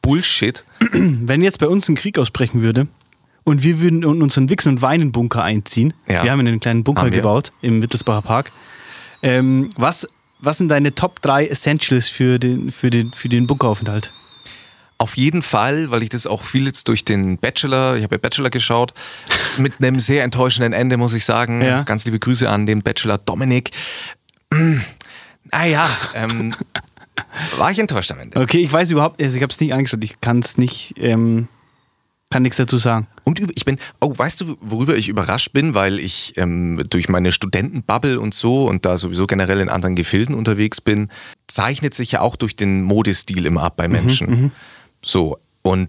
Bullshit. 0.03 0.65
Wenn 0.93 1.43
jetzt 1.43 1.59
bei 1.59 1.67
uns 1.67 1.89
ein 1.89 1.95
Krieg 1.97 2.19
ausbrechen 2.19 2.63
würde 2.63 2.87
und 3.45 3.63
wir 3.63 3.81
würden 3.81 4.03
in 4.03 4.23
unseren 4.23 4.49
Wichsen- 4.49 4.75
und 4.75 4.83
Weinen-Bunker 4.83 5.43
einziehen, 5.43 5.93
Ja. 6.07 6.23
wir 6.25 6.31
haben 6.31 6.41
einen 6.41 6.61
kleinen 6.61 6.85
Bunker 6.85 7.11
gebaut 7.11 7.53
im 7.63 7.83
Wittelsbacher 7.83 8.23
Park, 8.23 8.53
ähm, 9.23 9.71
was, 9.77 10.09
was 10.39 10.59
sind 10.59 10.69
deine 10.69 10.95
Top 10.95 11.21
3 11.23 11.47
Essentials 11.49 12.09
für 12.09 12.39
den, 12.39 12.71
für 12.71 12.91
den, 12.91 13.13
für 13.13 13.29
den 13.29 13.47
Bunkeraufenthalt? 13.49 14.13
Auf 15.01 15.17
jeden 15.17 15.43
Fall, 15.43 15.91
weil 15.91 16.03
ich 16.03 16.09
das 16.09 16.27
auch 16.27 16.43
viel 16.43 16.67
jetzt 16.67 16.89
durch 16.89 17.05
den 17.05 17.39
Bachelor, 17.39 17.97
ich 17.97 18.03
habe 18.03 18.17
ja 18.17 18.19
Bachelor 18.19 18.51
geschaut, 18.51 18.95
mit 19.59 19.75
einem 19.81 19.99
sehr 20.01 20.25
enttäuschenden 20.25 20.73
Ende, 20.73 20.97
muss 20.97 21.15
ich 21.15 21.25
sagen. 21.25 21.61
Ja. 21.63 21.83
Ganz 21.83 22.05
liebe 22.05 22.19
Grüße 22.19 22.49
an 22.49 22.67
den 22.67 22.83
Bachelor 22.83 23.19
Dominik. 23.19 23.71
Naja, 25.53 25.89
ähm, 26.15 26.55
war 27.57 27.71
ich 27.71 27.79
enttäuscht 27.79 28.11
am 28.13 28.21
Ende. 28.21 28.41
Okay, 28.41 28.59
ich 28.59 28.73
weiß 28.73 28.91
überhaupt, 28.91 29.23
also 29.23 29.37
ich 29.37 29.43
habe 29.43 29.53
es 29.53 29.61
nicht 29.61 29.73
angeschaut, 29.73 30.03
ich 30.03 30.21
kann 30.21 30.41
es 30.41 30.59
nicht, 30.59 30.95
ähm, 30.99 31.49
kann 32.31 32.43
nichts 32.43 32.59
dazu 32.59 32.79
sagen. 32.79 33.07
Und 33.25 33.41
ich 33.57 33.65
bin, 33.65 33.79
oh, 34.01 34.13
weißt 34.17 34.41
du, 34.43 34.57
worüber 34.61 34.97
ich 34.97 35.09
überrascht 35.09 35.53
bin, 35.53 35.75
weil 35.75 35.99
ich 35.99 36.35
ähm, 36.37 36.83
durch 36.91 37.09
meine 37.09 37.33
Studentenbubble 37.33 38.21
und 38.21 38.35
so 38.35 38.69
und 38.69 38.85
da 38.85 38.99
sowieso 38.99 39.27
generell 39.27 39.61
in 39.61 39.69
anderen 39.69 39.95
Gefilden 39.95 40.35
unterwegs 40.35 40.81
bin, 40.81 41.09
zeichnet 41.47 41.95
sich 41.95 42.13
ja 42.13 42.21
auch 42.21 42.37
durch 42.37 42.57
den 42.57 42.83
Modestil 42.83 43.47
immer 43.47 43.63
ab 43.63 43.77
bei 43.77 43.89
Menschen. 43.89 44.53
So, 45.03 45.39
und 45.63 45.89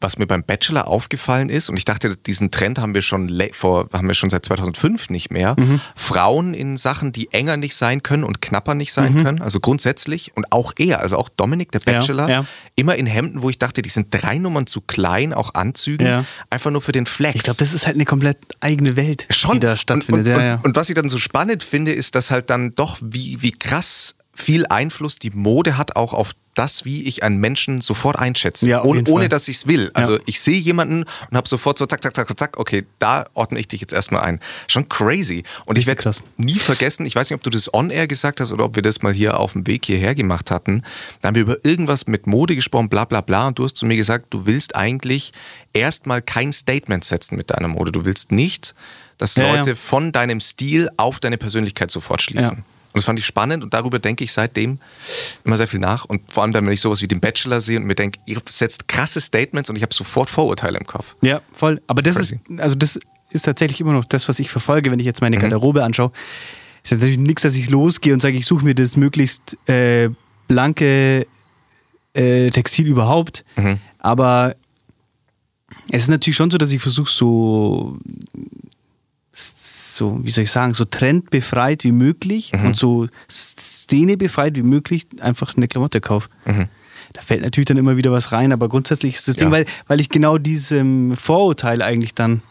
was 0.00 0.16
mir 0.18 0.26
beim 0.26 0.42
Bachelor 0.42 0.88
aufgefallen 0.88 1.48
ist, 1.50 1.68
und 1.68 1.76
ich 1.76 1.84
dachte, 1.84 2.16
diesen 2.16 2.50
Trend 2.50 2.78
haben 2.78 2.94
wir 2.94 3.02
schon 3.02 3.30
vor, 3.52 3.88
haben 3.92 4.08
wir 4.08 4.14
schon 4.14 4.30
seit 4.30 4.44
2005 4.44 5.10
nicht 5.10 5.30
mehr, 5.30 5.54
Frauen 5.94 6.54
in 6.54 6.76
Sachen, 6.76 7.12
die 7.12 7.30
enger 7.32 7.56
nicht 7.56 7.76
sein 7.76 8.02
können 8.02 8.24
und 8.24 8.40
knapper 8.40 8.74
nicht 8.74 8.92
sein 8.92 9.22
können, 9.22 9.42
also 9.42 9.60
grundsätzlich, 9.60 10.36
und 10.36 10.50
auch 10.52 10.72
er, 10.78 11.00
also 11.00 11.16
auch 11.18 11.28
Dominik, 11.28 11.70
der 11.72 11.82
Ja, 11.86 11.92
Bachelor, 11.92 12.28
ja. 12.28 12.46
immer 12.76 12.96
in 12.96 13.06
Hemden, 13.06 13.42
wo 13.42 13.50
ich 13.50 13.58
dachte, 13.58 13.82
die 13.82 13.90
sind 13.90 14.08
drei 14.10 14.38
Nummern 14.38 14.66
zu 14.66 14.80
klein, 14.80 15.34
auch 15.34 15.54
Anzügen, 15.54 16.06
Ja. 16.06 16.24
einfach 16.48 16.70
nur 16.70 16.80
für 16.80 16.92
den 16.92 17.06
Flex. 17.06 17.36
Ich 17.36 17.42
glaube, 17.42 17.58
das 17.58 17.72
ist 17.74 17.86
halt 17.86 17.96
eine 17.96 18.04
komplett 18.06 18.38
eigene 18.60 18.96
Welt, 18.96 19.26
Schon. 19.30 19.54
die 19.54 19.60
da 19.60 19.76
stattfindet. 19.76 20.26
Und, 20.28 20.32
und, 20.32 20.38
ja, 20.40 20.46
ja. 20.46 20.54
und, 20.56 20.64
und 20.66 20.76
was 20.76 20.88
ich 20.88 20.94
dann 20.94 21.08
so 21.08 21.18
spannend 21.18 21.62
finde, 21.62 21.92
ist, 21.92 22.14
dass 22.14 22.30
halt 22.30 22.48
dann 22.50 22.70
doch, 22.70 22.98
wie, 23.02 23.42
wie 23.42 23.52
krass 23.52 24.16
viel 24.40 24.66
Einfluss 24.66 25.18
die 25.18 25.30
Mode 25.30 25.76
hat, 25.76 25.96
auch 25.96 26.14
auf 26.14 26.32
das, 26.56 26.84
wie 26.84 27.04
ich 27.04 27.22
einen 27.22 27.38
Menschen 27.38 27.80
sofort 27.80 28.18
einschätze. 28.18 28.68
Ja, 28.68 28.82
ohne, 28.82 29.04
ohne 29.04 29.28
dass 29.28 29.46
ich 29.46 29.58
es 29.58 29.66
will. 29.68 29.90
Also 29.94 30.14
Ja. 30.14 30.20
ich 30.26 30.40
sehe 30.40 30.58
jemanden 30.58 31.04
und 31.30 31.36
habe 31.36 31.48
sofort 31.48 31.78
so 31.78 31.86
zack, 31.86 32.02
zack, 32.02 32.14
zack, 32.16 32.36
zack, 32.38 32.58
okay, 32.58 32.84
da 32.98 33.26
ordne 33.34 33.60
ich 33.60 33.68
dich 33.68 33.80
jetzt 33.80 33.92
erstmal 33.92 34.22
ein. 34.22 34.40
Schon 34.66 34.88
crazy. 34.88 35.44
Und 35.64 35.78
ich 35.78 35.86
werde 35.86 36.10
nie 36.38 36.58
vergessen, 36.58 37.06
ich 37.06 37.14
weiß 37.14 37.30
nicht, 37.30 37.36
ob 37.36 37.42
du 37.44 37.50
das 37.50 37.72
on-air 37.72 38.08
gesagt 38.08 38.40
hast 38.40 38.50
oder 38.52 38.64
ob 38.64 38.74
wir 38.74 38.82
das 38.82 39.00
mal 39.02 39.12
hier 39.12 39.38
auf 39.38 39.52
dem 39.52 39.66
Weg 39.68 39.84
hierher 39.86 40.14
gemacht 40.16 40.50
hatten. 40.50 40.82
Da 41.20 41.28
haben 41.28 41.36
wir 41.36 41.42
über 41.42 41.64
irgendwas 41.64 42.08
mit 42.08 42.26
Mode 42.26 42.56
gesprochen, 42.56 42.88
bla 42.88 43.04
bla 43.04 43.20
bla. 43.20 43.46
Und 43.46 43.58
du 43.58 43.64
hast 43.64 43.76
zu 43.76 43.86
mir 43.86 43.96
gesagt, 43.96 44.26
du 44.30 44.44
willst 44.46 44.74
eigentlich 44.74 45.32
erstmal 45.72 46.20
kein 46.20 46.52
Statement 46.52 47.04
setzen 47.04 47.36
mit 47.36 47.50
deiner 47.50 47.68
Mode. 47.68 47.92
Du 47.92 48.04
willst 48.04 48.32
nicht, 48.32 48.74
dass 49.18 49.36
Ja, 49.36 49.44
ja. 49.44 49.54
Leute 49.56 49.76
von 49.76 50.10
deinem 50.12 50.40
Stil 50.40 50.88
auf 50.96 51.20
deine 51.20 51.38
Persönlichkeit 51.38 51.90
sofort 51.92 52.22
schließen. 52.22 52.64
Und 52.92 52.96
das 52.98 53.04
fand 53.04 53.18
ich 53.18 53.26
spannend 53.26 53.62
und 53.62 53.72
darüber 53.72 53.98
denke 54.00 54.24
ich 54.24 54.32
seitdem 54.32 54.78
immer 55.44 55.56
sehr 55.56 55.68
viel 55.68 55.78
nach. 55.80 56.04
Und 56.06 56.22
vor 56.32 56.42
allem 56.42 56.52
dann, 56.52 56.66
wenn 56.66 56.72
ich 56.72 56.80
sowas 56.80 57.02
wie 57.02 57.08
den 57.08 57.20
Bachelor 57.20 57.60
sehe 57.60 57.78
und 57.78 57.84
mir 57.84 57.94
denke, 57.94 58.18
ihr 58.26 58.40
setzt 58.48 58.88
krasse 58.88 59.20
Statements 59.20 59.70
und 59.70 59.76
ich 59.76 59.82
habe 59.82 59.94
sofort 59.94 60.28
Vorurteile 60.28 60.78
im 60.78 60.86
Kopf. 60.86 61.14
Ja, 61.20 61.40
voll. 61.52 61.80
Aber 61.86 62.02
das 62.02 62.16
Crazy. 62.16 62.40
ist, 62.48 62.60
also 62.60 62.74
das 62.74 62.98
ist 63.30 63.42
tatsächlich 63.42 63.80
immer 63.80 63.92
noch 63.92 64.04
das, 64.04 64.28
was 64.28 64.40
ich 64.40 64.50
verfolge, 64.50 64.90
wenn 64.90 64.98
ich 64.98 65.06
jetzt 65.06 65.20
meine 65.20 65.36
Mhm. 65.36 65.42
Garderobe 65.42 65.84
anschaue. 65.84 66.10
Ist 66.82 66.92
natürlich 66.92 67.18
nichts, 67.18 67.42
dass 67.42 67.54
ich 67.54 67.70
losgehe 67.70 68.12
und 68.12 68.20
sage, 68.20 68.36
ich 68.36 68.46
suche 68.46 68.64
mir 68.64 68.74
das 68.74 68.96
möglichst 68.96 69.56
äh, 69.68 70.08
blanke 70.48 71.26
äh, 72.14 72.50
Textil 72.50 72.88
überhaupt. 72.88 73.44
Mhm. 73.56 73.78
Aber 74.00 74.56
es 75.92 76.04
ist 76.04 76.08
natürlich 76.08 76.36
schon 76.36 76.50
so, 76.50 76.58
dass 76.58 76.72
ich 76.72 76.80
versuche, 76.82 77.10
so, 77.10 77.98
so, 79.40 80.20
wie 80.22 80.30
soll 80.30 80.44
ich 80.44 80.50
sagen, 80.50 80.74
so 80.74 80.84
trendbefreit 80.84 81.84
wie 81.84 81.92
möglich 81.92 82.52
Mhm. 82.52 82.66
und 82.66 82.76
so 82.76 83.08
szenebefreit 83.30 84.56
wie 84.56 84.62
möglich 84.62 85.06
einfach 85.20 85.56
eine 85.56 85.68
Klamotte 85.68 86.00
kaufe. 86.00 86.28
Da 87.12 87.22
fällt 87.22 87.42
natürlich 87.42 87.66
dann 87.66 87.76
immer 87.76 87.96
wieder 87.96 88.12
was 88.12 88.30
rein, 88.32 88.52
aber 88.52 88.68
grundsätzlich 88.68 89.14
ist 89.16 89.26
das 89.28 89.36
Ding, 89.36 89.48
Mhm. 89.48 89.54
Ja. 89.54 89.58
weil, 89.60 89.66
weil 89.88 90.00
ich 90.00 90.08
genau 90.10 90.38
diesem 90.38 91.16
Vorurteil 91.16 91.82
eigentlich 91.82 92.14
dann. 92.14 92.42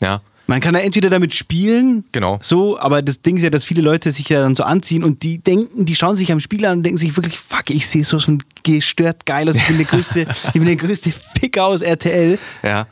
Ja. 0.00 0.20
Man 0.48 0.60
kann 0.60 0.74
ja 0.74 0.80
entweder 0.80 1.10
damit 1.10 1.32
spielen, 1.36 2.02
Genau. 2.10 2.40
so, 2.42 2.76
aber 2.80 3.02
das 3.02 3.22
Ding 3.22 3.36
ist 3.36 3.44
ja, 3.44 3.50
dass 3.50 3.62
viele 3.64 3.82
Leute 3.82 4.10
sich 4.10 4.28
ja 4.28 4.42
dann 4.42 4.56
so 4.56 4.64
anziehen 4.64 5.04
und 5.04 5.22
die 5.22 5.38
denken, 5.38 5.86
die 5.86 5.94
schauen 5.94 6.16
sich 6.16 6.32
am 6.32 6.40
Spiel 6.40 6.64
an 6.66 6.78
und 6.78 6.82
denken 6.82 6.98
sich 6.98 7.16
wirklich, 7.16 7.38
fuck, 7.38 7.70
ich 7.70 7.86
sehe 7.86 8.02
so 8.04 8.18
schon 8.18 8.42
gestört 8.64 9.26
geil 9.26 9.48
aus, 9.48 9.54
ich 9.54 9.66
bin 9.68 9.76
der 9.76 9.86
größte, 9.86 10.22
ich 10.48 10.52
bin 10.54 10.64
der 10.64 10.74
größte 10.74 11.12
Ficker 11.12 11.66
aus 11.66 11.82
RTL. 11.82 12.36
Ja. 12.64 12.88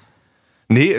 Nee, 0.71 0.97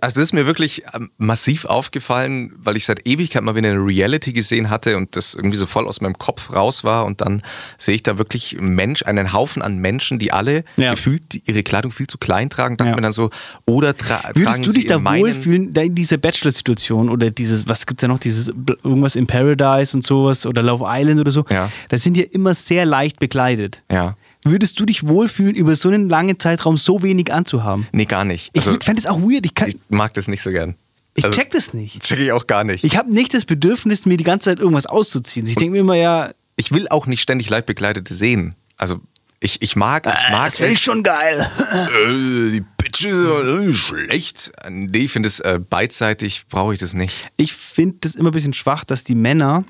also 0.00 0.16
das 0.16 0.16
ist 0.18 0.32
mir 0.32 0.46
wirklich 0.46 0.82
ähm, 0.94 1.10
massiv 1.16 1.64
aufgefallen, 1.64 2.52
weil 2.56 2.76
ich 2.76 2.84
seit 2.86 3.06
Ewigkeit 3.06 3.42
mal 3.44 3.54
wieder 3.54 3.68
eine 3.68 3.78
Reality 3.78 4.32
gesehen 4.32 4.68
hatte 4.68 4.96
und 4.96 5.14
das 5.14 5.34
irgendwie 5.34 5.56
so 5.56 5.66
voll 5.66 5.86
aus 5.86 6.00
meinem 6.00 6.18
Kopf 6.18 6.52
raus 6.52 6.82
war 6.82 7.04
und 7.06 7.20
dann 7.20 7.40
sehe 7.78 7.94
ich 7.94 8.02
da 8.02 8.18
wirklich 8.18 8.56
Mensch, 8.58 9.04
einen 9.04 9.32
Haufen 9.32 9.62
an 9.62 9.78
Menschen, 9.78 10.18
die 10.18 10.32
alle 10.32 10.64
Ja. 10.76 10.90
gefühlt 10.90 11.22
ihre 11.46 11.62
Kleidung 11.62 11.92
viel 11.92 12.08
zu 12.08 12.18
klein 12.18 12.50
tragen, 12.50 12.76
dachte 12.76 12.90
Ja. 12.90 12.96
mir 12.96 13.02
dann 13.02 13.12
so, 13.12 13.30
oder 13.64 13.96
tra 13.96 14.18
tragen 14.22 14.40
Würdest 14.40 14.66
du 14.66 14.70
sie 14.72 14.80
dich 14.80 14.88
da 14.88 15.04
wohlfühlen, 15.04 15.72
da 15.72 15.82
in 15.82 15.94
dieser 15.94 16.16
Bachelor-Situation 16.16 17.08
oder 17.08 17.30
dieses, 17.30 17.68
was 17.68 17.86
gibt's 17.86 18.02
ja 18.02 18.08
noch, 18.08 18.18
dieses 18.18 18.48
irgendwas 18.82 19.14
in 19.14 19.28
Paradise 19.28 19.96
und 19.96 20.04
sowas 20.04 20.46
oder 20.46 20.64
Love 20.64 20.84
Island 20.88 21.20
oder 21.20 21.30
so? 21.30 21.44
Ja. 21.48 21.70
Das 21.90 22.02
sind 22.02 22.16
ja 22.16 22.24
immer 22.32 22.54
sehr 22.54 22.86
leicht 22.86 23.20
bekleidet. 23.20 23.82
Ja. 23.88 24.16
Würdest 24.44 24.78
du 24.80 24.86
dich 24.86 25.06
wohlfühlen, 25.06 25.54
über 25.54 25.76
so 25.76 25.88
einen 25.88 26.08
langen 26.08 26.38
Zeitraum 26.40 26.76
so 26.76 27.02
wenig 27.02 27.32
anzuhaben? 27.32 27.86
Nee, 27.92 28.06
gar 28.06 28.24
nicht. 28.24 28.50
Ich 28.54 28.66
Also, 28.66 28.78
fände 28.80 29.00
es 29.00 29.06
auch 29.06 29.20
weird. 29.22 29.46
Ich, 29.46 29.54
kann, 29.54 29.68
ich 29.68 29.76
mag 29.88 30.12
das 30.14 30.26
nicht 30.28 30.42
so 30.42 30.50
gern. 30.50 30.74
ich 31.14 31.24
Also, 31.24 31.36
check 31.38 31.50
das 31.52 31.74
nicht. 31.74 32.02
Check 32.02 32.18
ich 32.18 32.32
auch 32.32 32.46
gar 32.48 32.64
nicht. 32.64 32.82
Ich 32.84 32.96
habe 32.96 33.12
nicht 33.12 33.32
das 33.34 33.44
Bedürfnis, 33.44 34.04
mir 34.06 34.16
die 34.16 34.24
ganze 34.24 34.46
Zeit 34.50 34.58
irgendwas 34.58 34.86
auszuziehen. 34.86 35.46
Ich 35.46 35.54
denke 35.54 35.72
mir 35.72 35.80
immer, 35.80 35.94
ja, 35.94 36.32
ich 36.56 36.72
will 36.72 36.88
auch 36.88 37.06
nicht 37.06 37.20
ständig 37.22 37.48
leicht 37.50 37.66
bekleidete 37.66 38.12
sehen. 38.14 38.54
Also 38.76 39.00
ich, 39.38 39.62
ich 39.62 39.76
mag, 39.76 40.06
ich 40.06 40.32
mag 40.32 40.46
das 40.50 40.60
wäre 40.60 40.70
echt- 40.72 40.82
schon 40.82 41.02
geil. 41.04 41.40
äh, 42.06 42.50
die 42.50 42.64
Bitches 42.78 43.12
äh, 43.14 43.72
schlecht. 43.72 44.52
Nee, 44.68 44.98
ich 44.98 45.12
finde 45.12 45.28
es 45.28 45.38
äh, 45.40 45.60
beidseitig, 45.68 46.46
brauche 46.48 46.74
ich 46.74 46.80
das 46.80 46.94
nicht. 46.94 47.28
Ich 47.36 47.52
finde 47.52 47.98
das 48.00 48.16
immer 48.16 48.30
ein 48.30 48.32
bisschen 48.32 48.54
schwach, 48.54 48.84
dass 48.84 49.04
die 49.04 49.14
Männer 49.14 49.64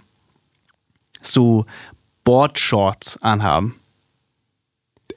so 1.21 1.67
Boardshorts 2.25 3.23
anhaben. 3.23 3.75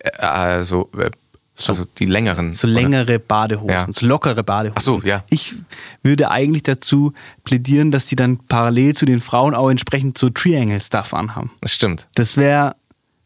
Äh, 0.05 0.25
Also 0.25 0.89
äh, 0.97 1.09
So, 1.57 1.71
also 1.71 1.85
die 1.97 2.05
längeren. 2.05 2.53
so 2.53 2.67
oder? 2.67 2.73
längere 2.81 3.17
Badehosen, 3.17 3.69
Ja. 3.69 3.87
so 3.89 4.05
lockere 4.05 4.43
Badehosen. 4.43 4.75
Ach 4.77 4.81
so, 4.81 5.01
ja. 5.05 5.23
Ich 5.29 5.55
würde 6.03 6.29
eigentlich 6.29 6.63
dazu 6.63 7.13
plädieren, 7.45 7.91
dass 7.91 8.07
die 8.07 8.17
dann 8.17 8.39
parallel 8.39 8.93
zu 8.93 9.05
den 9.05 9.21
Frauen 9.21 9.55
auch 9.55 9.69
entsprechend 9.69 10.17
so 10.17 10.29
Triangle-Stuff 10.29 11.13
anhaben. 11.13 11.51
Das 11.61 11.73
stimmt. 11.73 12.07
Das 12.15 12.35
wäre 12.35 12.75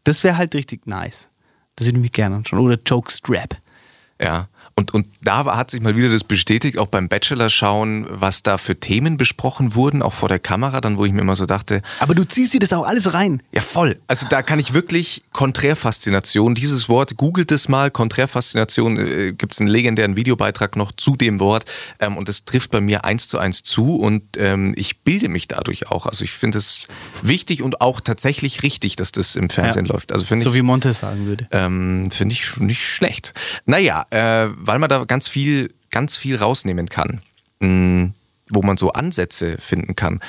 das 0.04 0.22
wär 0.24 0.36
halt 0.38 0.54
richtig 0.54 0.86
nice. 0.86 1.28
Das 1.76 1.86
würde 1.86 1.98
ich 1.98 2.02
mich 2.02 2.12
gerne 2.12 2.36
anschauen. 2.36 2.60
Oder 2.60 2.78
Jokestrap. 2.86 3.56
Ja. 4.20 4.48
Und, 4.76 4.94
und 4.94 5.06
da 5.20 5.44
hat 5.56 5.70
sich 5.70 5.80
mal 5.82 5.94
wieder 5.96 6.08
das 6.08 6.24
bestätigt, 6.24 6.78
auch 6.78 6.86
beim 6.86 7.08
Bachelor 7.08 7.50
schauen, 7.50 8.06
was 8.08 8.42
da 8.42 8.56
für 8.56 8.76
Themen 8.78 9.16
besprochen 9.18 9.74
wurden, 9.74 10.00
auch 10.00 10.14
vor 10.14 10.28
der 10.28 10.38
Kamera, 10.38 10.80
dann 10.80 10.96
wo 10.96 11.04
ich 11.04 11.12
mir 11.12 11.20
immer 11.20 11.36
so 11.36 11.44
dachte, 11.44 11.82
Aber 11.98 12.14
du 12.14 12.24
ziehst 12.24 12.54
dir 12.54 12.60
das 12.60 12.72
auch 12.72 12.86
alles 12.86 13.12
rein. 13.12 13.42
ja 13.52 13.60
voll. 13.60 13.98
Also 14.06 14.26
da 14.30 14.42
kann 14.42 14.58
ich 14.58 14.72
wirklich 14.72 15.22
Konträrfaszination, 15.74 16.54
dieses 16.54 16.88
Wort, 16.88 17.16
googelt 17.16 17.52
es 17.52 17.68
mal, 17.68 17.90
Konträrfaszination, 17.90 18.96
äh, 18.98 19.32
gibt 19.32 19.52
es 19.52 19.60
einen 19.60 19.68
legendären 19.68 20.16
Videobeitrag 20.16 20.76
noch 20.76 20.92
zu 20.92 21.16
dem 21.16 21.40
Wort 21.40 21.64
ähm, 21.98 22.16
und 22.16 22.28
das 22.28 22.44
trifft 22.44 22.70
bei 22.70 22.80
mir 22.80 23.04
eins 23.04 23.28
zu 23.28 23.38
eins 23.38 23.62
zu 23.62 23.96
und 23.96 24.22
ähm, 24.36 24.72
ich 24.76 25.00
bilde 25.02 25.28
mich 25.28 25.48
dadurch 25.48 25.88
auch. 25.90 26.06
Also 26.06 26.24
ich 26.24 26.32
finde 26.32 26.58
es 26.58 26.86
wichtig 27.22 27.62
und 27.62 27.80
auch 27.80 28.00
tatsächlich 28.00 28.62
richtig, 28.62 28.96
dass 28.96 29.12
das 29.12 29.36
im 29.36 29.50
Fernsehen 29.50 29.86
Ja. 29.86 29.92
läuft. 29.92 30.12
Also 30.12 30.24
finde 30.24 30.44
So 30.44 30.50
ich 30.50 30.56
wie 30.56 30.62
Montes 30.62 30.98
sagen 31.00 31.26
würde. 31.26 31.46
ähm, 31.50 32.10
Finde 32.10 32.34
ich 32.34 32.56
nicht 32.58 32.84
schlecht. 32.84 33.32
Naja, 33.66 34.04
äh, 34.10 34.48
weil 34.58 34.78
man 34.78 34.88
da 34.88 35.04
ganz 35.04 35.28
viel, 35.28 35.72
ganz 35.90 36.16
viel 36.16 36.36
rausnehmen 36.36 36.88
kann, 36.88 37.20
mh, 37.60 38.10
wo 38.50 38.62
man 38.62 38.76
so 38.76 38.92
Ansätze 38.92 39.56
finden 39.58 39.96
kann. 39.96 40.20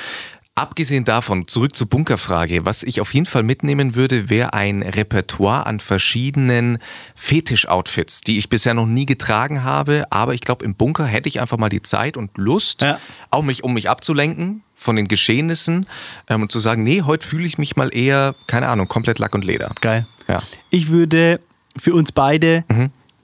Abgesehen 0.54 1.06
davon, 1.06 1.48
zurück 1.48 1.76
zur 1.76 1.88
Bunkerfrage, 1.88 2.66
was 2.66 2.84
ich 2.84 3.00
auf 3.00 3.14
jeden 3.14 3.26
Fall 3.26 3.42
mitnehmen 3.42 3.96
würde, 3.96 4.30
wäre 4.30 4.54
ein 4.54 4.84
Repertoire 4.84 5.66
an 5.66 5.80
verschiedenen 5.80 6.78
Fetisch-Outfits, 7.16 8.22
die 8.22 8.38
ich 8.38 8.50
bisher 8.50 8.74
noch 8.74 8.86
nie 8.86 9.06
getragen 9.06 9.64
habe, 9.64 10.06
aber 10.10 10.34
ich 10.34 10.42
glaube, 10.42 10.66
im 10.66 10.76
Bunker 10.76 11.06
hätte 11.06 11.30
ich 11.30 11.40
einfach 11.40 11.58
mal 11.58 11.70
die 11.70 11.82
Zeit 11.82 12.18
und 12.18 12.38
Lust, 12.38 12.82
Ja. 12.82 13.00
auch 13.32 13.42
mich, 13.44 13.64
um 13.64 13.74
mich 13.74 13.90
abzulenken 13.90 14.62
von 14.76 14.98
den 14.98 15.08
Geschehnissen 15.08 15.88
ähm, 16.28 16.42
und 16.42 16.52
zu 16.52 16.60
sagen, 16.60 16.84
nee, 16.84 17.02
heute 17.04 17.26
fühle 17.26 17.46
ich 17.48 17.58
mich 17.58 17.78
mal 17.78 17.90
eher, 17.96 18.36
keine 18.48 18.68
Ahnung, 18.68 18.88
komplett 18.90 19.20
Lack 19.20 19.34
und 19.34 19.46
Leder. 19.46 19.72
Geil. 19.80 20.06
Ja. 20.28 20.44
Ich 20.70 20.90
würde 20.90 21.40
für 21.78 21.94
uns 21.94 22.12
beide 22.12 22.66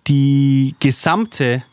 die 0.08 0.76
gesamte, 0.80 1.63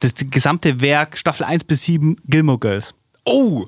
das 0.00 0.14
gesamte 0.30 0.80
Werk 0.80 1.16
Staffel 1.16 1.44
1 1.44 1.64
bis 1.64 1.84
7 1.84 2.16
Gilmore 2.26 2.58
Girls. 2.58 2.94
Oh, 3.24 3.66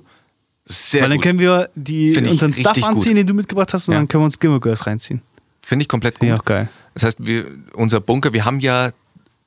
sehr 0.65 1.03
Weil 1.03 1.09
dann 1.11 1.19
gut. 1.19 1.25
können 1.25 1.39
wir 1.39 1.69
die, 1.75 2.17
unseren 2.17 2.53
Stuff 2.55 2.71
richtig 2.71 2.85
gut. 2.85 2.95
anziehen, 2.97 3.17
den 3.17 3.27
du 3.27 3.35
mitgebracht 3.35 3.73
hast, 3.75 3.89
und 3.89 3.95
Ja. 3.95 4.01
dann 4.01 4.09
können 4.09 4.23
wir 4.23 4.27
uns 4.27 4.39
Gilmore 4.39 4.61
Girls 4.61 4.87
reinziehen. 4.87 5.21
Finde 5.61 5.83
ich 5.83 5.89
komplett 5.89 6.19
gut. 6.19 6.29
Ja, 6.29 6.37
geil. 6.45 6.69
Das 6.95 7.05
heißt, 7.05 7.27
wir, 7.27 7.47
unser 7.75 8.01
Bunker, 8.01 8.33
wir 8.33 8.45
haben 8.45 8.61
ja, 8.61 8.91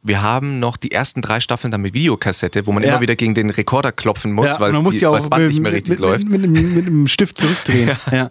wir 0.04 0.22
haben 0.22 0.60
noch 0.60 0.78
die 0.78 0.92
ersten 0.92 1.22
drei 1.22 1.40
Staffeln 1.40 1.72
dann 1.72 1.82
mit 1.82 1.94
Videokassette, 1.94 2.66
wo 2.68 2.72
man 2.72 2.84
Ja. 2.84 2.90
immer 2.90 3.02
wieder 3.02 3.16
gegen 3.16 3.34
den 3.34 3.50
Rekorder 3.50 3.92
klopfen 3.92 4.32
muss, 4.34 4.50
Ja, 4.50 4.60
weil 4.60 4.74
ja 4.74 5.12
weil's 5.12 5.28
Band 5.30 5.44
mit, 5.44 5.52
nicht 5.54 5.62
mehr 5.62 5.72
richtig 5.74 5.90
mit, 5.92 6.00
läuft. 6.00 6.28
Mit, 6.28 6.42
mit, 6.42 6.52
mit 6.76 6.86
einem 6.86 7.08
Stift 7.08 7.38
zurückdrehen. 7.38 7.92
Ja. 8.12 8.30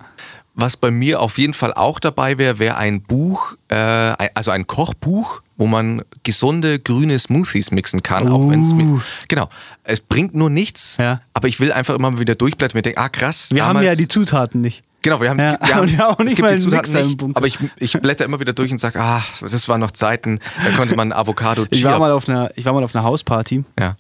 Was 0.57 0.77
bei 0.77 0.93
mir 0.93 1.21
auf 1.21 1.37
jeden 1.38 1.53
Fall 1.53 1.75
auch 1.75 1.99
dabei 1.99 2.38
wäre, 2.38 2.61
wäre 2.61 2.77
ein 2.77 3.03
Buch, 3.03 3.55
äh, 3.69 3.75
also 3.75 4.53
ein 4.53 4.69
Kochbuch, 4.69 5.40
wo 5.57 5.67
man 5.67 6.03
gesunde 6.23 6.79
grüne 6.79 7.19
Smoothies 7.19 7.73
mixen 7.73 8.03
kann, 8.05 8.29
auch 8.31 8.49
wenn 8.49 8.61
es 8.61 8.73
Uh. 8.73 9.01
genau, 9.27 9.49
es 9.83 10.01
bringt 10.01 10.35
nur 10.35 10.51
nichts, 10.51 10.97
Ja. 10.99 11.21
aber 11.33 11.49
ich 11.49 11.59
will 11.59 11.73
einfach 11.73 11.95
immer 11.97 12.21
wieder 12.21 12.37
durchblättern 12.37 12.73
und 12.73 12.79
mir 12.79 12.83
denken, 12.83 13.01
ah 13.01 13.09
krass, 13.09 13.51
Wir 13.53 13.64
haben 13.67 13.75
damals- 13.79 13.87
ja 13.87 13.95
die 13.97 14.07
Zutaten 14.09 14.61
nicht. 14.61 14.83
Genau, 15.03 15.21
wir 15.21 15.31
haben, 15.31 15.38
Ja, 15.40 15.59
wir 15.61 15.75
haben, 15.75 15.90
wir 15.90 15.99
haben 15.99 16.14
auch 16.14 16.19
es 16.21 16.25
nicht 16.27 16.37
gibt 16.37 16.49
mal 16.49 16.57
die 16.57 16.62
Zutaten 16.62 17.07
nicht, 17.07 17.23
aber 17.37 17.47
ich, 17.49 17.59
ich 17.79 17.93
blätter 18.01 18.25
immer 18.25 18.38
wieder 18.40 18.53
durch 18.53 18.71
und 18.71 18.79
sage, 18.79 19.01
ah, 19.01 19.23
das 19.40 19.69
waren 19.69 19.81
noch 19.81 19.90
Zeiten, 19.90 20.38
da 20.64 20.77
konnte 20.77 20.95
man 20.95 21.12
Avocado 21.12 21.67
Ich 21.71 21.83
war, 21.85 21.99
mal 21.99 22.12
auf 22.12 22.29
einer, 22.29 22.51
ich 22.57 22.64
war 22.64 22.73
mal 22.73 22.85
auf 22.85 22.95
einer 22.95 23.05
Hausparty 23.05 23.64
Ja. 23.79 23.97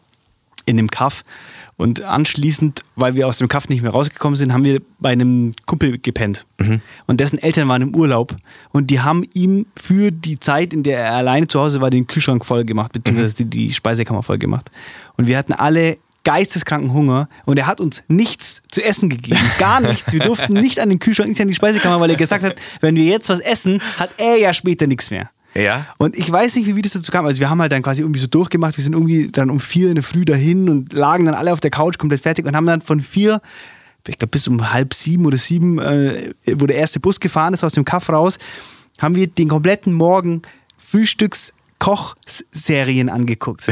in 0.66 0.76
dem 0.76 0.88
Kaff 0.88 1.24
und 1.76 2.02
anschließend, 2.02 2.84
weil 2.96 3.14
wir 3.14 3.26
aus 3.26 3.38
dem 3.38 3.48
Kaff 3.48 3.68
nicht 3.68 3.82
mehr 3.82 3.90
rausgekommen 3.90 4.36
sind, 4.36 4.52
haben 4.52 4.64
wir 4.64 4.80
bei 5.00 5.10
einem 5.10 5.52
Kumpel 5.66 5.98
gepennt. 5.98 6.46
Und 7.06 7.20
dessen 7.20 7.38
Eltern 7.38 7.68
waren 7.68 7.82
im 7.82 7.94
Urlaub 7.94 8.36
und 8.70 8.90
die 8.90 9.00
haben 9.00 9.24
ihm 9.34 9.66
für 9.76 10.12
die 10.12 10.38
Zeit, 10.38 10.72
in 10.72 10.82
der 10.82 10.98
er 10.98 11.12
alleine 11.14 11.48
zu 11.48 11.60
Hause 11.60 11.80
war, 11.80 11.90
den 11.90 12.06
Kühlschrank 12.06 12.44
voll 12.44 12.64
gemacht, 12.64 12.92
beziehungsweise 12.92 13.34
die, 13.36 13.44
die 13.46 13.72
Speisekammer 13.72 14.22
voll 14.22 14.38
gemacht. 14.38 14.70
Und 15.16 15.26
wir 15.26 15.36
hatten 15.36 15.52
alle 15.52 15.98
geisteskranken 16.24 16.92
Hunger 16.92 17.28
und 17.44 17.58
er 17.58 17.66
hat 17.66 17.80
uns 17.80 18.02
nichts 18.08 18.62
zu 18.70 18.82
essen 18.82 19.10
gegeben. 19.10 19.40
Gar 19.58 19.80
nichts. 19.80 20.12
Wir 20.12 20.20
durften 20.20 20.52
nicht 20.60 20.80
an 20.80 20.88
den 20.88 20.98
Kühlschrank, 20.98 21.28
nicht 21.28 21.40
an 21.40 21.48
die 21.48 21.54
Speisekammer, 21.54 22.00
weil 22.00 22.10
er 22.10 22.16
gesagt 22.16 22.44
hat, 22.44 22.56
wenn 22.80 22.96
wir 22.96 23.04
jetzt 23.04 23.28
was 23.28 23.40
essen, 23.40 23.80
hat 23.98 24.10
er 24.18 24.38
ja 24.38 24.54
später 24.54 24.86
nichts 24.86 25.10
mehr. 25.10 25.30
Ja. 25.56 25.86
Und 25.98 26.16
ich 26.16 26.30
weiß 26.30 26.56
nicht, 26.56 26.74
wie 26.74 26.82
das 26.82 26.92
dazu 26.92 27.12
kam. 27.12 27.26
Also 27.26 27.40
wir 27.40 27.48
haben 27.48 27.60
halt 27.60 27.72
dann 27.72 27.82
quasi 27.82 28.02
irgendwie 28.02 28.20
so 28.20 28.26
durchgemacht. 28.26 28.76
Wir 28.76 28.84
sind 28.84 28.92
irgendwie 28.92 29.28
dann 29.28 29.50
um 29.50 29.60
vier 29.60 29.88
in 29.88 29.94
der 29.94 30.04
Früh 30.04 30.24
dahin 30.24 30.68
und 30.68 30.92
lagen 30.92 31.24
dann 31.24 31.34
alle 31.34 31.52
auf 31.52 31.60
der 31.60 31.70
Couch 31.70 31.98
komplett 31.98 32.20
fertig 32.20 32.44
und 32.44 32.56
haben 32.56 32.66
dann 32.66 32.82
von 32.82 33.00
vier, 33.00 33.40
ich 34.06 34.18
glaube 34.18 34.32
bis 34.32 34.48
um 34.48 34.72
halb 34.72 34.92
sieben 34.94 35.26
oder 35.26 35.36
sieben, 35.36 35.78
äh, 35.78 36.32
wo 36.56 36.66
der 36.66 36.76
erste 36.76 37.00
Bus 37.00 37.20
gefahren 37.20 37.54
ist 37.54 37.64
aus 37.64 37.72
dem 37.72 37.84
Kaff 37.84 38.10
raus, 38.10 38.38
haben 39.00 39.14
wir 39.14 39.26
den 39.26 39.48
kompletten 39.48 39.92
Morgen 39.92 40.42
Frühstücks 40.76 41.53
Kochserien 41.84 43.10
angeguckt. 43.10 43.66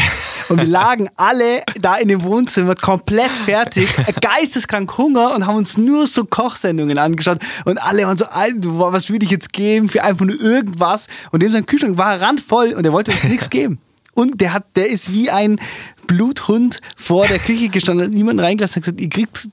Und 0.51 0.59
wir 0.59 0.67
lagen 0.67 1.09
alle 1.17 1.63
da 1.81 1.97
in 1.97 2.09
dem 2.09 2.23
Wohnzimmer 2.23 2.75
komplett 2.75 3.31
fertig, 3.31 3.89
geisteskrank 4.21 4.99
Hunger 4.99 5.35
und 5.35 5.47
haben 5.47 5.57
uns 5.57 5.79
nur 5.79 6.07
so 6.07 6.27
Kochsendungen 6.27 6.99
angeschaut. 6.99 7.39
Und 7.65 7.83
alle 7.83 8.05
waren 8.05 8.19
so, 8.19 8.27
"Alter, 8.27 8.93
was 8.93 9.09
würde 9.09 9.25
ich 9.25 9.31
jetzt 9.31 9.55
geben 9.55 9.89
für 9.89 10.03
einfach 10.03 10.27
nur 10.27 10.39
irgendwas? 10.39 11.07
Und 11.31 11.43
dem 11.43 11.51
sein 11.51 11.65
Kühlschrank 11.65 11.97
war 11.97 12.21
randvoll 12.21 12.75
und 12.75 12.85
er 12.85 12.93
wollte 12.93 13.13
uns 13.13 13.25
nichts 13.25 13.49
geben. 13.49 13.79
Und 14.13 14.43
der 14.43 14.53
hat, 14.53 14.65
der 14.77 14.91
ist 14.91 15.11
wie 15.15 15.31
ein 15.31 15.59
Bluthund 16.07 16.83
vor 16.97 17.27
der 17.27 17.39
Küche 17.39 17.71
gestanden, 17.71 18.09
hat 18.09 18.13
niemanden 18.13 18.41
reingelassen 18.41 18.81
und 18.81 18.83
gesagt, 18.83 19.01
ihr 19.01 19.09
kriegt, 19.09 19.49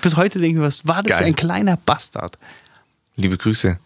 bis 0.00 0.16
heute 0.16 0.38
denke 0.38 0.54
ich 0.54 0.56
mir, 0.56 0.66
was 0.66 0.86
war 0.86 1.02
das 1.02 1.10
Geil. 1.10 1.18
für 1.18 1.24
ein 1.26 1.36
kleiner 1.36 1.76
Bastard? 1.76 2.38
Liebe 3.16 3.36
Grüße. 3.36 3.78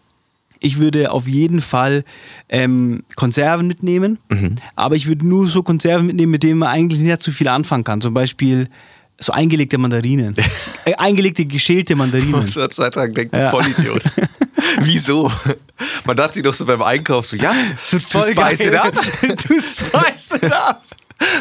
Ich 0.63 0.79
würde 0.79 1.11
auf 1.11 1.27
jeden 1.27 1.59
Fall 1.61 2.03
ähm, 2.49 3.03
Konserven 3.15 3.67
mitnehmen, 3.67 4.17
Mhm. 4.29 4.55
aber 4.75 4.95
ich 4.95 5.07
würde 5.07 5.27
nur 5.27 5.45
so 5.47 5.61
Konserven 5.61 6.07
mitnehmen, 6.07 6.31
mit 6.31 6.41
denen 6.43 6.59
man 6.59 6.69
eigentlich 6.69 7.01
nicht 7.01 7.21
zu 7.21 7.31
viel 7.31 7.47
anfangen 7.49 7.83
kann. 7.83 7.99
Zum 8.01 8.13
Beispiel 8.13 8.67
so 9.19 9.31
eingelegte 9.33 9.77
Mandarinen. 9.77 10.35
äh, 10.85 10.95
eingelegte, 10.95 11.45
geschälte 11.45 11.95
Mandarinen. 11.95 12.33
Und 12.35 12.49
so 12.49 12.65
zwei 12.69 12.89
Tagen 12.89 13.13
denkt, 13.13 13.35
Ja. 13.35 13.51
Vollidiot. 13.51 14.03
Wieso? 14.81 15.29
Man 16.05 16.15
dachte 16.17 16.35
sich 16.35 16.43
doch 16.43 16.53
so 16.53 16.65
beim 16.65 16.81
Einkauf 16.81 17.25
so, 17.25 17.35
ja, 17.37 17.53
So 17.85 17.99
to 17.99 18.21
spice 18.21 18.61
it 18.61 18.73
up. 18.75 18.93
du 18.93 19.59
spice 19.59 20.31
it 20.41 20.51
up. 20.51 20.83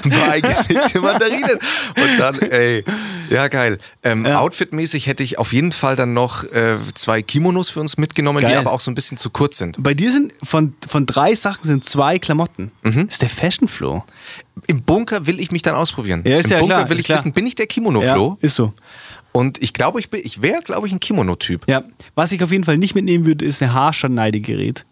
Ein 0.05 0.11
paar 0.11 0.31
eingelegte 0.33 1.01
Mandarinen. 1.01 1.59
Und 1.97 2.19
dann, 2.19 2.39
ey, 2.41 2.85
ja 3.31 3.49
geil. 3.49 3.79
Ähm, 4.03 4.25
Ja. 4.27 4.41
Outfitmäßig 4.41 5.07
hätte 5.07 5.23
ich 5.23 5.39
auf 5.39 5.53
jeden 5.53 5.73
Fall 5.73 5.97
dann 5.97 6.13
noch 6.15 6.45
äh, 6.45 6.77
zwei 6.95 7.23
Kimonos 7.23 7.69
für 7.71 7.81
uns 7.81 7.97
mitgenommen, 7.97 8.39
die 8.41 8.47
Geil. 8.47 8.57
aber 8.59 8.73
auch 8.73 8.81
so 8.81 8.91
ein 8.91 8.95
bisschen 8.95 9.17
zu 9.19 9.31
kurz 9.31 9.59
sind. 9.59 9.77
Bei 9.83 9.95
dir 9.95 10.11
sind 10.13 10.33
von, 10.43 10.75
von 10.87 11.07
drei 11.07 11.35
Sachen 11.35 11.65
sind 11.65 11.85
zwei 11.85 12.19
Klamotten. 12.19 12.71
Mhm. 12.83 13.07
Das 13.07 13.15
ist 13.15 13.23
der 13.23 13.29
Fashion 13.29 13.69
Flow. 13.69 14.05
Im 14.67 14.83
Bunker 14.83 15.27
will 15.27 15.41
ich 15.41 15.51
mich 15.51 15.63
dann 15.63 15.75
ausprobieren. 15.75 16.23
Ja, 16.27 16.39
ist 16.39 16.47
Im 16.47 16.53
ja 16.53 16.59
Bunker 16.61 16.75
klar, 16.75 16.89
will 16.91 16.99
ich 17.01 17.07
klar. 17.07 17.19
wissen, 17.19 17.33
bin 17.33 17.47
ich 17.47 17.55
der 17.55 17.67
Kimono-Flo? 17.67 18.39
ist 18.41 18.55
so. 18.55 18.73
Und 19.33 19.63
ich 19.63 19.73
glaube, 19.73 19.99
ich, 19.99 20.11
bin- 20.11 20.21
ich 20.23 20.43
wäre, 20.43 20.61
glaube 20.61 20.87
ich, 20.87 20.93
ein 20.93 21.01
Kimono-Typ. 21.01 21.67
Ja. 21.67 21.83
Was 22.15 22.33
ich 22.33 22.45
auf 22.45 22.53
jeden 22.53 22.65
Fall 22.65 22.77
nicht 22.77 22.95
mitnehmen 22.95 23.25
würde, 23.25 23.47
ist 23.47 23.63
ein 23.63 23.73
Haarschneidegerät. 23.73 24.85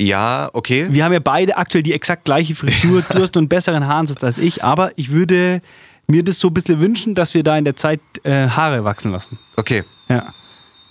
Ja, 0.00 0.50
okay. 0.52 0.88
Wir 0.90 1.04
haben 1.04 1.12
ja 1.12 1.20
beide 1.20 1.56
aktuell 1.56 1.82
die 1.82 1.92
exakt 1.92 2.24
gleiche 2.24 2.54
Frisur. 2.54 3.02
Du 3.02 3.22
hast 3.22 3.36
einen 3.36 3.48
besseren 3.48 3.86
Haaransatz 3.86 4.24
als 4.24 4.38
ich, 4.38 4.64
aber 4.64 4.90
ich 4.96 5.10
würde 5.10 5.62
mir 6.06 6.24
das 6.24 6.38
so 6.38 6.48
ein 6.48 6.54
bisschen 6.54 6.80
wünschen, 6.80 7.14
dass 7.14 7.34
wir 7.34 7.42
da 7.42 7.56
in 7.56 7.64
der 7.64 7.76
Zeit 7.76 8.00
äh, 8.24 8.48
Haare 8.48 8.84
wachsen 8.84 9.12
lassen. 9.12 9.38
Okay. 9.56 9.84
Ja. 10.08 10.32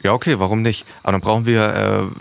Ja, 0.01 0.13
okay, 0.13 0.39
warum 0.39 0.61
nicht? 0.61 0.85
Aber 1.01 1.13
dann 1.13 1.21
brauchen 1.21 1.45
wir, 1.45 2.11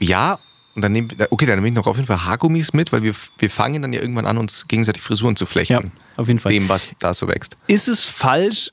äh, 0.00 0.04
ja, 0.04 0.38
und 0.74 0.82
dann 0.82 0.92
nehmen 0.92 1.10
wir, 1.10 1.26
okay, 1.30 1.46
dann 1.46 1.56
nehme 1.56 1.68
ich 1.68 1.74
noch 1.74 1.86
auf 1.86 1.96
jeden 1.96 2.06
Fall 2.06 2.24
Haargummis 2.24 2.72
mit, 2.72 2.92
weil 2.92 3.02
wir, 3.02 3.12
wir 3.38 3.50
fangen 3.50 3.82
dann 3.82 3.92
ja 3.92 4.00
irgendwann 4.00 4.26
an, 4.26 4.38
uns 4.38 4.68
gegenseitig 4.68 5.02
Frisuren 5.02 5.36
zu 5.36 5.46
flechten. 5.46 5.72
Ja, 5.72 5.82
auf 6.16 6.28
jeden 6.28 6.38
Fall. 6.38 6.52
Dem, 6.52 6.68
was 6.68 6.94
da 6.98 7.14
so 7.14 7.28
wächst. 7.28 7.56
Ist 7.66 7.88
es 7.88 8.04
falsch, 8.04 8.70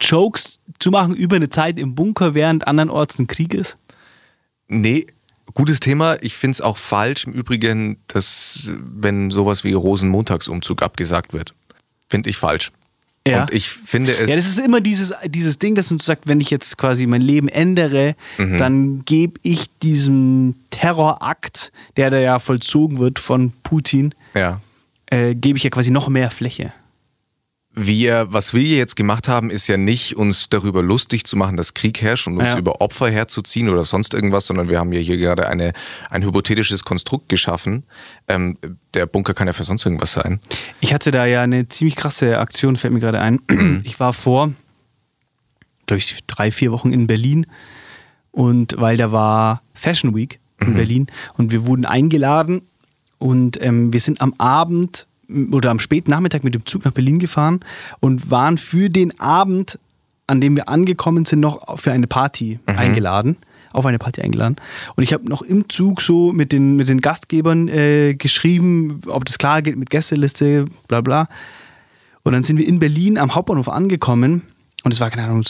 Jokes 0.00 0.60
zu 0.78 0.90
machen 0.90 1.14
über 1.14 1.36
eine 1.36 1.48
Zeit 1.48 1.78
im 1.78 1.94
Bunker, 1.94 2.34
während 2.34 2.66
andernorts 2.66 3.18
ein 3.18 3.26
Krieg 3.26 3.54
ist? 3.54 3.76
Nee, 4.68 5.06
gutes 5.54 5.80
Thema. 5.80 6.16
Ich 6.22 6.36
finde 6.36 6.52
es 6.52 6.60
auch 6.60 6.76
falsch 6.76 7.24
im 7.24 7.32
Übrigen, 7.32 7.98
dass, 8.08 8.70
wenn 8.80 9.30
sowas 9.30 9.64
wie 9.64 9.72
Rosenmontagsumzug 9.72 10.82
abgesagt 10.82 11.32
wird. 11.32 11.54
Finde 12.08 12.30
ich 12.30 12.36
falsch. 12.36 12.72
Ja. 13.28 13.42
Und 13.42 13.52
ich 13.52 13.68
finde 13.68 14.12
es. 14.12 14.18
Ja, 14.30 14.36
das 14.36 14.46
ist 14.46 14.58
immer 14.58 14.80
dieses, 14.80 15.12
dieses 15.26 15.58
Ding, 15.58 15.74
dass 15.74 15.90
man 15.90 16.00
sagt, 16.00 16.26
wenn 16.26 16.40
ich 16.40 16.50
jetzt 16.50 16.78
quasi 16.78 17.06
mein 17.06 17.20
Leben 17.20 17.48
ändere, 17.48 18.16
Mhm. 18.38 18.58
dann 18.58 19.04
gebe 19.04 19.38
ich 19.42 19.78
diesem 19.80 20.54
Terrorakt, 20.70 21.70
der 21.96 22.10
da 22.10 22.18
ja 22.18 22.38
vollzogen 22.38 22.98
wird 22.98 23.18
von 23.18 23.52
Putin, 23.62 24.14
ja. 24.34 24.60
äh, 25.06 25.34
gebe 25.34 25.58
ich 25.58 25.64
ja 25.64 25.70
quasi 25.70 25.90
noch 25.90 26.08
mehr 26.08 26.30
Fläche. 26.30 26.72
Wir, 27.72 28.26
was 28.32 28.52
wir 28.52 28.62
jetzt 28.76 28.96
gemacht 28.96 29.28
haben, 29.28 29.48
ist 29.48 29.68
ja 29.68 29.76
nicht, 29.76 30.16
uns 30.16 30.48
darüber 30.48 30.82
lustig 30.82 31.24
zu 31.24 31.36
machen, 31.36 31.56
dass 31.56 31.72
Krieg 31.74 32.02
herrscht 32.02 32.26
und 32.26 32.36
uns 32.36 32.52
Ja. 32.54 32.58
über 32.58 32.80
Opfer 32.80 33.08
herzuziehen 33.10 33.68
oder 33.68 33.84
sonst 33.84 34.12
irgendwas, 34.12 34.46
sondern 34.46 34.68
wir 34.68 34.78
haben 34.80 34.92
ja 34.92 34.98
hier 34.98 35.16
gerade 35.18 35.48
eine, 35.48 35.72
ein 36.10 36.24
hypothetisches 36.24 36.82
Konstrukt 36.84 37.28
geschaffen. 37.28 37.84
Ähm, 38.26 38.58
der 38.94 39.06
Bunker 39.06 39.34
kann 39.34 39.46
ja 39.46 39.52
für 39.52 39.62
sonst 39.64 39.84
irgendwas 39.84 40.12
sein. 40.14 40.40
Ich 40.80 40.92
hatte 40.92 41.12
da 41.12 41.26
ja 41.26 41.42
eine 41.42 41.68
ziemlich 41.68 41.94
krasse 41.94 42.38
Aktion, 42.38 42.76
fällt 42.76 42.92
mir 42.92 43.00
gerade 43.00 43.20
ein. 43.20 43.40
Ich 43.84 44.00
war 44.00 44.12
vor, 44.12 44.52
glaube 45.86 45.98
ich, 45.98 46.16
drei, 46.26 46.50
vier 46.50 46.72
Wochen 46.72 46.92
in 46.92 47.06
Berlin 47.06 47.46
und 48.32 48.74
weil 48.78 48.96
da 48.96 49.12
war 49.12 49.62
Fashion 49.74 50.14
Week 50.14 50.40
in 50.60 50.74
Berlin 50.74 51.06
und 51.36 51.52
wir 51.52 51.66
wurden 51.66 51.86
eingeladen 51.86 52.62
und 53.18 53.62
ähm, 53.62 53.92
wir 53.92 54.00
sind 54.00 54.20
am 54.20 54.34
Abend 54.38 55.06
oder 55.52 55.70
am 55.70 55.78
späten 55.78 56.10
Nachmittag 56.10 56.44
mit 56.44 56.54
dem 56.54 56.66
Zug 56.66 56.84
nach 56.84 56.92
Berlin 56.92 57.18
gefahren 57.18 57.60
und 58.00 58.30
waren 58.30 58.58
für 58.58 58.90
den 58.90 59.18
Abend, 59.20 59.78
an 60.26 60.40
dem 60.40 60.56
wir 60.56 60.68
angekommen 60.68 61.24
sind, 61.24 61.40
noch 61.40 61.78
für 61.78 61.92
eine 61.92 62.06
Party 62.06 62.58
eingeladen. 62.66 63.36
Auf 63.72 63.86
eine 63.86 63.98
Party 63.98 64.20
eingeladen. 64.20 64.56
Und 64.96 65.04
ich 65.04 65.12
habe 65.12 65.28
noch 65.28 65.42
im 65.42 65.68
Zug 65.68 66.00
so 66.00 66.32
mit 66.32 66.50
den, 66.50 66.74
mit 66.74 66.88
den 66.88 67.00
Gastgebern 67.00 67.68
äh, 67.68 68.14
geschrieben, 68.14 69.00
ob 69.06 69.24
das 69.24 69.38
klar 69.38 69.62
geht 69.62 69.76
mit 69.76 69.90
Gästeliste, 69.90 70.64
bla 70.88 71.00
bla. 71.02 71.28
Und 72.22 72.32
dann 72.32 72.42
sind 72.42 72.56
wir 72.58 72.66
in 72.66 72.80
Berlin 72.80 73.16
am 73.16 73.34
Hauptbahnhof 73.36 73.68
angekommen 73.68 74.42
und 74.82 74.92
es 74.92 75.00
war, 75.00 75.10
keine 75.10 75.24
Ahnung, 75.24 75.44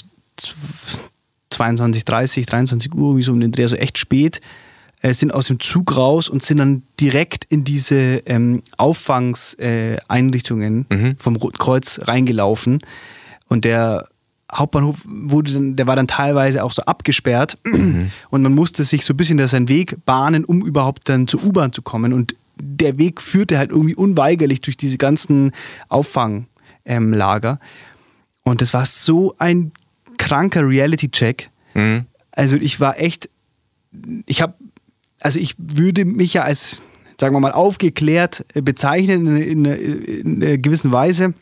22, 1.50 2.04
30, 2.04 2.46
23 2.46 2.94
Uhr, 2.94 3.16
wie 3.16 3.22
so 3.22 3.32
um 3.32 3.40
den 3.40 3.52
Dreh, 3.52 3.62
also 3.62 3.76
echt 3.76 3.98
spät, 3.98 4.40
äh, 5.02 5.12
sind 5.12 5.32
aus 5.32 5.46
dem 5.46 5.60
Zug 5.60 5.96
raus 5.96 6.28
und 6.28 6.42
sind 6.42 6.58
dann 6.58 6.82
direkt 7.00 7.44
in 7.46 7.64
diese 7.64 8.22
ähm, 8.26 8.62
Auffangseinrichtungen 8.76 9.96
äh, 9.96 9.98
Einrichtungen 10.08 11.16
vom 11.18 11.36
Roten 11.36 11.58
Kreuz 11.58 12.00
reingelaufen. 12.04 12.80
Und 13.48 13.64
der 13.64 14.08
Hauptbahnhof 14.52 15.02
wurde 15.06 15.52
dann, 15.52 15.76
der 15.76 15.86
war 15.86 15.96
dann 15.96 16.08
teilweise 16.08 16.64
auch 16.64 16.72
so 16.72 16.82
abgesperrt 16.82 17.58
und 17.64 18.42
man 18.42 18.54
musste 18.54 18.84
sich 18.84 19.04
so 19.04 19.14
ein 19.14 19.16
bisschen 19.16 19.38
da 19.38 19.46
seinen 19.46 19.68
Weg 19.68 20.04
bahnen, 20.04 20.44
um 20.44 20.64
überhaupt 20.64 21.08
dann 21.08 21.28
zur 21.28 21.44
U-Bahn 21.44 21.72
zu 21.72 21.82
kommen. 21.82 22.12
Und 22.12 22.34
der 22.56 22.98
Weg 22.98 23.20
führte 23.20 23.58
halt 23.58 23.70
irgendwie 23.70 23.94
unweigerlich 23.94 24.60
durch 24.60 24.76
diese 24.76 24.98
ganzen 24.98 25.52
Auffanglager. 25.88 26.48
Ähm, 26.84 27.58
und 28.42 28.60
das 28.60 28.74
war 28.74 28.84
so 28.86 29.34
ein 29.38 29.72
kranker 30.18 30.66
Reality-Check. 30.68 31.50
Also 32.32 32.56
ich 32.56 32.80
war 32.80 32.98
echt, 32.98 33.28
ich 34.26 34.42
habe, 34.42 34.54
also 35.20 35.38
ich 35.38 35.54
würde 35.58 36.04
mich 36.04 36.34
ja 36.34 36.42
als, 36.42 36.80
sagen 37.20 37.34
wir 37.34 37.40
mal, 37.40 37.52
aufgeklärt 37.52 38.44
bezeichnen 38.54 39.36
in, 39.36 39.64
in, 39.64 40.04
in 40.04 40.42
einer 40.42 40.58
gewissen 40.58 40.92
Weise. 40.92 41.34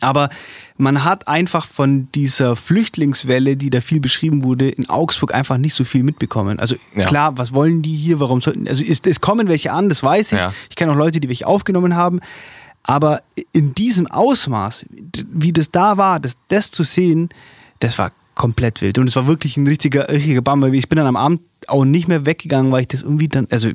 Aber 0.00 0.28
man 0.76 1.04
hat 1.04 1.26
einfach 1.26 1.66
von 1.66 2.08
dieser 2.14 2.54
Flüchtlingswelle, 2.54 3.56
die 3.56 3.70
da 3.70 3.80
viel 3.80 3.98
beschrieben 4.00 4.42
wurde, 4.44 4.68
in 4.68 4.90
Augsburg 4.90 5.32
einfach 5.34 5.56
nicht 5.56 5.72
so 5.72 5.84
viel 5.84 6.02
mitbekommen. 6.02 6.58
Also 6.60 6.76
Ja. 6.94 7.06
klar, 7.06 7.38
was 7.38 7.54
wollen 7.54 7.80
die 7.80 7.94
hier? 7.94 8.20
Warum 8.20 8.42
sollten? 8.42 8.68
Also 8.68 8.84
ist, 8.84 9.06
es 9.06 9.22
kommen 9.22 9.48
welche 9.48 9.72
an, 9.72 9.88
das 9.88 10.02
weiß 10.02 10.32
ich. 10.32 10.38
Ja. 10.38 10.52
Ich 10.68 10.76
kenne 10.76 10.92
auch 10.92 10.96
Leute, 10.96 11.18
die 11.20 11.28
welche 11.28 11.46
aufgenommen 11.46 11.96
haben. 11.96 12.20
Aber 12.82 13.22
in 13.52 13.74
diesem 13.74 14.06
Ausmaß, 14.06 14.86
wie 15.32 15.52
das 15.52 15.70
da 15.70 15.96
war, 15.96 16.20
das, 16.20 16.36
das 16.48 16.70
zu 16.70 16.84
sehen, 16.84 17.30
das 17.80 17.98
war 17.98 18.12
komplett 18.36 18.80
wild. 18.82 18.98
Und 18.98 19.08
es 19.08 19.16
war 19.16 19.26
wirklich 19.26 19.56
ein 19.56 19.66
richtiger, 19.66 20.08
richtiger 20.08 20.42
Bummer. 20.42 20.68
Ich 20.72 20.88
bin 20.88 20.96
dann 20.98 21.06
am 21.08 21.16
Abend 21.16 21.40
auch 21.66 21.84
nicht 21.84 22.06
mehr 22.06 22.24
weggegangen, 22.26 22.70
weil 22.70 22.82
ich 22.82 22.88
das 22.88 23.02
irgendwie 23.02 23.26
dann, 23.26 23.48
also 23.50 23.70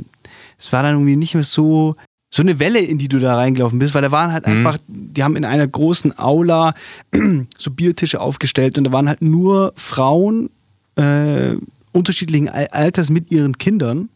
es 0.58 0.72
war 0.72 0.84
dann 0.84 0.94
irgendwie 0.96 1.18
nicht 1.18 1.34
mehr 1.34 1.44
so, 1.44 1.96
so 2.34 2.42
eine 2.42 2.60
Welle, 2.60 2.80
in 2.80 2.98
die 2.98 3.10
du 3.10 3.20
da 3.20 3.36
reingelaufen 3.36 3.78
bist, 3.80 3.94
weil 3.94 4.04
da 4.04 4.12
waren 4.12 4.32
halt 4.32 4.46
einfach, 4.46 4.78
die 4.88 5.22
haben 5.24 5.36
in 5.36 5.44
einer 5.44 5.68
großen 5.68 6.18
Aula 6.18 6.74
so 7.58 7.72
Biertische 7.72 8.22
aufgestellt 8.22 8.78
und 8.78 8.86
da 8.86 8.92
waren 8.94 9.10
halt 9.10 9.22
nur 9.22 9.74
Frauen 9.76 10.50
äh, 10.96 11.56
unterschiedlichen 11.92 12.48
Al- 12.48 12.68
Alters 12.68 13.10
mit 13.10 13.32
ihren 13.32 13.58
Kindern. 13.58 14.08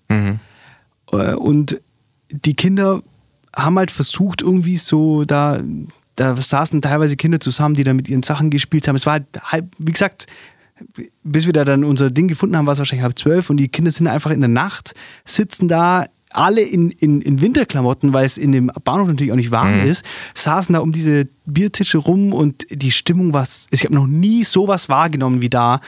Äh, 1.12 1.34
und 1.34 1.82
die 2.30 2.54
Kinder 2.54 3.02
haben 3.54 3.78
halt 3.78 3.92
versucht, 3.92 4.42
irgendwie 4.42 4.78
so 4.78 5.26
da, 5.26 5.60
da 6.16 6.36
saßen 6.36 6.82
teilweise 6.82 7.16
Kinder 7.16 7.40
zusammen, 7.40 7.76
die 7.76 7.84
da 7.84 7.94
mit 7.94 8.08
ihren 8.08 8.24
Sachen 8.24 8.50
gespielt 8.50 8.88
haben. 8.88 8.96
Es 8.96 9.06
war 9.06 9.14
halt 9.14 9.26
halb, 9.44 9.66
wie 9.78 9.92
gesagt, 9.92 10.28
bis 11.24 11.46
wir 11.46 11.54
da 11.54 11.66
dann 11.66 11.84
unser 11.84 12.12
Ding 12.12 12.28
gefunden 12.28 12.58
haben, 12.58 12.68
war 12.68 12.74
es 12.74 12.80
wahrscheinlich 12.80 13.04
halb 13.04 13.18
zwölf 13.18 13.50
und 13.50 13.58
die 13.58 13.68
Kinder 13.68 13.92
sind 13.92 14.08
einfach 14.08 14.32
in 14.32 14.42
der 14.42 14.50
Nacht, 14.50 14.94
sitzen 15.26 15.68
da 15.68 16.06
alle 16.36 16.62
in, 16.62 16.92
in, 16.92 17.22
in 17.22 17.42
Winterklamotten, 17.42 18.12
weil 18.12 18.26
es 18.26 18.38
in 18.38 18.52
dem 18.52 18.70
Bahnhof 18.84 19.08
natürlich 19.08 19.32
auch 19.32 19.38
nicht 19.38 19.52
warm 19.52 19.86
ist, 19.86 20.06
saßen 20.34 20.74
da 20.74 20.80
um 20.80 20.92
diese 20.92 21.28
Biertische 21.46 21.98
rum 21.98 22.34
und 22.34 22.66
die 22.70 22.92
Stimmung 22.92 23.32
war, 23.32 23.48
ich 23.72 23.86
habe 23.86 23.96
noch 23.96 24.08
nie 24.08 24.44
sowas 24.44 24.90
wahrgenommen 24.90 25.42
wie 25.42 25.50
da. 25.50 25.80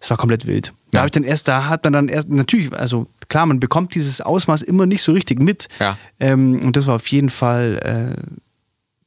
Es 0.00 0.08
war 0.08 0.16
komplett 0.16 0.46
wild. 0.46 0.72
Da 0.92 1.00
habe 1.00 1.08
ich 1.08 1.12
dann 1.12 1.24
erst, 1.24 1.48
da 1.48 1.68
hat 1.68 1.82
man 1.84 1.92
dann 1.92 2.08
erst, 2.08 2.30
natürlich, 2.30 2.72
also 2.72 3.08
klar, 3.28 3.46
man 3.46 3.58
bekommt 3.58 3.94
dieses 3.94 4.20
Ausmaß 4.20 4.62
immer 4.62 4.86
nicht 4.86 5.02
so 5.02 5.12
richtig 5.12 5.40
mit. 5.40 5.68
Ja. 5.80 5.98
Ähm, 6.20 6.60
und 6.62 6.76
das 6.76 6.86
war 6.86 6.94
auf 6.94 7.06
jeden 7.08 7.30
Fall, 7.30 8.16
äh, 8.16 8.22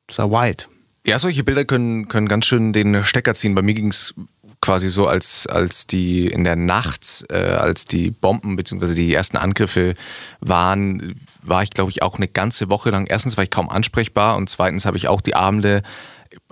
das 0.09 0.17
war 0.17 0.31
wild. 0.31 0.67
Ja, 1.05 1.17
solche 1.17 1.43
Bilder 1.43 1.63
können, 1.63 2.09
können 2.09 2.27
ganz 2.27 2.45
schön 2.45 2.73
den 2.73 3.03
Stecker 3.05 3.33
ziehen. 3.33 3.55
Bei 3.55 3.61
mir 3.61 3.73
ging 3.73 3.87
es 3.87 4.13
quasi 4.61 4.89
so, 4.89 5.07
als, 5.07 5.47
als 5.47 5.87
die 5.87 6.27
in 6.27 6.43
der 6.43 6.55
Nacht, 6.55 7.25
äh, 7.29 7.37
als 7.37 7.85
die 7.85 8.11
Bomben 8.11 8.55
bzw. 8.55 8.93
die 8.93 9.13
ersten 9.13 9.37
Angriffe 9.37 9.93
waren, 10.41 11.15
war 11.41 11.63
ich, 11.63 11.71
glaube 11.71 11.91
ich, 11.91 12.01
auch 12.01 12.17
eine 12.17 12.27
ganze 12.27 12.69
Woche 12.69 12.89
lang. 12.89 13.05
Erstens 13.07 13.37
war 13.37 13.43
ich 13.43 13.49
kaum 13.49 13.69
ansprechbar 13.69 14.35
und 14.35 14.49
zweitens 14.49 14.85
habe 14.85 14.97
ich 14.97 15.07
auch 15.07 15.21
die 15.21 15.35
Abende, 15.35 15.81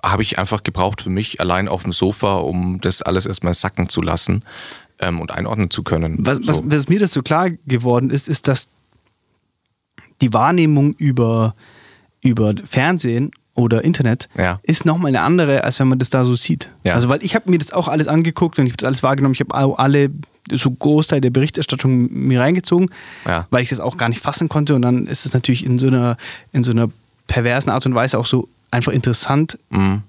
habe 0.01 0.21
ich 0.21 0.39
einfach 0.39 0.63
gebraucht 0.63 1.01
für 1.01 1.09
mich 1.09 1.41
allein 1.41 1.67
auf 1.67 1.83
dem 1.83 1.91
Sofa, 1.91 2.35
um 2.37 2.79
das 2.79 3.01
alles 3.01 3.25
erstmal 3.25 3.53
sacken 3.53 3.89
zu 3.89 4.01
lassen 4.01 4.43
ähm, 4.99 5.19
und 5.19 5.31
einordnen 5.31 5.69
zu 5.69 5.83
können. 5.83 6.25
Was, 6.25 6.39
was, 6.47 6.61
was 6.65 6.87
mir 6.87 6.99
das 6.99 7.11
so 7.11 7.21
klar 7.21 7.49
geworden 7.49 8.09
ist, 8.09 8.29
ist, 8.29 8.47
dass 8.47 8.69
die 10.21 10.33
Wahrnehmung 10.33 10.95
über, 10.95 11.55
über 12.21 12.53
Fernsehen 12.63 13.31
oder 13.57 13.83
Internet 13.83 14.29
Ja. 14.37 14.59
ist 14.63 14.85
nochmal 14.85 15.09
eine 15.09 15.21
andere, 15.21 15.63
als 15.65 15.79
wenn 15.79 15.87
man 15.89 15.99
das 15.99 16.09
da 16.09 16.23
so 16.23 16.35
sieht. 16.35 16.69
Ja. 16.85 16.93
Also, 16.93 17.09
weil 17.09 17.23
ich 17.23 17.35
habe 17.35 17.49
mir 17.51 17.57
das 17.57 17.73
auch 17.73 17.87
alles 17.89 18.07
angeguckt 18.07 18.59
und 18.59 18.65
ich 18.67 18.71
habe 18.71 18.77
das 18.77 18.87
alles 18.87 19.03
wahrgenommen. 19.03 19.33
Ich 19.33 19.41
habe 19.41 19.53
auch 19.55 19.77
alle, 19.79 20.09
so 20.51 20.71
Großteil 20.71 21.19
der 21.19 21.31
Berichterstattung 21.31 22.07
mir 22.13 22.39
reingezogen, 22.39 22.89
Ja. 23.25 23.47
weil 23.49 23.63
ich 23.63 23.69
das 23.69 23.79
auch 23.81 23.97
gar 23.97 24.07
nicht 24.09 24.21
fassen 24.21 24.47
konnte. 24.47 24.75
Und 24.75 24.83
dann 24.83 25.07
ist 25.07 25.25
es 25.25 25.33
natürlich 25.33 25.65
in 25.65 25.77
so 25.79 25.87
einer, 25.87 26.15
in 26.53 26.63
so 26.63 26.71
einer 26.71 26.89
perversen 27.27 27.71
Art 27.73 27.85
und 27.85 27.95
Weise 27.95 28.17
auch 28.17 28.25
so 28.27 28.47
einfach 28.71 28.93
interessant 28.93 29.57
Mhm. 29.71 30.03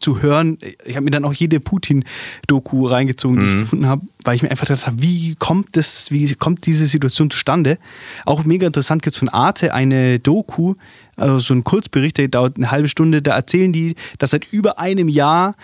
zu 0.00 0.20
hören. 0.22 0.58
Ich 0.84 0.96
habe 0.96 1.04
mir 1.04 1.10
dann 1.10 1.24
auch 1.24 1.32
jede 1.32 1.60
Putin-Doku 1.60 2.86
reingezogen, 2.86 3.36
die 3.38 3.42
Mhm. 3.44 3.54
ich 3.54 3.60
gefunden 3.62 3.86
habe, 3.86 4.02
weil 4.24 4.34
ich 4.34 4.42
mir 4.42 4.50
einfach 4.50 4.66
gedacht 4.66 4.86
habe, 4.86 5.00
wie 5.02 5.34
kommt 5.36 5.76
das, 5.76 6.10
wie 6.10 6.34
kommt 6.34 6.66
diese 6.66 6.86
Situation 6.86 7.30
zustande? 7.30 7.78
Auch 8.26 8.44
mega 8.44 8.66
interessant 8.66 9.02
gibt 9.02 9.14
es 9.14 9.18
von 9.18 9.28
Arte 9.28 9.72
eine 9.72 10.18
Doku, 10.18 10.74
also 11.18 11.38
so 11.38 11.54
ein 11.54 11.64
Kurzbericht, 11.64 12.16
der 12.18 12.28
dauert 12.28 12.56
eine 12.56 12.70
halbe 12.70 12.88
Stunde, 12.88 13.20
da 13.22 13.34
erzählen 13.34 13.72
die, 13.72 13.96
dass 14.18 14.30
seit 14.30 14.52
über 14.52 14.78
einem 14.78 15.08
Jahr 15.08 15.54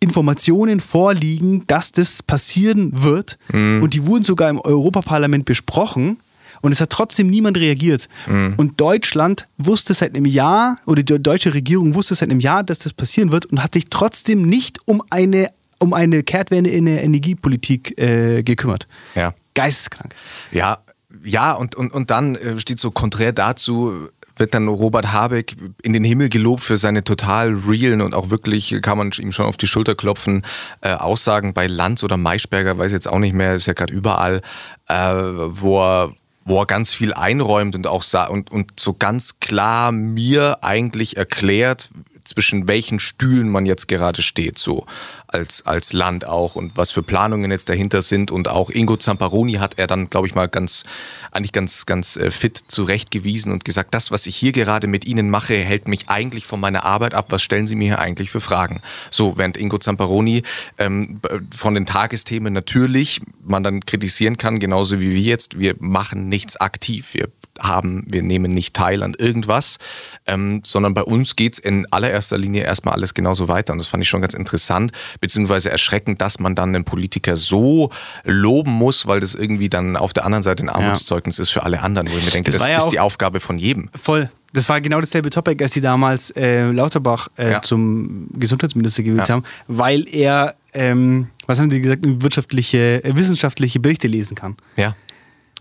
Informationen 0.00 0.80
vorliegen, 0.80 1.66
dass 1.66 1.92
das 1.92 2.22
passieren 2.22 3.02
wird. 3.02 3.36
Und 3.82 3.94
die 3.94 4.06
wurden 4.06 4.24
sogar 4.24 4.48
im 4.48 4.60
Europaparlament 4.60 5.44
besprochen. 5.44 6.20
Und 6.60 6.72
es 6.72 6.80
hat 6.80 6.90
trotzdem 6.90 7.28
niemand 7.28 7.56
reagiert. 7.56 8.08
Und 8.56 8.80
Deutschland 8.80 9.46
wusste 9.58 9.94
seit 9.94 10.14
einem 10.14 10.24
Jahr, 10.24 10.78
oder 10.86 11.02
die 11.02 11.20
deutsche 11.20 11.52
Regierung 11.54 11.94
wusste 11.94 12.14
seit 12.14 12.30
einem 12.30 12.40
Jahr, 12.40 12.62
dass 12.62 12.78
das 12.78 12.92
passieren 12.92 13.32
wird 13.32 13.46
und 13.46 13.62
hat 13.62 13.74
sich 13.74 13.90
trotzdem 13.90 14.42
nicht 14.42 14.78
um 14.86 15.02
eine, 15.10 15.50
um 15.78 15.92
eine 15.92 16.22
Kehrtwende 16.22 16.70
in 16.70 16.86
der 16.86 17.02
Energiepolitik 17.02 17.98
äh, 17.98 18.42
gekümmert. 18.42 18.86
Ja. 19.14 19.34
Geisteskrank. 19.54 20.14
Ja, 20.52 20.78
ja, 21.24 21.52
und, 21.52 21.74
und, 21.74 21.92
und 21.92 22.10
dann 22.10 22.36
äh, 22.36 22.60
steht 22.60 22.78
so 22.78 22.90
konträr 22.90 23.32
dazu, 23.32 24.08
wird 24.38 24.54
dann 24.54 24.68
Robert 24.68 25.12
Habeck 25.12 25.56
in 25.82 25.92
den 25.92 26.04
Himmel 26.04 26.28
gelobt 26.28 26.62
für 26.62 26.76
seine 26.76 27.04
total 27.04 27.54
realen 27.54 28.00
und 28.00 28.14
auch 28.14 28.30
wirklich, 28.30 28.76
kann 28.82 28.98
man 28.98 29.10
ihm 29.18 29.32
schon 29.32 29.46
auf 29.46 29.56
die 29.56 29.66
Schulter 29.66 29.94
klopfen, 29.94 30.44
äh, 30.80 30.92
Aussagen 30.92 31.54
bei 31.54 31.66
Lanz 31.66 32.02
oder 32.02 32.16
Maischberger, 32.16 32.78
weiß 32.78 32.92
jetzt 32.92 33.08
auch 33.08 33.18
nicht 33.18 33.34
mehr, 33.34 33.54
ist 33.54 33.66
ja 33.66 33.74
gerade 33.74 33.92
überall, 33.92 34.40
äh, 34.88 34.94
wo 34.94 35.80
er 35.80 36.12
wo 36.44 36.62
er 36.62 36.66
ganz 36.66 36.94
viel 36.94 37.12
einräumt 37.12 37.76
und 37.76 37.86
auch 37.86 38.02
und, 38.30 38.50
und 38.50 38.80
so 38.80 38.94
ganz 38.94 39.38
klar 39.38 39.92
mir 39.92 40.64
eigentlich 40.64 41.18
erklärt, 41.18 41.90
zwischen 42.28 42.68
welchen 42.68 43.00
Stühlen 43.00 43.48
man 43.48 43.66
jetzt 43.66 43.88
gerade 43.88 44.22
steht, 44.22 44.58
so 44.58 44.86
als, 45.28 45.66
als 45.66 45.92
Land 45.92 46.24
auch 46.24 46.56
und 46.56 46.76
was 46.76 46.90
für 46.90 47.02
Planungen 47.02 47.50
jetzt 47.50 47.68
dahinter 47.68 48.02
sind. 48.02 48.30
Und 48.30 48.48
auch 48.48 48.70
Ingo 48.70 48.96
Zamparoni 48.96 49.54
hat 49.54 49.78
er 49.78 49.86
dann, 49.86 50.08
glaube 50.08 50.26
ich 50.26 50.34
mal, 50.34 50.48
ganz, 50.48 50.84
eigentlich 51.32 51.52
ganz, 51.52 51.86
ganz 51.86 52.16
äh, 52.16 52.30
fit 52.30 52.62
zurechtgewiesen 52.68 53.52
und 53.52 53.64
gesagt, 53.64 53.94
das, 53.94 54.10
was 54.10 54.26
ich 54.26 54.36
hier 54.36 54.52
gerade 54.52 54.86
mit 54.86 55.04
Ihnen 55.06 55.30
mache, 55.30 55.54
hält 55.54 55.88
mich 55.88 56.08
eigentlich 56.08 56.46
von 56.46 56.60
meiner 56.60 56.84
Arbeit 56.84 57.14
ab. 57.14 57.26
Was 57.28 57.42
stellen 57.42 57.66
Sie 57.66 57.76
mir 57.76 57.88
hier 57.88 57.98
eigentlich 57.98 58.30
für 58.30 58.40
Fragen? 58.40 58.80
So, 59.10 59.36
während 59.36 59.56
Ingo 59.56 59.78
Zamparoni 59.78 60.42
ähm, 60.78 61.20
von 61.54 61.74
den 61.74 61.86
Tagesthemen 61.86 62.52
natürlich 62.52 63.20
man 63.44 63.62
dann 63.62 63.84
kritisieren 63.84 64.36
kann, 64.36 64.58
genauso 64.58 65.00
wie 65.00 65.10
wir 65.10 65.20
jetzt, 65.20 65.58
wir 65.58 65.74
machen 65.78 66.28
nichts 66.28 66.56
aktiv. 66.56 67.14
Wir 67.14 67.28
haben, 67.58 68.04
wir 68.06 68.22
nehmen 68.22 68.52
nicht 68.52 68.74
teil 68.74 69.02
an 69.02 69.14
irgendwas, 69.18 69.78
ähm, 70.26 70.60
sondern 70.64 70.94
bei 70.94 71.02
uns 71.02 71.36
geht 71.36 71.54
es 71.54 71.58
in 71.58 71.86
allererster 71.90 72.38
Linie 72.38 72.62
erstmal 72.62 72.94
alles 72.94 73.14
genauso 73.14 73.48
weiter. 73.48 73.72
Und 73.72 73.78
das 73.78 73.88
fand 73.88 74.02
ich 74.02 74.08
schon 74.08 74.20
ganz 74.20 74.34
interessant, 74.34 74.92
beziehungsweise 75.20 75.70
erschreckend, 75.70 76.20
dass 76.20 76.38
man 76.38 76.54
dann 76.54 76.74
einen 76.74 76.84
Politiker 76.84 77.36
so 77.36 77.90
loben 78.24 78.72
muss, 78.72 79.06
weil 79.06 79.20
das 79.20 79.34
irgendwie 79.34 79.68
dann 79.68 79.96
auf 79.96 80.12
der 80.12 80.24
anderen 80.24 80.42
Seite 80.42 80.62
ein 80.62 80.68
Armutszeugnis 80.68 81.38
ja. 81.38 81.42
ist 81.42 81.50
für 81.50 81.62
alle 81.62 81.80
anderen, 81.80 82.08
wo 82.10 82.16
ich 82.16 82.24
mir 82.24 82.30
denke, 82.30 82.50
das, 82.50 82.62
das 82.62 82.70
ja 82.70 82.76
ist 82.76 82.88
die 82.88 83.00
Aufgabe 83.00 83.40
von 83.40 83.58
jedem. 83.58 83.90
Voll. 84.00 84.30
Das 84.52 84.68
war 84.68 84.80
genau 84.80 85.00
dasselbe 85.00 85.28
Topic, 85.28 85.62
als 85.62 85.72
sie 85.72 85.82
damals 85.82 86.30
äh, 86.30 86.70
Lauterbach 86.70 87.28
äh, 87.36 87.52
ja. 87.52 87.62
zum 87.62 88.28
Gesundheitsminister 88.32 89.02
gewählt 89.02 89.28
haben, 89.28 89.44
weil 89.66 90.08
er, 90.08 90.54
ähm, 90.72 91.28
was 91.46 91.60
haben 91.60 91.70
sie 91.70 91.82
gesagt, 91.82 92.00
wirtschaftliche, 92.02 93.04
äh, 93.04 93.14
wissenschaftliche 93.14 93.78
Berichte 93.78 94.08
lesen 94.08 94.36
kann. 94.36 94.56
Ja. 94.76 94.96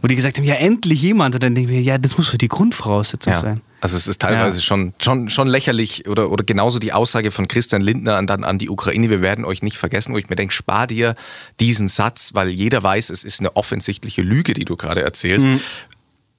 Wo 0.01 0.07
die 0.07 0.15
gesagt 0.15 0.37
haben, 0.37 0.45
ja, 0.45 0.55
endlich 0.55 1.01
jemand. 1.01 1.35
Und 1.35 1.43
dann 1.43 1.55
denke 1.55 1.71
ich 1.71 1.77
mir, 1.77 1.83
ja, 1.83 1.97
das 1.97 2.17
muss 2.17 2.29
für 2.29 2.37
die 2.37 2.47
Grundvoraussetzung 2.47 3.33
ja. 3.33 3.39
sein. 3.39 3.61
Also 3.79 3.95
es 3.95 4.07
ist 4.07 4.21
teilweise 4.21 4.57
ja. 4.57 4.63
schon, 4.63 4.93
schon, 4.99 5.29
schon 5.29 5.47
lächerlich 5.47 6.07
oder, 6.07 6.31
oder 6.31 6.43
genauso 6.43 6.79
die 6.79 6.93
Aussage 6.93 7.29
von 7.29 7.47
Christian 7.47 7.81
Lindner 7.81 8.15
an, 8.15 8.25
dann 8.25 8.43
an 8.43 8.57
die 8.57 8.69
Ukraine, 8.69 9.09
wir 9.09 9.21
werden 9.21 9.45
euch 9.45 9.61
nicht 9.61 9.77
vergessen, 9.77 10.13
wo 10.13 10.17
ich 10.17 10.29
mir 10.29 10.35
denke, 10.35 10.53
spar 10.53 10.87
dir 10.87 11.15
diesen 11.59 11.87
Satz, 11.87 12.31
weil 12.33 12.49
jeder 12.49 12.81
weiß, 12.81 13.11
es 13.11 13.23
ist 13.23 13.39
eine 13.39 13.55
offensichtliche 13.55 14.23
Lüge, 14.23 14.55
die 14.55 14.65
du 14.65 14.75
gerade 14.77 15.03
erzählst. 15.03 15.45
Mhm 15.45 15.59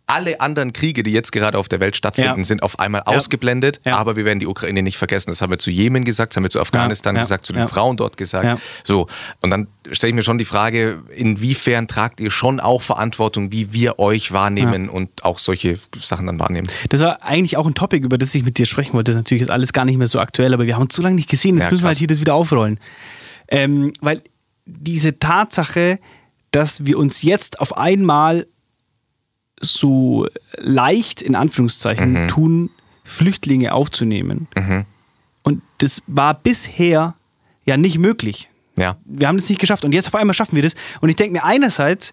alle 0.09 0.41
anderen 0.41 0.73
Kriege, 0.73 1.03
die 1.03 1.13
jetzt 1.13 1.33
gerade 1.33 1.59
auf 1.59 1.69
der 1.69 1.81
Welt 1.81 1.97
stattfinden, 1.97 2.39
ja. 2.39 2.45
sind 2.45 2.63
auf 2.63 2.79
einmal 2.81 3.03
ja. 3.07 3.15
ausgeblendet, 3.15 3.81
ja. 3.85 3.97
aber 3.97 4.17
wir 4.17 4.25
werden 4.25 4.41
die 4.41 4.47
Ukraine 4.47 4.83
nicht 4.83 4.97
vergessen. 4.97 5.31
Das 5.31 5.43
haben 5.43 5.51
wir 5.51 5.59
zu 5.59 5.71
Jemen 5.71 6.05
gesagt, 6.05 6.33
das 6.33 6.37
haben 6.37 6.45
wir 6.45 6.51
zu 6.51 6.61
Afghanistan 6.61 7.15
gesagt, 7.15 7.45
zu 7.45 7.53
den 7.53 7.69
Frauen 7.69 7.97
dort 7.97 8.17
gesagt. 8.17 8.61
So, 8.85 9.07
und 9.41 9.51
dann 9.51 9.69
stelle 9.93 10.11
ich 10.11 10.15
mir 10.15 10.23
schon 10.23 10.39
die 10.39 10.45
Frage, 10.45 11.03
inwiefern 11.15 11.89
tragt 11.89 12.21
ihr 12.21 12.31
schon 12.31 12.59
auch 12.59 12.83
Verantwortung, 12.83 13.53
wie 13.53 13.73
wir 13.73 13.99
euch 13.99 14.33
wahrnehmen 14.33 14.89
und 14.89 15.25
auch 15.25 15.39
solche 15.39 15.77
Sachen 16.01 16.27
dann 16.27 16.39
wahrnehmen? 16.39 16.69
Das 16.89 17.01
war 17.01 17.23
eigentlich 17.23 17.57
auch 17.57 17.67
ein 17.67 17.75
Topic, 17.75 18.05
über 18.05 18.19
das 18.19 18.35
ich 18.35 18.45
mit 18.45 18.59
dir 18.59 18.67
sprechen 18.67 18.95
wollte. 18.95 19.13
Das 19.13 19.21
ist 19.21 19.25
natürlich 19.25 19.51
alles 19.51 19.73
gar 19.73 19.85
nicht 19.85 19.99
mehr 19.99 20.07
so 20.07 20.21
aktuell, 20.21 20.55
aber 20.55 20.67
wir 20.67 20.75
haben 20.75 20.83
uns 20.83 20.95
zu 20.95 21.03
lange 21.03 21.17
nicht 21.17 21.29
gesehen. 21.29 21.59
Jetzt 21.59 21.71
müssen 21.71 21.83
wir 21.83 21.89
halt 21.89 21.99
hier 21.99 22.09
das 22.09 22.21
wieder 22.21 22.35
aufrollen. 22.35 22.81
Ähm, 23.49 23.93
weil 24.01 24.23
diese 24.65 25.19
Tatsache, 25.19 25.99
dass 26.51 26.87
wir 26.87 26.99
uns 26.99 27.23
jetzt 27.23 27.61
auf 27.61 27.77
einmal 27.77 28.47
so 29.61 30.27
leicht, 30.57 31.23
in 31.23 31.35
Anführungszeichen, 31.35 32.25
mhm. 32.25 32.29
tun, 32.29 32.71
Flüchtlinge 33.05 33.73
aufzunehmen. 33.73 34.49
Mhm. 34.57 34.85
Und 35.43 35.63
das 35.79 36.03
war 36.07 36.35
bisher 36.35 37.15
ja 37.65 37.77
nicht 37.77 37.99
möglich. 37.99 38.49
Ja. 38.77 38.97
Wir 39.05 39.29
haben 39.29 39.39
das 39.39 39.49
nicht 39.49 39.61
geschafft 39.61 39.85
und 39.85 39.93
jetzt 39.93 40.07
auf 40.07 40.15
einmal 40.15 40.35
schaffen 40.35 40.57
wir 40.57 40.63
das. 40.63 40.75
Und 41.01 41.09
ich 41.09 41.17
denke 41.17 41.33
mir 41.33 41.45
einerseits, 41.45 42.13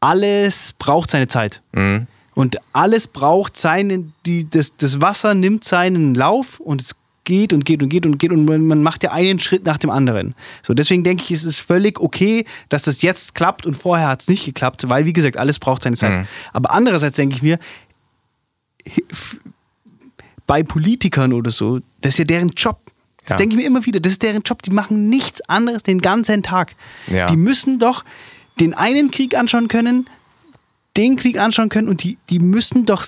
alles 0.00 0.74
braucht 0.78 1.10
seine 1.10 1.28
Zeit. 1.28 1.60
Mhm. 1.72 2.06
Und 2.34 2.58
alles 2.72 3.08
braucht 3.08 3.56
seinen, 3.56 4.14
die, 4.24 4.48
das, 4.48 4.76
das 4.76 5.00
Wasser 5.00 5.34
nimmt 5.34 5.64
seinen 5.64 6.14
Lauf 6.14 6.60
und 6.60 6.80
es 6.80 6.94
geht 7.24 7.52
und 7.52 7.64
geht 7.64 7.82
und 7.82 7.88
geht 7.88 8.06
und 8.06 8.18
geht 8.18 8.32
und 8.32 8.44
man 8.44 8.82
macht 8.82 9.02
ja 9.02 9.12
einen 9.12 9.38
Schritt 9.38 9.64
nach 9.64 9.78
dem 9.78 9.90
anderen. 9.90 10.34
So, 10.62 10.74
deswegen 10.74 11.04
denke 11.04 11.22
ich, 11.24 11.30
es 11.30 11.44
ist 11.44 11.60
völlig 11.60 12.00
okay, 12.00 12.44
dass 12.68 12.82
das 12.82 13.02
jetzt 13.02 13.34
klappt 13.34 13.66
und 13.66 13.74
vorher 13.74 14.08
hat 14.08 14.22
es 14.22 14.28
nicht 14.28 14.44
geklappt, 14.44 14.88
weil, 14.88 15.04
wie 15.04 15.12
gesagt, 15.12 15.36
alles 15.36 15.58
braucht 15.58 15.82
seine 15.82 15.96
Zeit. 15.96 16.12
Mhm. 16.12 16.26
Aber 16.52 16.72
andererseits 16.72 17.16
denke 17.16 17.36
ich 17.36 17.42
mir, 17.42 17.58
bei 20.46 20.62
Politikern 20.62 21.32
oder 21.32 21.50
so, 21.50 21.78
das 22.00 22.14
ist 22.14 22.18
ja 22.18 22.24
deren 22.24 22.48
Job. 22.50 22.80
Das 23.18 23.30
ja. 23.30 23.36
denke 23.36 23.54
ich 23.54 23.60
mir 23.60 23.66
immer 23.66 23.84
wieder, 23.86 24.00
das 24.00 24.14
ist 24.14 24.22
deren 24.22 24.42
Job. 24.42 24.62
Die 24.62 24.70
machen 24.70 25.08
nichts 25.08 25.40
anderes 25.42 25.82
den 25.82 26.00
ganzen 26.00 26.42
Tag. 26.42 26.74
Ja. 27.06 27.26
Die 27.26 27.36
müssen 27.36 27.78
doch 27.78 28.04
den 28.58 28.74
einen 28.74 29.10
Krieg 29.10 29.36
anschauen 29.36 29.68
können, 29.68 30.08
den 30.96 31.16
Krieg 31.16 31.38
anschauen 31.38 31.68
können 31.68 31.88
und 31.88 32.02
die, 32.02 32.18
die 32.30 32.40
müssen 32.40 32.86
doch 32.86 33.04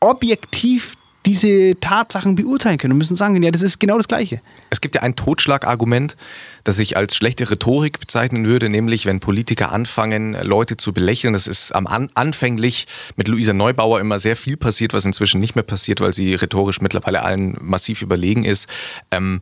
objektiv 0.00 0.96
diese 1.26 1.78
Tatsachen 1.80 2.34
beurteilen 2.34 2.78
können 2.78 2.92
und 2.92 2.98
müssen 2.98 3.16
sagen, 3.16 3.42
ja, 3.42 3.50
das 3.50 3.62
ist 3.62 3.80
genau 3.80 3.96
das 3.96 4.08
Gleiche. 4.08 4.40
Es 4.70 4.80
gibt 4.80 4.94
ja 4.94 5.02
ein 5.02 5.16
Totschlagargument, 5.16 6.16
das 6.64 6.78
ich 6.78 6.96
als 6.96 7.16
schlechte 7.16 7.50
Rhetorik 7.50 8.00
bezeichnen 8.00 8.46
würde, 8.46 8.68
nämlich 8.68 9.06
wenn 9.06 9.20
Politiker 9.20 9.72
anfangen, 9.72 10.36
Leute 10.42 10.76
zu 10.76 10.92
belächeln. 10.92 11.32
Das 11.32 11.46
ist 11.46 11.72
am 11.72 11.86
An 11.86 12.10
anfänglich 12.14 12.86
mit 13.16 13.28
Luisa 13.28 13.52
Neubauer 13.52 14.00
immer 14.00 14.18
sehr 14.18 14.36
viel 14.36 14.56
passiert, 14.56 14.92
was 14.92 15.04
inzwischen 15.04 15.40
nicht 15.40 15.54
mehr 15.54 15.64
passiert, 15.64 16.00
weil 16.00 16.12
sie 16.12 16.34
rhetorisch 16.34 16.80
mittlerweile 16.80 17.22
allen 17.22 17.56
massiv 17.60 18.02
überlegen 18.02 18.44
ist. 18.44 18.68
Ähm, 19.10 19.40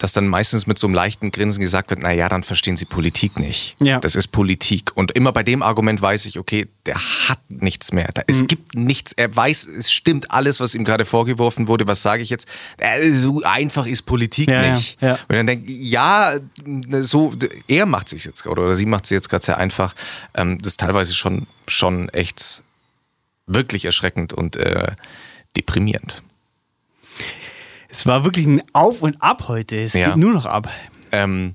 dass 0.00 0.14
dann 0.14 0.26
meistens 0.26 0.66
mit 0.66 0.78
so 0.78 0.86
einem 0.86 0.94
leichten 0.94 1.30
Grinsen 1.30 1.60
gesagt 1.60 1.90
wird, 1.90 2.02
naja, 2.02 2.30
dann 2.30 2.42
verstehen 2.42 2.74
sie 2.78 2.86
Politik 2.86 3.38
nicht. 3.38 3.76
Ja. 3.80 4.00
Das 4.00 4.14
ist 4.14 4.28
Politik. 4.28 4.96
Und 4.96 5.12
immer 5.12 5.30
bei 5.30 5.42
dem 5.42 5.62
Argument 5.62 6.00
weiß 6.00 6.24
ich, 6.24 6.38
okay, 6.38 6.68
der 6.86 6.96
hat 7.28 7.38
nichts 7.50 7.92
mehr. 7.92 8.08
Da, 8.14 8.22
es 8.26 8.40
mhm. 8.40 8.46
gibt 8.46 8.74
nichts. 8.74 9.12
Er 9.12 9.36
weiß, 9.36 9.66
es 9.66 9.92
stimmt 9.92 10.30
alles, 10.30 10.58
was 10.58 10.74
ihm 10.74 10.84
gerade 10.84 11.04
vorgeworfen 11.04 11.68
wurde. 11.68 11.86
Was 11.86 12.00
sage 12.00 12.22
ich 12.22 12.30
jetzt? 12.30 12.48
Äh, 12.78 13.10
so 13.10 13.42
einfach 13.42 13.84
ist 13.84 14.02
Politik 14.02 14.48
ja, 14.48 14.72
nicht. 14.72 14.98
Ja, 15.02 15.08
ja. 15.08 15.18
Und 15.28 15.36
dann 15.36 15.46
denkt, 15.46 15.68
ja, 15.68 16.32
so, 17.02 17.34
er 17.68 17.84
macht 17.84 18.08
sich 18.08 18.24
jetzt 18.24 18.42
gerade 18.42 18.62
oder 18.62 18.76
sie 18.76 18.86
macht 18.86 19.04
sich 19.04 19.16
jetzt 19.16 19.28
gerade 19.28 19.44
sehr 19.44 19.58
einfach. 19.58 19.94
Ähm, 20.32 20.56
das 20.62 20.72
ist 20.72 20.80
teilweise 20.80 21.14
schon, 21.14 21.46
schon 21.68 22.08
echt 22.08 22.62
wirklich 23.46 23.84
erschreckend 23.84 24.32
und 24.32 24.56
äh, 24.56 24.86
deprimierend. 25.58 26.22
Es 27.90 28.06
war 28.06 28.24
wirklich 28.24 28.46
ein 28.46 28.62
Auf 28.72 29.02
und 29.02 29.20
Ab 29.22 29.48
heute. 29.48 29.82
Es 29.82 29.94
ja. 29.94 30.08
geht 30.08 30.16
nur 30.16 30.32
noch 30.32 30.46
ab. 30.46 30.68
Ähm, 31.12 31.54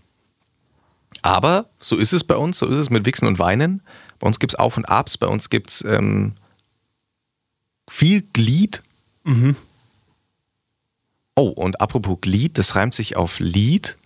aber 1.21 1.65
so 1.79 1.97
ist 1.97 2.13
es 2.13 2.23
bei 2.23 2.35
uns, 2.35 2.59
so 2.59 2.67
ist 2.67 2.77
es 2.77 2.89
mit 2.89 3.05
Wichsen 3.05 3.27
und 3.27 3.39
Weinen. 3.39 3.81
Bei 4.19 4.27
uns 4.27 4.39
gibt 4.39 4.53
es 4.53 4.59
Auf 4.59 4.77
und 4.77 4.85
Abs, 4.85 5.17
bei 5.17 5.27
uns 5.27 5.49
gibt 5.49 5.71
es 5.71 5.83
ähm, 5.83 6.33
viel 7.89 8.21
Glied. 8.21 8.83
Mhm. 9.23 9.55
Oh, 11.35 11.49
und 11.49 11.81
apropos 11.81 12.19
Glied, 12.21 12.57
das 12.57 12.75
reimt 12.75 12.93
sich 12.93 13.15
auf 13.15 13.39
Lied. 13.39 13.97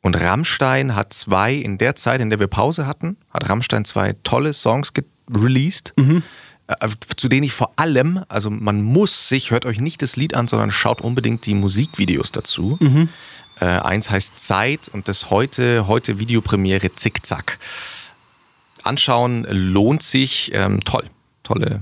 Und 0.00 0.20
Rammstein 0.20 0.94
hat 0.94 1.12
zwei, 1.12 1.54
in 1.54 1.76
der 1.76 1.96
Zeit, 1.96 2.20
in 2.20 2.30
der 2.30 2.40
wir 2.40 2.46
Pause 2.46 2.86
hatten, 2.86 3.16
hat 3.30 3.48
Rammstein 3.48 3.84
zwei 3.84 4.14
tolle 4.22 4.52
Songs 4.52 4.92
released. 5.30 5.92
Mhm. 5.96 6.22
Äh, 6.68 6.88
zu 7.16 7.28
denen 7.28 7.44
ich 7.44 7.54
vor 7.54 7.72
allem, 7.76 8.24
also 8.28 8.50
man 8.50 8.82
muss 8.82 9.28
sich, 9.28 9.50
hört 9.50 9.64
euch 9.64 9.80
nicht 9.80 10.02
das 10.02 10.16
Lied 10.16 10.34
an, 10.34 10.46
sondern 10.46 10.70
schaut 10.70 11.00
unbedingt 11.00 11.46
die 11.46 11.54
Musikvideos 11.54 12.30
dazu. 12.30 12.76
Mhm. 12.80 13.08
Äh, 13.58 13.64
eins 13.64 14.10
heißt 14.10 14.38
Zeit 14.38 14.88
und 14.88 15.08
das 15.08 15.30
heute, 15.30 15.86
heute 15.88 16.18
Videopremiere 16.18 16.94
Zickzack. 16.94 17.58
Anschauen 18.82 19.46
lohnt 19.48 20.02
sich. 20.02 20.50
Ähm, 20.52 20.84
toll, 20.84 21.04
tolle, 21.42 21.80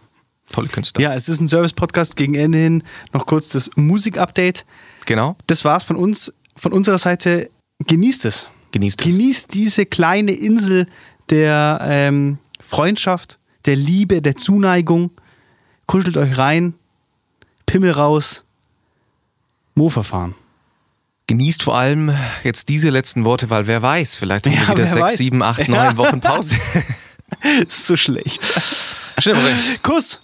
tolle 0.52 0.66
Künstler. 0.66 1.00
Ja, 1.00 1.14
es 1.14 1.28
ist 1.28 1.40
ein 1.40 1.46
Service-Podcast 1.46 2.16
gegen 2.16 2.34
Ende 2.34 2.58
hin. 2.58 2.82
Noch 3.12 3.26
kurz 3.26 3.50
das 3.50 3.70
Musik-Update. 3.76 4.66
Genau. 5.06 5.36
Das 5.46 5.64
war's 5.64 5.84
von 5.84 5.94
uns, 5.94 6.34
von 6.56 6.72
unserer 6.72 6.98
Seite. 6.98 7.50
Genießt 7.86 8.24
es. 8.24 8.48
Genießt 8.72 9.00
es. 9.00 9.06
Genießt 9.06 9.54
diese 9.54 9.86
kleine 9.86 10.32
Insel 10.32 10.86
der 11.30 11.78
ähm, 11.82 12.38
Freundschaft 12.60 13.38
der 13.66 13.76
Liebe, 13.76 14.22
der 14.22 14.36
Zuneigung. 14.36 15.10
Kuschelt 15.86 16.16
euch 16.16 16.38
rein, 16.38 16.74
Pimmel 17.66 17.90
raus, 17.90 18.42
Mofa 19.74 20.02
fahren. 20.02 20.34
Genießt 21.26 21.62
vor 21.62 21.76
allem 21.76 22.14
jetzt 22.42 22.68
diese 22.68 22.90
letzten 22.90 23.24
Worte, 23.24 23.48
weil 23.50 23.66
wer 23.66 23.80
weiß, 23.80 24.16
vielleicht 24.16 24.46
haben 24.46 24.54
wir 24.54 24.62
ja, 24.62 24.68
wieder 24.68 24.86
sechs, 24.86 25.02
weiß. 25.02 25.16
sieben, 25.16 25.42
acht, 25.42 25.68
neun. 25.68 25.96
Wochen 25.96 26.20
Pause. 26.20 26.56
ist 27.68 27.86
so 27.86 27.96
schlecht. 27.96 28.40
Kuss. 29.82 30.20